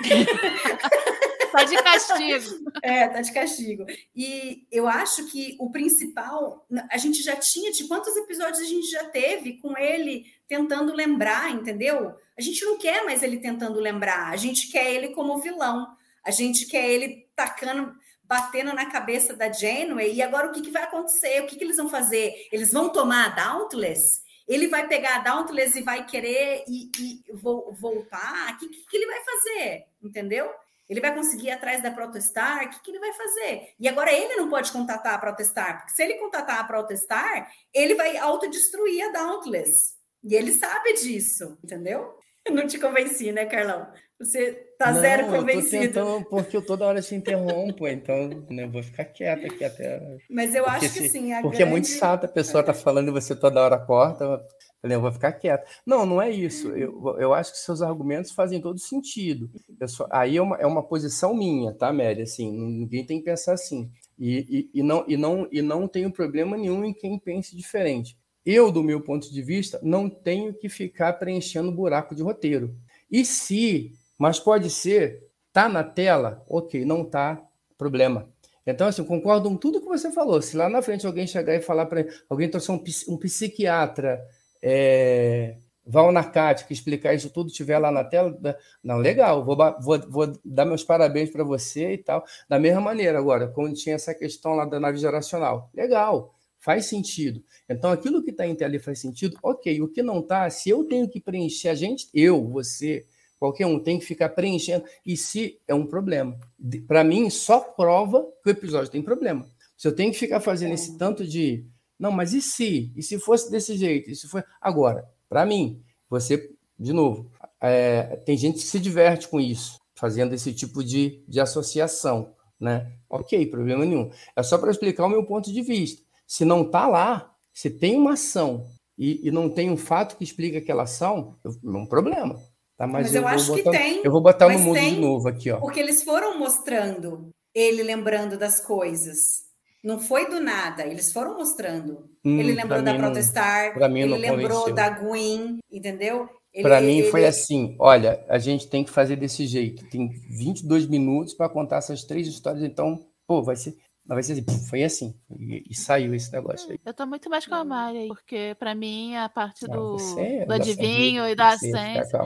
[1.52, 2.72] Tá de castigo.
[2.82, 3.86] É, tá de castigo.
[4.16, 8.90] E eu acho que o principal, a gente já tinha, de quantos episódios a gente
[8.90, 12.14] já teve com ele tentando lembrar, entendeu?
[12.36, 15.86] A gente não quer mais ele tentando lembrar, a gente quer ele como vilão,
[16.24, 17.94] a gente quer ele tacando.
[18.24, 20.14] batendo na cabeça da Janeway.
[20.14, 21.42] E agora o que, que vai acontecer?
[21.42, 22.48] O que, que eles vão fazer?
[22.50, 24.22] Eles vão tomar a Dauntless?
[24.48, 28.54] Ele vai pegar a Dauntless e vai querer e, e voltar?
[28.54, 29.84] O que, que ele vai fazer?
[30.02, 30.50] Entendeu?
[30.92, 32.66] Ele vai conseguir ir atrás da Protestar?
[32.66, 33.70] O que, que ele vai fazer?
[33.80, 37.94] E agora ele não pode contatar a Protestar, porque se ele contatar a Protestar, ele
[37.94, 39.94] vai autodestruir a Dauntless.
[40.22, 42.14] E ele sabe disso, entendeu?
[42.44, 43.88] Eu não te convenci, né, Carlão?
[44.20, 45.76] Você tá não, zero convencido.
[45.76, 49.46] Eu tô tentando, porque eu toda hora te interrompo, então né, eu vou ficar quieta
[49.46, 49.98] aqui até.
[50.28, 51.32] Mas eu acho que sim.
[51.40, 51.62] Porque grande...
[51.62, 54.46] é muito chato a pessoa tá falando e você toda hora corta.
[54.82, 55.64] Eu vou ficar quieta.
[55.86, 56.68] Não, não é isso.
[56.70, 59.48] Eu, eu acho que seus argumentos fazem todo sentido.
[59.86, 62.22] Só, aí é uma, é uma posição minha, tá, Mary?
[62.22, 63.90] Assim, ninguém tem que pensar assim.
[64.18, 68.18] E, e, e, não, e, não, e não tenho problema nenhum em quem pense diferente.
[68.44, 72.74] Eu, do meu ponto de vista, não tenho que ficar preenchendo buraco de roteiro.
[73.10, 77.40] E se, mas pode ser, tá na tela, ok, não tá,
[77.78, 78.28] problema.
[78.66, 80.40] Então, assim, concordo com tudo que você falou.
[80.42, 84.20] Se lá na frente alguém chegar e falar para alguém trouxer um, um psiquiatra,
[84.62, 88.38] é, Valnarcático, explicar isso tudo, tiver lá na tela,
[88.82, 92.24] não, legal, vou, vou, vou dar meus parabéns para você e tal.
[92.48, 97.42] Da mesma maneira, agora, quando tinha essa questão lá da nave geracional, legal faz sentido.
[97.68, 99.82] Então, aquilo que está em tela faz sentido, ok.
[99.82, 103.04] O que não está, se eu tenho que preencher, a gente, eu, você,
[103.36, 106.38] qualquer um, tem que ficar preenchendo, e se é um problema.
[106.86, 109.44] Para mim, só prova que o episódio tem problema.
[109.76, 111.66] Se eu tenho que ficar fazendo esse tanto de.
[112.02, 112.92] Não, mas e se?
[112.96, 114.10] E se fosse desse jeito?
[114.10, 114.42] E se foi.
[114.60, 115.80] Agora, para mim,
[116.10, 117.30] você, de novo,
[117.60, 122.34] é, tem gente que se diverte com isso, fazendo esse tipo de, de associação.
[122.58, 122.92] Né?
[123.08, 124.10] Ok, problema nenhum.
[124.34, 126.02] É só para explicar o meu ponto de vista.
[126.26, 128.66] Se não está lá, se tem uma ação
[128.98, 132.34] e, e, não tem um fato que explica aquela ação, é um problema.
[132.76, 132.84] Tá?
[132.84, 134.00] Mas, mas eu, eu acho botar, que tem.
[134.04, 135.52] Eu vou botar no mundo tem, de novo aqui.
[135.52, 135.60] Ó.
[135.60, 139.51] Porque eles foram mostrando ele lembrando das coisas.
[139.82, 142.08] Não foi do nada, eles foram mostrando.
[142.24, 144.74] Hum, ele lembrou da Protestar, mim ele lembrou convenceu.
[144.74, 146.28] da Gwen, entendeu?
[146.60, 147.10] Para mim ele...
[147.10, 149.84] foi assim, olha, a gente tem que fazer desse jeito.
[149.88, 154.32] Tem 22 minutos para contar essas três histórias, então, pô, vai ser mas vai ser
[154.32, 155.14] assim, foi assim.
[155.38, 156.78] E, e, saiu esse negócio aí.
[156.84, 160.44] Eu tô muito mais com a Mari aí, porque pra mim a parte do, você,
[160.44, 162.18] do adivinho e da ciência.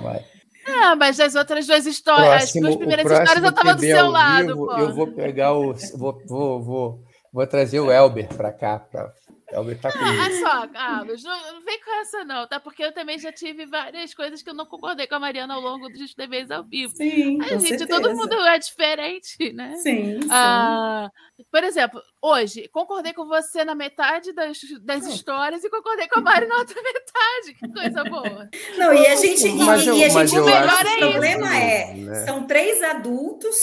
[0.66, 4.08] Ah, mas as outras duas histórias, próximo, as duas primeiras histórias eu tava do seu
[4.08, 4.46] lado.
[4.48, 5.74] Vivo, eu vou pegar o.
[5.94, 9.12] Vou, vou, vou, vou trazer o Elber pra cá, pra
[9.52, 10.20] Elber tá comigo.
[10.20, 12.58] Ah, só, Carlos, não, não, vem com essa não, tá?
[12.58, 15.60] Porque eu também já tive várias coisas que eu não concordei com a Mariana ao
[15.60, 16.96] longo dos TVs ao vivo.
[16.96, 17.86] Sim, a gente, certeza.
[17.86, 19.76] todo mundo é diferente, né?
[19.76, 21.08] Sim, ah,
[21.50, 26.22] Por exemplo, hoje, concordei com você na metade das, das histórias e concordei com a
[26.22, 27.54] Mari na outra metade.
[27.58, 28.50] Que coisa boa.
[28.76, 29.48] Não, e a gente...
[29.52, 32.14] Mas e, eu, e a gente o melhor é O problema é, né?
[32.26, 33.56] são três adultos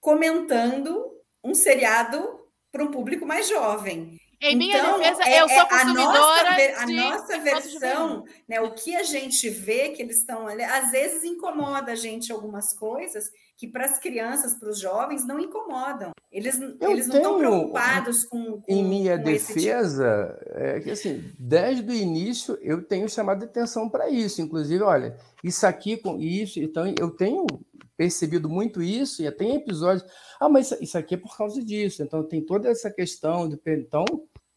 [0.00, 1.02] comentando
[1.42, 2.43] um seriado
[2.74, 4.18] para um público mais jovem.
[4.40, 6.50] Em minha então, defesa, é, eu sou é consumidora.
[6.50, 10.64] A nossa, a nossa versão, né, o que a gente vê que eles estão ali,
[10.64, 15.38] às vezes incomoda a gente algumas coisas que para as crianças, para os jovens, não
[15.38, 16.10] incomodam.
[16.30, 18.72] Eles, eles não estão preocupados com, com.
[18.72, 20.58] Em minha com defesa, tipo.
[20.58, 24.42] é que assim, desde o início eu tenho chamado atenção para isso.
[24.42, 27.46] Inclusive, olha, isso aqui com isso, então eu tenho
[27.96, 30.04] percebido muito isso, e tem episódios.
[30.40, 32.02] Ah, mas isso aqui é por causa disso.
[32.02, 33.58] Então tem toda essa questão de.
[33.66, 34.04] Então,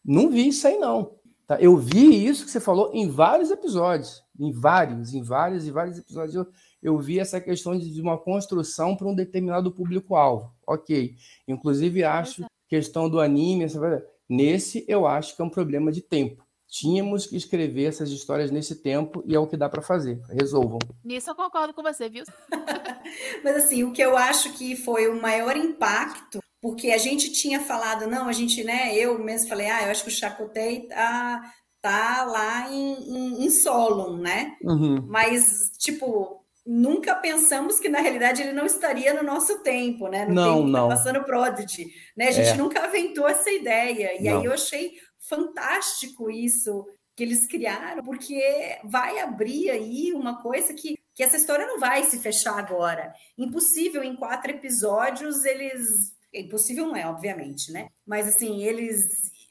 [0.04, 1.16] não vi isso aí, não.
[1.46, 1.58] Tá?
[1.60, 4.22] Eu vi isso que você falou em vários episódios.
[4.38, 6.34] Em vários, em vários e vários episódios.
[6.34, 6.46] Eu,
[6.82, 10.52] eu vi essa questão de uma construção para um determinado público-alvo.
[10.66, 11.14] Ok.
[11.46, 13.80] Inclusive, acho questão do anime, essa...
[14.28, 16.46] nesse eu acho que é um problema de tempo.
[16.68, 20.20] Tínhamos que escrever essas histórias nesse tempo e é o que dá para fazer.
[20.28, 20.78] Resolvam.
[21.02, 22.24] Nisso eu concordo com você, viu?
[23.42, 27.60] Mas assim, o que eu acho que foi o maior impacto, porque a gente tinha
[27.60, 31.40] falado, não, a gente, né, eu mesmo falei, ah, eu acho que o Chacotei tá,
[31.80, 34.54] tá lá em, em, em Solon, né?
[34.62, 35.06] Uhum.
[35.08, 40.26] Mas, tipo, nunca pensamos que na realidade ele não estaria no nosso tempo, né?
[40.26, 40.88] No não, tempo tá não.
[40.88, 42.28] Tá passando Prodigy, né?
[42.28, 42.56] A gente é.
[42.56, 44.20] nunca aventou essa ideia.
[44.20, 44.40] E não.
[44.40, 46.86] aí eu achei fantástico isso
[47.16, 52.04] que eles criaram, porque vai abrir aí uma coisa que, que essa história não vai
[52.04, 53.14] se fechar agora.
[53.38, 56.12] Impossível em quatro episódios eles.
[56.34, 57.88] Impossível não é, obviamente, né?
[58.06, 59.08] Mas assim, eles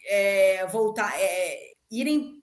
[0.08, 1.58] é, voltar, é,
[1.90, 2.37] irem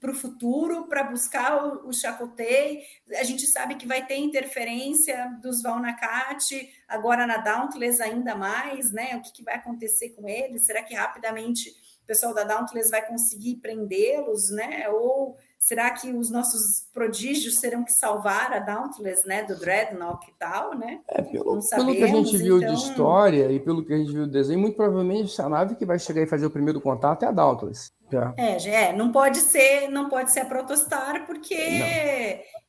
[0.00, 2.82] para o futuro para buscar o, o Chakotay.
[3.18, 9.16] A gente sabe que vai ter interferência dos Valnacate, agora na Dauntless ainda mais, né?
[9.16, 10.66] O que, que vai acontecer com eles?
[10.66, 11.70] Será que rapidamente
[12.10, 14.88] pessoal da Dauntless vai conseguir prendê-los, né?
[14.88, 20.32] Ou será que os nossos prodígios serão que salvar a Dauntless, né, do Dreadnought e
[20.38, 21.00] tal, né?
[21.06, 22.74] É, pelo, sabemos, pelo que a gente viu então...
[22.74, 25.84] de história e pelo que a gente viu do desenho, muito provavelmente a nave que
[25.84, 27.92] vai chegar e fazer o primeiro contato é a Dauntless.
[28.36, 31.54] É, é, não pode ser, não pode ser a Protostar, porque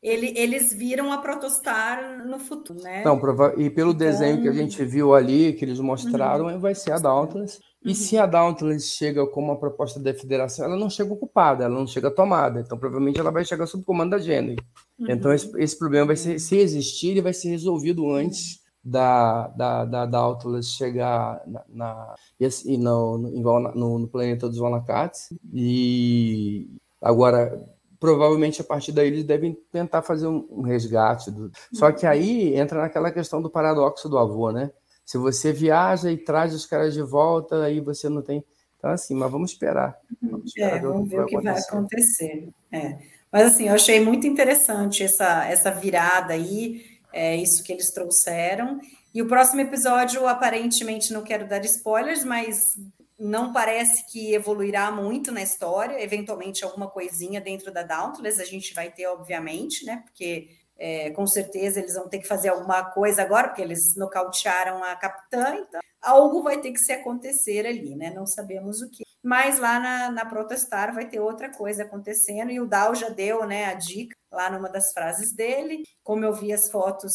[0.03, 3.03] ele, eles viram a Protostar no futuro, né?
[3.03, 3.15] Não,
[3.57, 3.93] e pelo então...
[3.93, 6.59] desenho que a gente viu ali, que eles mostraram, uhum.
[6.59, 7.59] vai ser a Dauntless.
[7.83, 7.95] E uhum.
[7.95, 11.87] se a Dauntless chega com uma proposta da federação, ela não chega ocupada, ela não
[11.87, 12.59] chega tomada.
[12.59, 14.55] Então, provavelmente, ela vai chegar sob comando da Gene.
[14.99, 15.07] Uhum.
[15.09, 19.85] Então, esse, esse, problema vai ser, se existir, ele vai ser resolvido antes da, da,
[19.85, 25.33] da Dauntless chegar na, na, e no, no, no, no planeta dos Valakats.
[25.51, 26.69] E
[27.01, 27.67] agora,
[27.99, 31.31] provavelmente, a partir daí, eles devem tentar fazer um, um resgate.
[31.31, 31.51] Do...
[31.73, 34.71] Só que aí entra naquela questão do paradoxo do avô, né?
[35.11, 38.41] Se você viaja e traz os caras de volta, aí você não tem.
[38.77, 39.99] Então, assim, mas vamos esperar.
[40.21, 42.47] Vamos, esperar é, vamos ver o que vai acontecer.
[42.71, 42.97] É.
[43.29, 48.79] Mas, assim, eu achei muito interessante essa, essa virada aí, é, isso que eles trouxeram.
[49.13, 52.77] E o próximo episódio, aparentemente, não quero dar spoilers, mas
[53.19, 56.01] não parece que evoluirá muito na história.
[56.01, 60.03] Eventualmente, alguma coisinha dentro da Dauntless a gente vai ter, obviamente, né?
[60.05, 60.47] Porque
[60.81, 64.95] é, com certeza eles vão ter que fazer alguma coisa agora, porque eles nocautearam a
[64.95, 68.09] capitã, então algo vai ter que se acontecer ali, né?
[68.09, 69.03] Não sabemos o que.
[69.21, 73.45] Mas lá na, na Protestar vai ter outra coisa acontecendo, e o Dal já deu
[73.45, 75.83] né, a dica lá numa das frases dele.
[76.03, 77.13] Como eu vi as fotos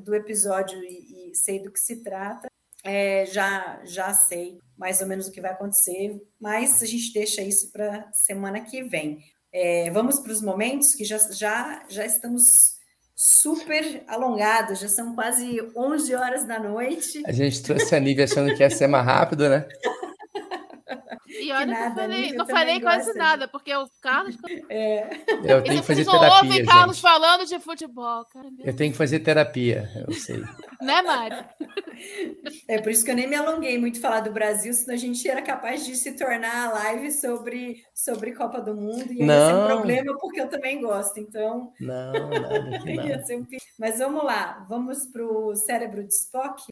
[0.00, 2.48] do episódio e, e sei do que se trata,
[2.82, 7.40] é, já, já sei mais ou menos o que vai acontecer, mas a gente deixa
[7.40, 9.20] isso para semana que vem.
[9.52, 12.75] É, vamos para os momentos que já, já, já estamos
[13.16, 17.22] super alongado, já são quase 11 horas da noite.
[17.26, 19.66] A gente trouxe a Nívia achando que ia ser mais rápido, né?
[21.28, 23.18] E olha, nada, não falei, não falei quase de...
[23.18, 24.36] nada, porque o Carlos.
[24.68, 25.08] É.
[25.44, 26.28] Eu tenho que fazer terapia.
[26.28, 28.48] Não ouvem Carlos falando de futebol, cara.
[28.64, 30.42] Eu tenho que fazer terapia, eu sei.
[30.80, 31.44] Né, Mário?
[32.68, 35.26] É por isso que eu nem me alonguei muito falar do Brasil, senão a gente
[35.26, 39.10] era capaz de se tornar a live sobre, sobre Copa do Mundo.
[39.10, 41.18] E ia ser um problema, porque eu também gosto.
[41.18, 41.72] Então.
[41.80, 43.38] Não, nada não.
[43.38, 43.46] um...
[43.78, 46.64] Mas vamos lá, vamos para o cérebro de Spock.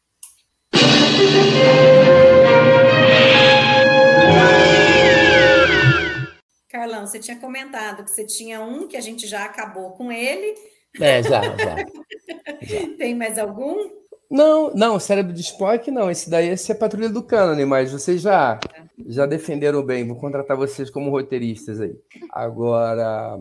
[6.84, 10.54] Carlão, você tinha comentado que você tinha um que a gente já acabou com ele.
[11.00, 11.76] É, já, já.
[12.60, 12.96] já.
[12.98, 13.88] Tem mais algum?
[14.30, 16.10] Não, não, cérebro de Spock não.
[16.10, 18.60] Esse daí esse é Patrulha do Cânone, mas vocês já,
[19.06, 20.06] já defenderam bem.
[20.06, 21.96] Vou contratar vocês como roteiristas aí.
[22.30, 23.40] Agora,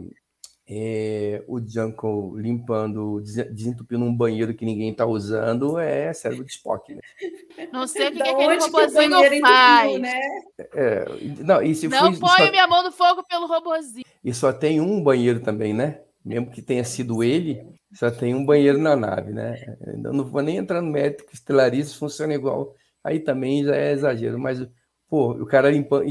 [0.65, 3.21] é, o Junko limpando,
[3.51, 7.01] desentupindo um banheiro que ninguém está usando é cérebro de Spock, né?
[7.71, 9.99] Não sei o que, que aquele robozinho faz.
[9.99, 10.21] Né?
[10.73, 11.05] É,
[11.39, 12.49] não, e se não põe só...
[12.49, 14.05] minha mão no fogo pelo robozinho.
[14.23, 15.99] E só tem um banheiro também, né?
[16.23, 17.61] Mesmo que tenha sido ele,
[17.93, 19.75] só tem um banheiro na nave, né?
[20.01, 22.73] Eu não vou nem entrar no mérito que estelaristas funciona igual.
[23.03, 24.65] Aí também já é exagero, mas,
[25.09, 26.05] pô, o cara limpando.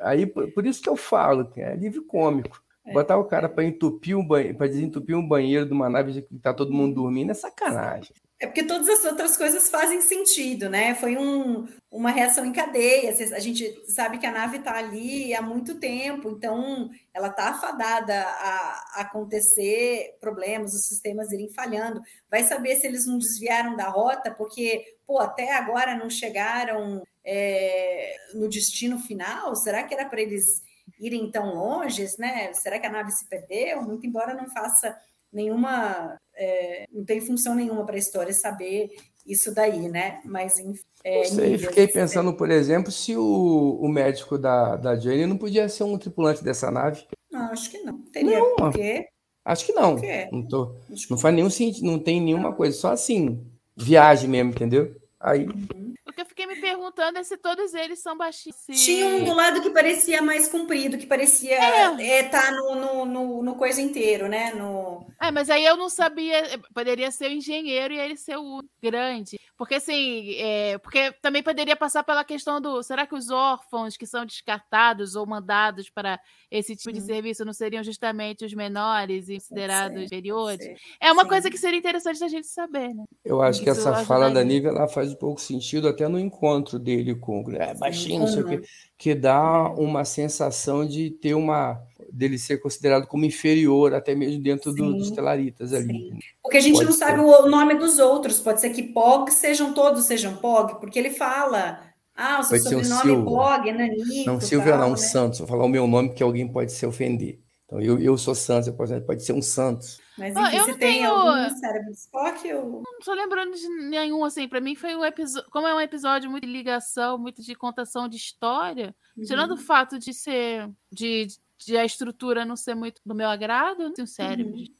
[0.00, 2.62] Aí, por isso que eu falo, é livre cômico.
[2.84, 2.92] É.
[2.92, 6.34] Botar o cara para entupir um banheiro, para desentupir um banheiro de uma nave que
[6.34, 8.12] está todo mundo dormindo é sacanagem.
[8.42, 10.96] É porque todas as outras coisas fazem sentido, né?
[10.96, 13.14] Foi um, uma reação em cadeia.
[13.36, 18.20] A gente sabe que a nave está ali há muito tempo, então ela está afadada
[18.20, 22.02] a, acontecer problemas, os sistemas irem falhando.
[22.28, 28.16] Vai saber se eles não desviaram da rota, porque pô, até agora não chegaram é,
[28.34, 29.54] no destino final.
[29.54, 30.64] Será que era para eles
[31.02, 32.52] irem tão longe, né?
[32.54, 33.82] Será que a nave se perdeu?
[33.82, 34.96] Muito embora não faça
[35.32, 38.90] nenhuma, é, não tem função nenhuma para a história saber
[39.26, 40.20] isso daí, né?
[40.24, 40.62] Mas
[41.04, 45.68] é, sei, fiquei pensando, por exemplo, se o, o médico da, da Jane não podia
[45.68, 47.04] ser um tripulante dessa nave.
[47.30, 47.98] Não, acho que não.
[48.02, 49.06] Teria não, porque...
[49.44, 49.96] Acho que não.
[50.30, 50.76] Não, tô,
[51.10, 53.44] não faz nenhum sentido, não tem nenhuma coisa, só assim,
[53.76, 54.94] viagem mesmo, entendeu?
[55.22, 55.46] Aí.
[55.46, 55.94] Uhum.
[56.04, 58.56] Porque eu fiquei me perguntando é se todos eles são baixinhos.
[58.66, 62.18] Tinha um do lado que parecia mais comprido, que parecia estar é.
[62.18, 64.52] é, tá no, no, no, no, coisa inteiro, né?
[64.52, 65.06] No...
[65.20, 66.42] É, mas aí eu não sabia,
[66.74, 69.38] poderia ser o engenheiro e ele ser o grande.
[69.62, 74.04] Porque assim, é, porque também poderia passar pela questão do será que os órfãos que
[74.04, 76.18] são descartados ou mandados para
[76.50, 80.66] esse tipo de serviço não seriam justamente os menores e considerados inferiores?
[81.00, 81.28] É uma Sim.
[81.28, 83.04] coisa que seria interessante da gente saber, né?
[83.24, 86.18] Eu acho Isso que essa fala da Nívia ela faz um pouco sentido até no
[86.18, 88.62] encontro dele com é, baixinho, não sei o quê,
[88.98, 91.80] que dá uma sensação de ter uma
[92.12, 96.10] dele ser considerado como inferior até mesmo dentro do, dos telaritas ali.
[96.10, 96.18] Sim.
[96.42, 96.98] Porque a gente pode não ser.
[96.98, 101.10] sabe o nome dos outros, pode ser que Pog sejam todos sejam Pog, porque ele
[101.10, 101.80] fala
[102.14, 104.26] ah, o seu pode sobrenome é Pog, é Nanito.
[104.26, 104.96] Não, Silvia não, né?
[104.96, 105.38] Santos.
[105.38, 107.40] Vou falar o meu nome que alguém pode se ofender.
[107.64, 109.98] Então, eu, eu sou Santos, eu posso, pode ser um Santos.
[110.18, 112.46] Mas Ah, enfim, eu você não tem tenho- algum cérebro de Spock?
[112.46, 112.64] Eu...
[112.84, 114.46] Não tô lembrando de nenhum, assim.
[114.46, 115.50] Pra mim foi um episódio.
[115.50, 118.94] Como é um episódio muito de ligação, muito de contação de história,
[119.26, 120.70] tirando o fato de ser.
[120.92, 121.26] De,
[121.64, 124.54] de a estrutura não ser muito do meu agrado, eu não tenho cérebro.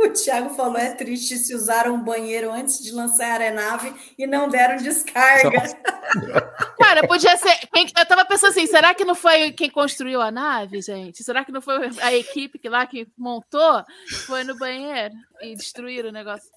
[0.00, 4.26] O Thiago falou: é triste se usaram um banheiro antes de lançar a aeronave e
[4.26, 5.50] não deram descarga.
[6.78, 7.54] Cara, podia ser.
[7.72, 11.22] quem- Eu tava pensando assim, será que não foi quem construiu a nave, gente?
[11.24, 13.84] Será que não foi a equipe que lá que montou?
[14.26, 16.48] Foi no banheiro e destruíram o negócio.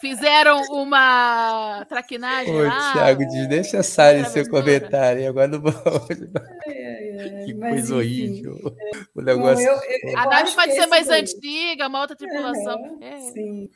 [0.00, 2.92] Fizeram uma traquinagem Ô, lá.
[2.92, 5.28] Thiago, desnecessário esse seu comentário.
[5.28, 5.72] Agora não vou.
[7.44, 8.46] que Mas, coisa enfim.
[8.46, 8.76] horrível.
[9.14, 9.66] O Não, negócio.
[9.66, 12.98] eu- eu- eu A nave pode ser mais daí- antiga, uma outra tripulação.
[13.00, 13.20] É.
[13.20, 13.70] Sim.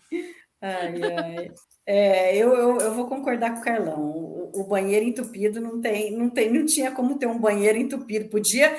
[0.61, 1.51] Ai, ai.
[1.85, 4.01] É, eu, eu, eu vou concordar com o Carlão.
[4.01, 8.29] O, o banheiro entupido não tem, não tem, não tinha como ter um banheiro entupido.
[8.29, 8.73] Podia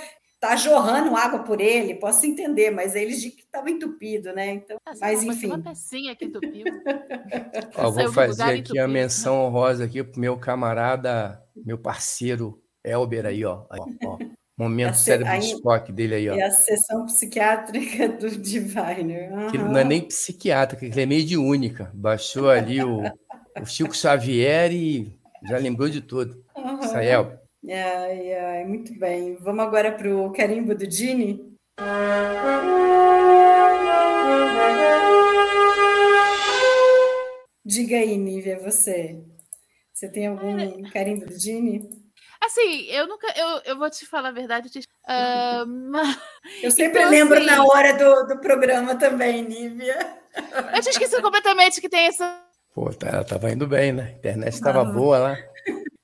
[0.43, 4.51] estar jorrando água por ele, posso entender, mas eles dizem que estava entupido, né?
[4.53, 5.47] Então, Ah, mas enfim.
[5.47, 6.65] Uma pecinha que entupiu.
[7.77, 8.87] Ó, vou fazer aqui a entupido.
[8.89, 13.63] menção honrosa aqui pro meu camarada, meu parceiro Elber aí, ó.
[13.71, 14.17] Ó, ó.
[14.57, 16.35] Momento A cérebro de aí- Spock dele aí, ó.
[16.35, 19.29] E a sessão psiquiátrica do Diviner.
[19.49, 19.71] Que ele Aham.
[19.71, 21.89] não é nem psiquiatra, que ele é meio de única.
[21.93, 23.01] Baixou ali o,
[23.59, 25.17] o Chico Xavier e
[25.47, 26.43] já lembrou de tudo.
[26.93, 27.39] Aí, Elber.
[27.67, 29.35] Ai, ai, muito bem.
[29.37, 31.53] Vamos agora para o carimbo do Dini?
[37.65, 39.21] Diga aí, Nívia, você.
[39.93, 41.89] Você tem algum carimbo do Dini?
[42.43, 43.27] Assim, eu nunca.
[43.37, 44.67] Eu, eu vou te falar a verdade.
[44.67, 46.17] eu te- ah, mas-
[46.61, 49.97] Eu sempre Então, lembro assim- na hora do, do programa também, Nívia.
[50.75, 52.41] eu tinha esquecido completamente que tem essa.
[52.75, 54.03] Pô, tá, ela tava indo bem, né?
[54.03, 54.85] A internet estava Ah.
[54.85, 55.37] boa lá.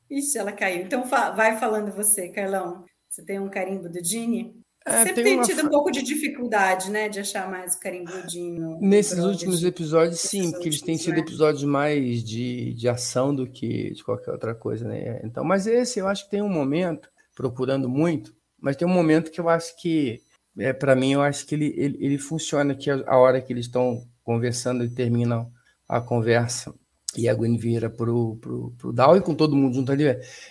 [0.10, 0.84] Ixi, ela caiu.
[0.84, 2.84] Então fa- vai falando você, Carlão.
[3.10, 4.56] Você tem um carimbo do Dini?
[4.86, 8.12] Ah, Sempre tem uma tido um pouco de dificuldade, né, de achar mais o carimbo
[8.12, 8.58] do Dini.
[8.60, 11.20] no- Nesses últimos episódios, sim, porque eles têm sido né?
[11.20, 15.20] episódios mais de, de ação do que de qualquer outra coisa, né?
[15.24, 19.32] Então, mas esse eu acho que tem um momento, procurando muito, mas tem um momento
[19.32, 20.22] que eu acho que,
[20.58, 23.66] é, para mim, eu acho que ele, ele, ele funciona, que a hora que eles
[23.66, 25.52] estão conversando e terminam
[25.88, 26.74] a conversa,
[27.18, 27.58] e a Gwen
[27.98, 30.04] pro, pro, pro Dow e com todo mundo junto ali,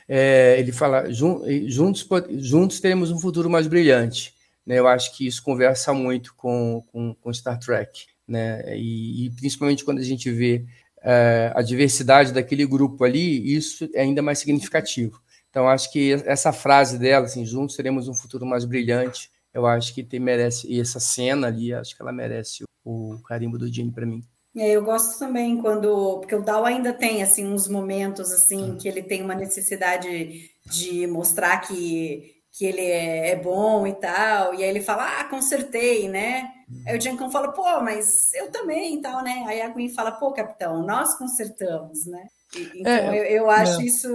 [0.08, 2.06] é, ele fala, "Jun- juntos,
[2.38, 4.34] juntos teremos um futuro mais brilhante
[4.66, 4.78] né?
[4.78, 8.76] Eu acho que isso conversa muito com, com, com Star Trek, né?
[8.76, 10.66] E, e principalmente quando a gente vê
[11.02, 15.22] eh, a diversidade daquele grupo ali, isso é ainda mais significativo.
[15.48, 19.94] Então, acho que essa frase dela, assim, juntos teremos um futuro mais brilhante, eu acho
[19.94, 23.72] que tem, merece, e essa cena ali, acho que ela merece o, o carimbo do
[23.72, 24.22] Gene para mim.
[24.60, 29.02] Eu gosto também quando, porque o Dal ainda tem assim uns momentos assim que ele
[29.02, 34.68] tem uma necessidade de mostrar que, que ele é, é bom e tal, e aí
[34.68, 36.50] ele fala, ah, consertei, né?
[36.86, 39.44] Aí o Giancão fala, pô, mas eu também e tal, né?
[39.46, 42.26] Aí a Gwen fala, pô, capitão, nós consertamos, né?
[42.56, 43.84] E- então É, eu, eu acho é.
[43.84, 44.08] isso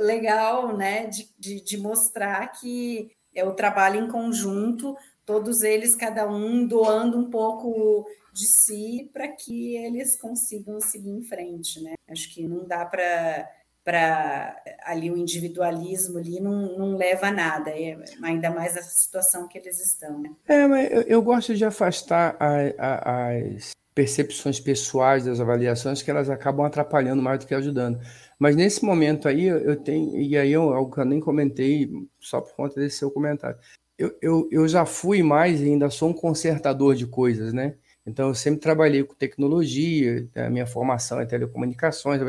[0.00, 1.06] legal, né?
[1.06, 7.18] De, de, de mostrar que é o trabalho em conjunto, todos eles, cada um doando
[7.18, 8.06] um pouco
[8.38, 11.94] de si para que eles consigam seguir em frente, né?
[12.08, 13.50] Acho que não dá para
[13.84, 14.54] para
[14.84, 19.56] ali o individualismo ali não, não leva a nada, é, ainda mais a situação que
[19.56, 20.20] eles estão.
[20.20, 20.30] Né?
[20.46, 26.10] É, mas eu, eu gosto de afastar a- a- as percepções pessoais das avaliações, que
[26.10, 27.98] elas acabam atrapalhando mais do que ajudando.
[28.38, 31.90] Mas nesse momento aí, eu tenho, e aí eu, algo que eu nem comentei,
[32.20, 33.58] só por conta desse seu comentário.
[33.96, 37.74] Eu, eu, eu já fui mais e ainda sou um consertador de coisas, né?
[38.08, 42.20] Então, eu sempre trabalhei com tecnologia, a minha formação é telecomunicações.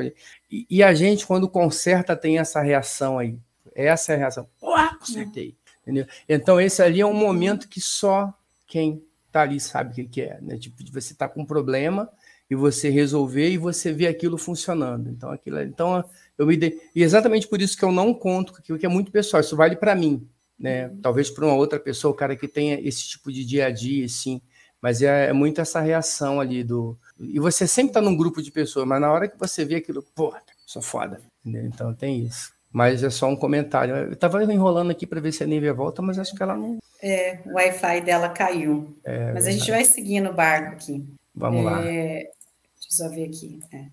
[0.51, 3.38] E, e a gente, quando conserta, tem essa reação aí.
[3.73, 4.47] Essa é a reação.
[4.60, 5.56] Porra, consertei.
[5.81, 6.06] Entendeu?
[6.27, 8.34] Então, esse ali é um momento que só
[8.68, 10.39] quem tá ali sabe o que, que é.
[10.41, 10.57] Né?
[10.57, 12.10] Tipo, de você tá com um problema
[12.49, 15.10] e você resolver e você ver aquilo funcionando.
[15.10, 16.03] Então, aquilo, então
[16.38, 16.80] eu me dei.
[16.95, 19.41] E exatamente por isso que eu não conto com aquilo que é muito pessoal.
[19.41, 20.27] Isso vale para mim.
[20.57, 20.89] Né?
[21.01, 24.06] Talvez para uma outra pessoa, o cara que tenha esse tipo de dia a dia,
[24.06, 24.41] assim.
[24.81, 26.97] Mas é, é muito essa reação ali do.
[27.19, 30.03] E você sempre está num grupo de pessoas, mas na hora que você vê aquilo,
[30.15, 30.34] pô,
[30.65, 31.22] sou foda.
[31.43, 31.65] Entendeu?
[31.68, 32.51] Então tem isso.
[32.72, 33.95] Mas é só um comentário.
[33.95, 36.77] Eu estava enrolando aqui para ver se a Nívia volta, mas acho que ela não.
[37.01, 38.95] É, o Wi-Fi dela caiu.
[39.03, 41.03] É, Mas a gente vai seguir no barco aqui.
[41.34, 41.81] Vamos lá.
[41.84, 43.60] É, deixa eu só ver aqui.
[43.73, 43.85] é.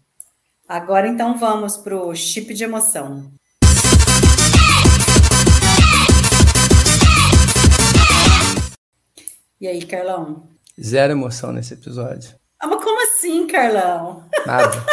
[0.68, 3.30] Agora então vamos para o chip de emoção.
[9.60, 10.55] E aí, Carlão?
[10.80, 12.34] Zero emoção nesse episódio.
[12.60, 14.24] Ah, mas como assim, Carlão?
[14.46, 14.84] Nada,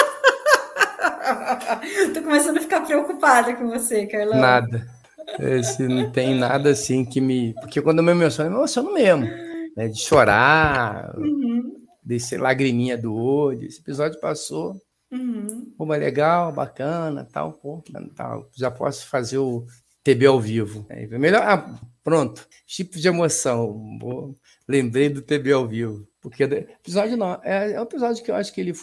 [2.13, 4.39] Tô começando a ficar preocupada com você, Carlão.
[4.39, 4.87] nada.
[5.39, 7.53] Esse não tem nada assim que me.
[7.55, 9.25] Porque quando eu me emociono, eu me emociono mesmo.
[9.75, 9.87] Né?
[9.87, 11.85] De chorar, uhum.
[12.03, 13.65] descer lagriminha do olho.
[13.65, 14.75] Esse episódio passou.
[15.11, 15.73] Uhum.
[15.77, 17.83] Pô, mas legal, bacana, tal, pô,
[18.15, 18.49] tal.
[18.55, 19.65] Já posso fazer o
[20.03, 20.85] TB ao vivo.
[20.89, 21.41] É melhor.
[21.43, 22.47] Ah, pronto.
[22.65, 23.81] Tipo de emoção.
[24.67, 26.07] Lembrei do TB ao vivo.
[26.21, 27.39] Porque episódio não.
[27.43, 28.73] É, é um episódio que eu acho que ele,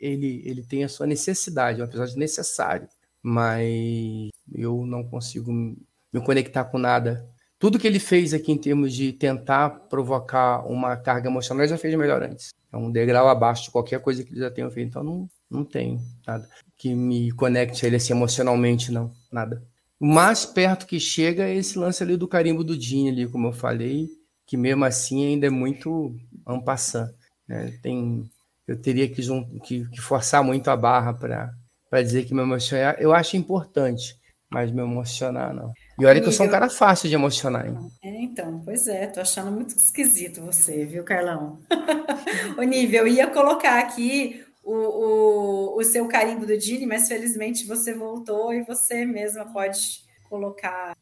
[0.00, 2.88] ele, ele tem a sua necessidade, é um episódio necessário.
[3.22, 7.28] Mas eu não consigo me conectar com nada.
[7.58, 11.78] Tudo que ele fez aqui em termos de tentar provocar uma carga emocional, ele já
[11.78, 12.50] fez melhor antes.
[12.72, 14.88] É um degrau abaixo de qualquer coisa que ele já tenha feito.
[14.88, 16.48] Então não, não tem nada
[16.82, 19.12] que me conecte a ele assim emocionalmente, não.
[19.30, 19.62] Nada.
[20.00, 23.46] O mais perto que chega é esse lance ali do carimbo do Dini ali, como
[23.46, 24.08] eu falei,
[24.52, 26.14] que mesmo assim ainda é muito
[26.46, 27.10] ampassant.
[27.48, 27.72] Né?
[27.82, 28.30] Tem,
[28.68, 29.22] eu teria que,
[29.64, 32.96] que, que forçar muito a barra para dizer que me emocionar.
[32.98, 34.14] Eu acho importante,
[34.50, 35.72] mas me emocionar não.
[35.98, 37.78] E olha que eu sou um cara fácil de emocionar, hein?
[38.04, 41.58] É, então, pois é, tô achando muito esquisito você, viu, Carlão?
[42.58, 47.66] o nível, eu ia colocar aqui o, o, o seu carimbo do Dini, mas felizmente
[47.66, 50.94] você voltou e você mesma pode colocar.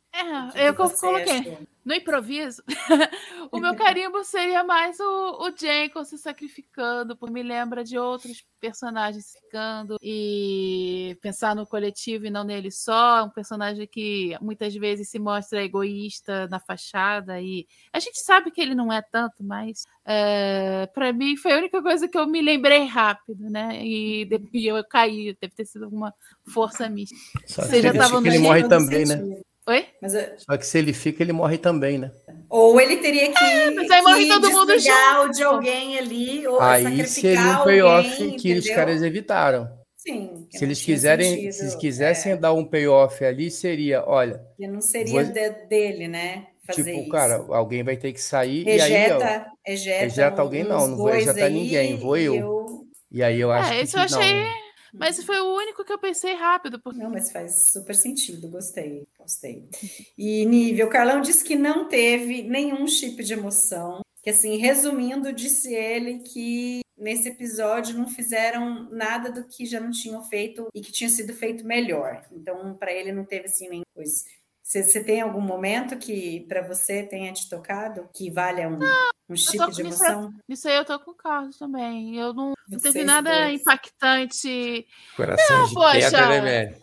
[0.55, 1.41] É, eu coloquei.
[1.41, 1.59] Achou.
[1.85, 2.63] No improviso,
[3.51, 8.45] o meu carimbo seria mais o, o Jenkins se sacrificando, porque me lembra de outros
[8.61, 13.25] personagens ficando e pensar no coletivo e não nele só.
[13.25, 18.61] Um personagem que muitas vezes se mostra egoísta na fachada e a gente sabe que
[18.61, 22.43] ele não é tanto, mas é, para mim foi a única coisa que eu me
[22.43, 23.81] lembrei rápido, né?
[23.83, 26.13] E, e eu caí, deve ter sido alguma
[26.47, 27.21] força mística.
[27.47, 29.41] Só Você já estava no ele morre também, né?
[29.71, 29.87] Oi?
[30.03, 32.11] Mas, Só que se ele fica, ele morre também, né?
[32.49, 35.31] Ou ele teria que, é, mas aí morre todo mundo junto.
[35.31, 39.71] de alguém ali, ou aí seria um payoff que os caras evitaram.
[39.97, 40.49] Sim.
[40.51, 42.37] Se eles quiserem, sentido, se eles quisessem é.
[42.37, 44.43] dar um payoff ali, seria, olha.
[44.57, 45.33] Que não seria vou...
[45.33, 46.47] de, dele, né?
[46.67, 47.11] Fazer tipo, isso.
[47.11, 49.13] cara, alguém vai ter que sair ejeta, e aí.
[49.13, 52.35] Ó, ejeta, ejeta alguém, não, não vou ejetar ninguém, vou eu.
[52.35, 52.67] eu.
[53.13, 53.85] E aí eu acho é, que.
[53.85, 54.35] Isso eu achei.
[54.43, 54.60] Não.
[54.93, 56.81] Mas foi o único que eu pensei rápido.
[56.81, 56.99] Porque...
[56.99, 59.69] Não, mas faz super sentido, gostei, gostei.
[60.17, 64.01] E nível, o Carlão disse que não teve nenhum chip de emoção.
[64.23, 69.91] Que assim, resumindo, disse ele que nesse episódio não fizeram nada do que já não
[69.91, 72.27] tinham feito e que tinha sido feito melhor.
[72.31, 74.25] Então, para ele não teve assim nem coisa.
[74.71, 79.35] Você tem algum momento que para você tenha te tocado que valha um, não, um
[79.35, 80.33] chip de emoção?
[80.49, 82.17] Nisso aí eu tô com o Carlos também.
[82.17, 83.61] Eu não, não teve nada dois.
[83.61, 84.87] impactante.
[85.17, 85.93] Coração não, de poxa.
[85.93, 86.83] pedra, né, velho?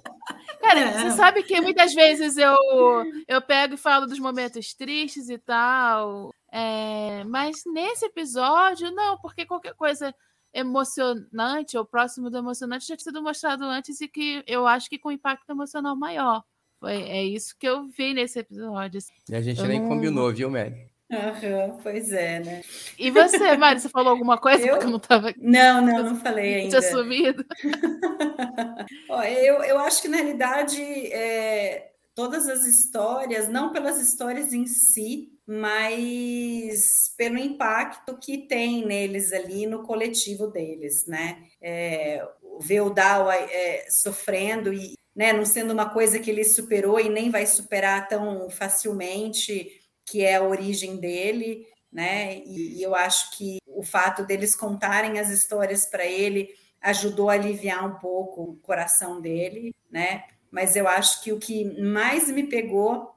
[0.60, 1.12] Cara, não.
[1.12, 2.58] você sabe que muitas vezes eu,
[3.26, 6.36] eu pego e falo dos momentos tristes e tal.
[6.52, 10.14] É, mas nesse episódio, não, porque qualquer coisa
[10.54, 15.00] emocionante ou próximo do emocionante já tinha sido mostrado antes e que eu acho que
[15.00, 16.44] com impacto emocional maior.
[16.80, 19.00] Foi, é isso que eu vi nesse episódio.
[19.00, 19.14] Assim.
[19.30, 19.88] E a gente eu nem não...
[19.88, 20.90] combinou, viu, Mary?
[21.10, 22.62] Uhum, pois é, né?
[23.00, 24.74] E você, Mari, você falou alguma coisa eu...
[24.74, 25.34] porque eu não estava.
[25.38, 26.80] Não, não, não falei ainda.
[26.80, 27.46] Tinha sumido.
[29.10, 34.66] Ó, eu, eu acho que, na realidade, é, todas as histórias, não pelas histórias em
[34.68, 41.42] si, mas pelo impacto que tem neles ali no coletivo deles, né?
[41.62, 42.28] É,
[42.60, 47.10] ver o Dow é, sofrendo e né, não sendo uma coisa que ele superou e
[47.10, 52.38] nem vai superar tão facilmente, que é a origem dele, né?
[52.46, 57.34] E, e eu acho que o fato deles contarem as histórias para ele ajudou a
[57.34, 60.24] aliviar um pouco o coração dele, né?
[60.52, 63.12] Mas eu acho que o que mais me pegou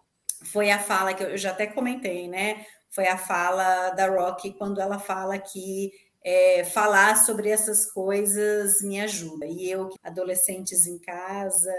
[0.45, 2.65] foi a fala que eu já até comentei, né?
[2.89, 9.01] Foi a fala da Rocky quando ela fala que é, falar sobre essas coisas me
[9.01, 9.47] ajuda.
[9.47, 11.75] E eu, adolescentes em casa,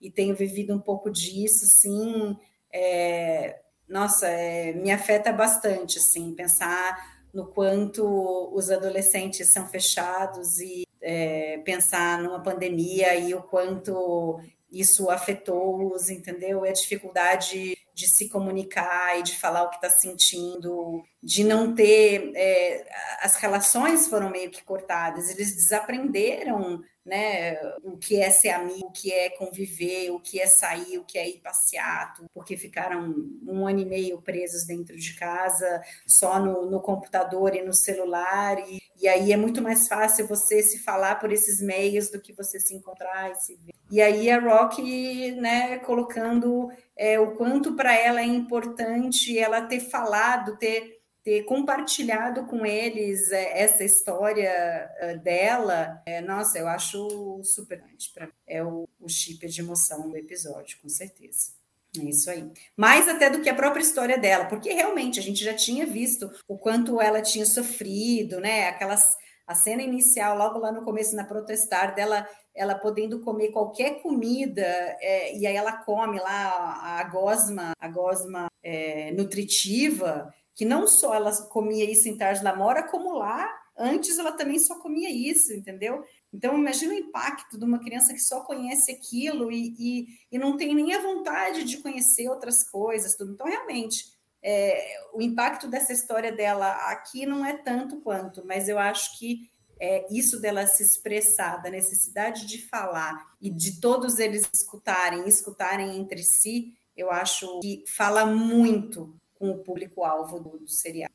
[0.00, 2.36] e tenho vivido um pouco disso, sim,
[2.72, 10.84] é, nossa, é, me afeta bastante, assim, pensar no quanto os adolescentes são fechados e
[11.00, 14.40] é, pensar numa pandemia e o quanto
[14.74, 16.64] isso afetou-os, entendeu?
[16.64, 21.74] E a dificuldade de se comunicar e de falar o que está sentindo, de não
[21.74, 22.32] ter.
[22.34, 22.86] É,
[23.20, 28.90] as relações foram meio que cortadas, eles desaprenderam né, o que é ser amigo, o
[28.90, 33.14] que é conviver, o que é sair, o que é ir passear, porque ficaram
[33.46, 38.58] um ano e meio presos dentro de casa, só no, no computador e no celular,
[38.68, 42.32] e, e aí é muito mais fácil você se falar por esses meios do que
[42.32, 43.73] você se encontrar e se ver.
[43.94, 49.78] E aí a Rock, né, colocando é, o quanto para ela é importante ela ter
[49.78, 54.50] falado, ter ter compartilhado com eles é, essa história
[54.98, 60.76] é, dela, nossa, eu acho super para é o, o chip de emoção do episódio,
[60.82, 61.52] com certeza.
[61.96, 62.50] É isso aí.
[62.76, 66.28] Mais até do que a própria história dela, porque realmente a gente já tinha visto
[66.48, 68.68] o quanto ela tinha sofrido, né?
[68.70, 69.16] Aquelas
[69.46, 74.62] a cena inicial, logo lá no começo, na protestar, dela ela podendo comer qualquer comida,
[75.00, 81.14] é, e aí ela come lá a, gosma, a gosma é, nutritiva, que não só
[81.14, 85.52] ela comia isso em Tarde da Mora, como lá, antes ela também só comia isso,
[85.52, 86.04] entendeu?
[86.32, 90.56] Então, imagina o impacto de uma criança que só conhece aquilo e, e, e não
[90.56, 93.16] tem nem a vontade de conhecer outras coisas.
[93.16, 93.32] Tudo.
[93.32, 94.04] Então, realmente,
[94.42, 99.48] é, o impacto dessa história dela aqui não é tanto quanto, mas eu acho que
[99.80, 105.96] é, isso dela se expressar, da necessidade de falar e de todos eles escutarem, escutarem
[105.96, 111.12] entre si, eu acho que fala muito com o público-alvo do, do seriado.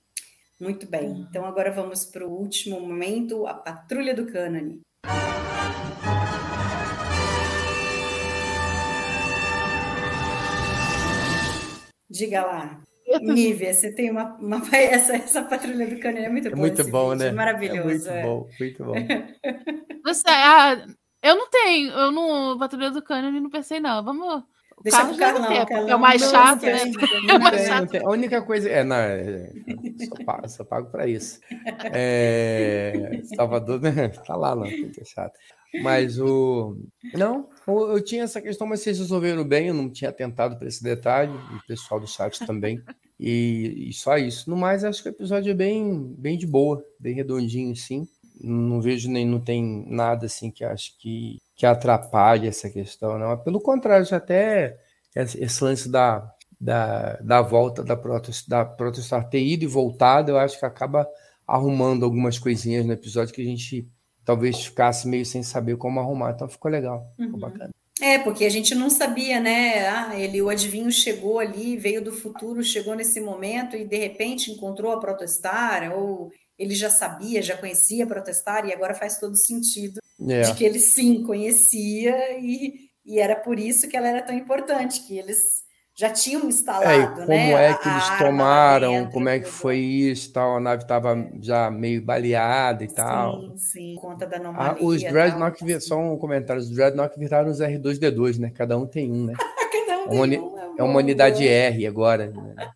[0.59, 1.27] Muito bem, uhum.
[1.29, 4.81] então agora vamos para o último momento, a Patrulha do Cânone.
[12.09, 12.81] Diga lá.
[13.21, 17.11] Nívia, você tem uma, uma, essa, essa patrulha do cânone é muito é Muito bom,
[17.11, 17.27] vídeo, né?
[17.27, 17.81] É maravilhoso.
[17.81, 18.23] É muito é.
[18.23, 18.93] bom, muito bom.
[20.05, 20.85] Você, ah,
[21.21, 24.03] eu não tenho, eu não patrulha do cânone não pensei não.
[24.03, 24.43] Vamos
[24.81, 25.89] Deixa pro Carlão, é, Carlão.
[25.89, 26.79] É o mais chato, né?
[27.27, 27.95] É o mais chato.
[27.97, 28.69] A única coisa.
[28.69, 29.51] É, não, é,
[30.07, 31.39] só, pago, só pago para isso.
[31.91, 34.09] É, Salvador, né?
[34.25, 35.37] Tá lá, não, tem que chato.
[35.83, 36.77] Mas o.
[37.13, 40.83] Não, eu tinha essa questão, mas vocês resolveram bem, eu não tinha atentado para esse
[40.83, 42.81] detalhe, o pessoal do chat também.
[43.19, 44.49] E, e, só isso.
[44.49, 48.07] No mais, acho que o episódio é bem, bem de boa, bem redondinho, sim.
[48.41, 53.37] Não vejo nem, não tem nada assim que acho que que atrapalhe essa questão, não.
[53.37, 54.79] Pelo contrário, já até
[55.13, 60.57] esse lance da, da, da volta da protestar, protestar ter ido e voltado, eu acho
[60.57, 61.05] que acaba
[61.45, 63.85] arrumando algumas coisinhas no episódio que a gente
[64.29, 66.33] talvez ficasse meio sem saber como arrumar.
[66.35, 67.39] Então ficou legal, ficou uhum.
[67.39, 67.71] bacana.
[67.99, 69.87] É, porque a gente não sabia, né?
[69.87, 74.51] Ah, ele, o adivinho chegou ali, veio do futuro, chegou nesse momento e de repente
[74.51, 79.35] encontrou a protestar, ou ele já sabia, já conhecia a protestar, e agora faz todo
[79.35, 80.41] sentido é.
[80.41, 85.07] de que ele sim conhecia e, e era por isso que ela era tão importante,
[85.07, 85.58] que eles
[85.99, 87.71] já tinham instalado, é, como né?
[87.71, 91.69] é que eles tomaram, dentro, como é que foi isso, tal, a nave estava já
[91.69, 93.41] meio baleada e sim, tal.
[93.41, 94.77] Sim, sim, conta da anomalia.
[94.79, 98.49] Ah, os Dreadnought, tal, só um comentário, os Dreadnought viraram os R2D2, né?
[98.49, 99.33] Cada um tem um, né?
[99.73, 102.27] Cada um é uma, tem um, é, é uma unidade R agora.
[102.27, 102.71] Né?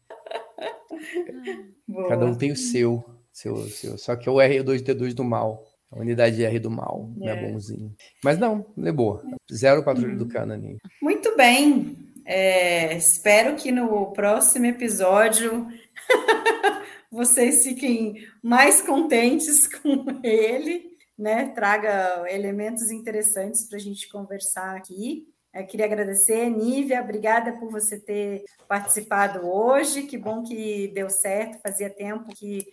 [2.10, 3.98] Cada um tem o seu, seu, seu.
[3.98, 5.66] Só que é o R2D2 do mal.
[5.90, 7.26] A unidade R do mal, é.
[7.26, 7.36] né?
[7.50, 7.96] Bonzinho.
[8.22, 9.24] Mas não, é boa.
[9.50, 10.60] Zero patrulha do Canan.
[11.02, 12.03] Muito bem.
[12.26, 15.68] É, espero que no próximo episódio
[17.12, 21.50] vocês fiquem mais contentes com ele, né?
[21.50, 25.28] Traga elementos interessantes para a gente conversar aqui.
[25.54, 30.04] Eu queria agradecer, Nívia, obrigada por você ter participado hoje.
[30.04, 32.66] Que bom que deu certo, fazia tempo que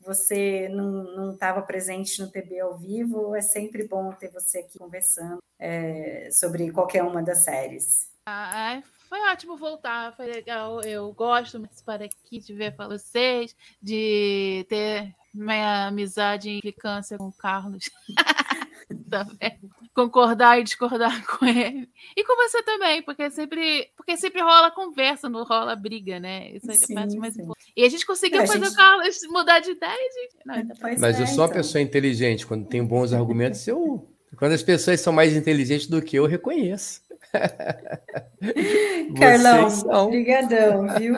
[0.00, 3.34] você não estava presente no TB ao vivo.
[3.34, 8.10] É sempre bom ter você aqui conversando é, sobre qualquer uma das séries.
[8.26, 8.82] Ah, é,
[9.16, 10.82] foi ótimo voltar, foi legal.
[10.82, 17.28] Eu gosto de participar aqui, de ver vocês, de ter minha amizade e implicância com
[17.28, 17.90] o Carlos.
[19.10, 19.58] também.
[19.94, 21.88] Concordar e discordar com ele.
[22.16, 26.50] E com você também, porque sempre, porque sempre rola conversa, não rola briga, né?
[26.52, 27.72] Isso é sim, a parte mais importante.
[27.74, 28.72] E a gente conseguiu é, fazer gente...
[28.72, 30.36] o Carlos mudar de ideia, gente.
[30.44, 31.56] Não, Mas é, eu sou uma então.
[31.56, 32.46] pessoa inteligente.
[32.46, 34.08] Quando tem bons argumentos, eu.
[34.36, 37.05] Quando as pessoas são mais inteligentes do que eu, eu reconheço.
[39.18, 39.68] Carlão,
[40.06, 41.14] obrigadão, viu?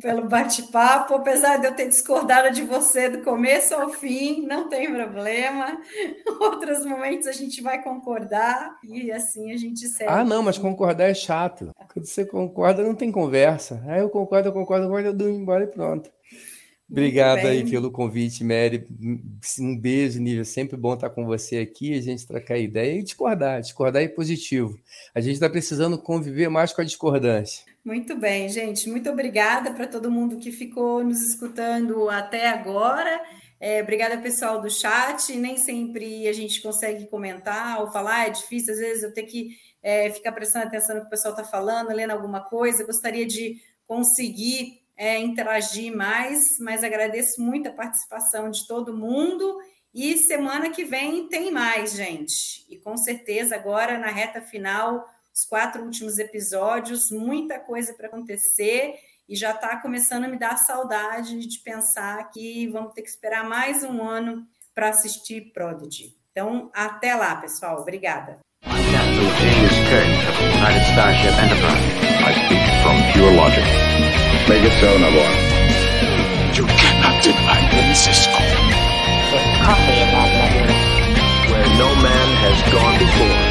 [0.00, 1.14] Pelo bate-papo.
[1.14, 5.80] Apesar de eu ter discordado de você do começo ao fim, não tem problema.
[6.40, 10.10] Outros momentos a gente vai concordar e assim a gente segue.
[10.10, 11.70] Ah, não, mas concordar é chato.
[11.92, 13.82] Quando você concorda, não tem conversa.
[13.86, 16.10] Aí eu concordo, eu concordo, eu concordo, eu dou embora e pronto.
[16.90, 18.86] Obrigado aí pelo convite, Mary.
[19.60, 20.44] Um beijo, Nível.
[20.44, 23.60] Sempre bom estar com você aqui, a gente trocar ideia e discordar.
[23.60, 24.78] Discordar é positivo.
[25.14, 27.62] A gente está precisando conviver mais com a discordância.
[27.84, 28.88] Muito bem, gente.
[28.88, 33.20] Muito obrigada para todo mundo que ficou nos escutando até agora.
[33.60, 35.34] É, obrigada, pessoal do chat.
[35.36, 39.50] Nem sempre a gente consegue comentar ou falar, é difícil, às vezes eu tenho que
[39.82, 42.86] é, ficar prestando atenção no que o pessoal está falando, lendo alguma coisa.
[42.86, 43.56] Gostaria de
[43.86, 49.58] conseguir é, interagir mais, mas agradeço muito a participação de todo mundo.
[49.94, 52.66] E semana que vem tem mais, gente.
[52.68, 58.96] E com certeza, agora na reta final, os quatro últimos episódios, muita coisa para acontecer.
[59.28, 63.48] E já está começando a me dar saudade de pensar que vamos ter que esperar
[63.48, 64.44] mais um ano
[64.74, 66.16] para assistir Prodigy.
[66.32, 67.80] Então, até lá, pessoal.
[67.80, 68.40] Obrigada.
[74.48, 75.36] Make it so, Navarro.
[76.56, 78.32] You cannot deny me, Cisco.
[78.32, 80.72] There's coffee in that nebula.
[81.52, 83.47] Where no man has gone before.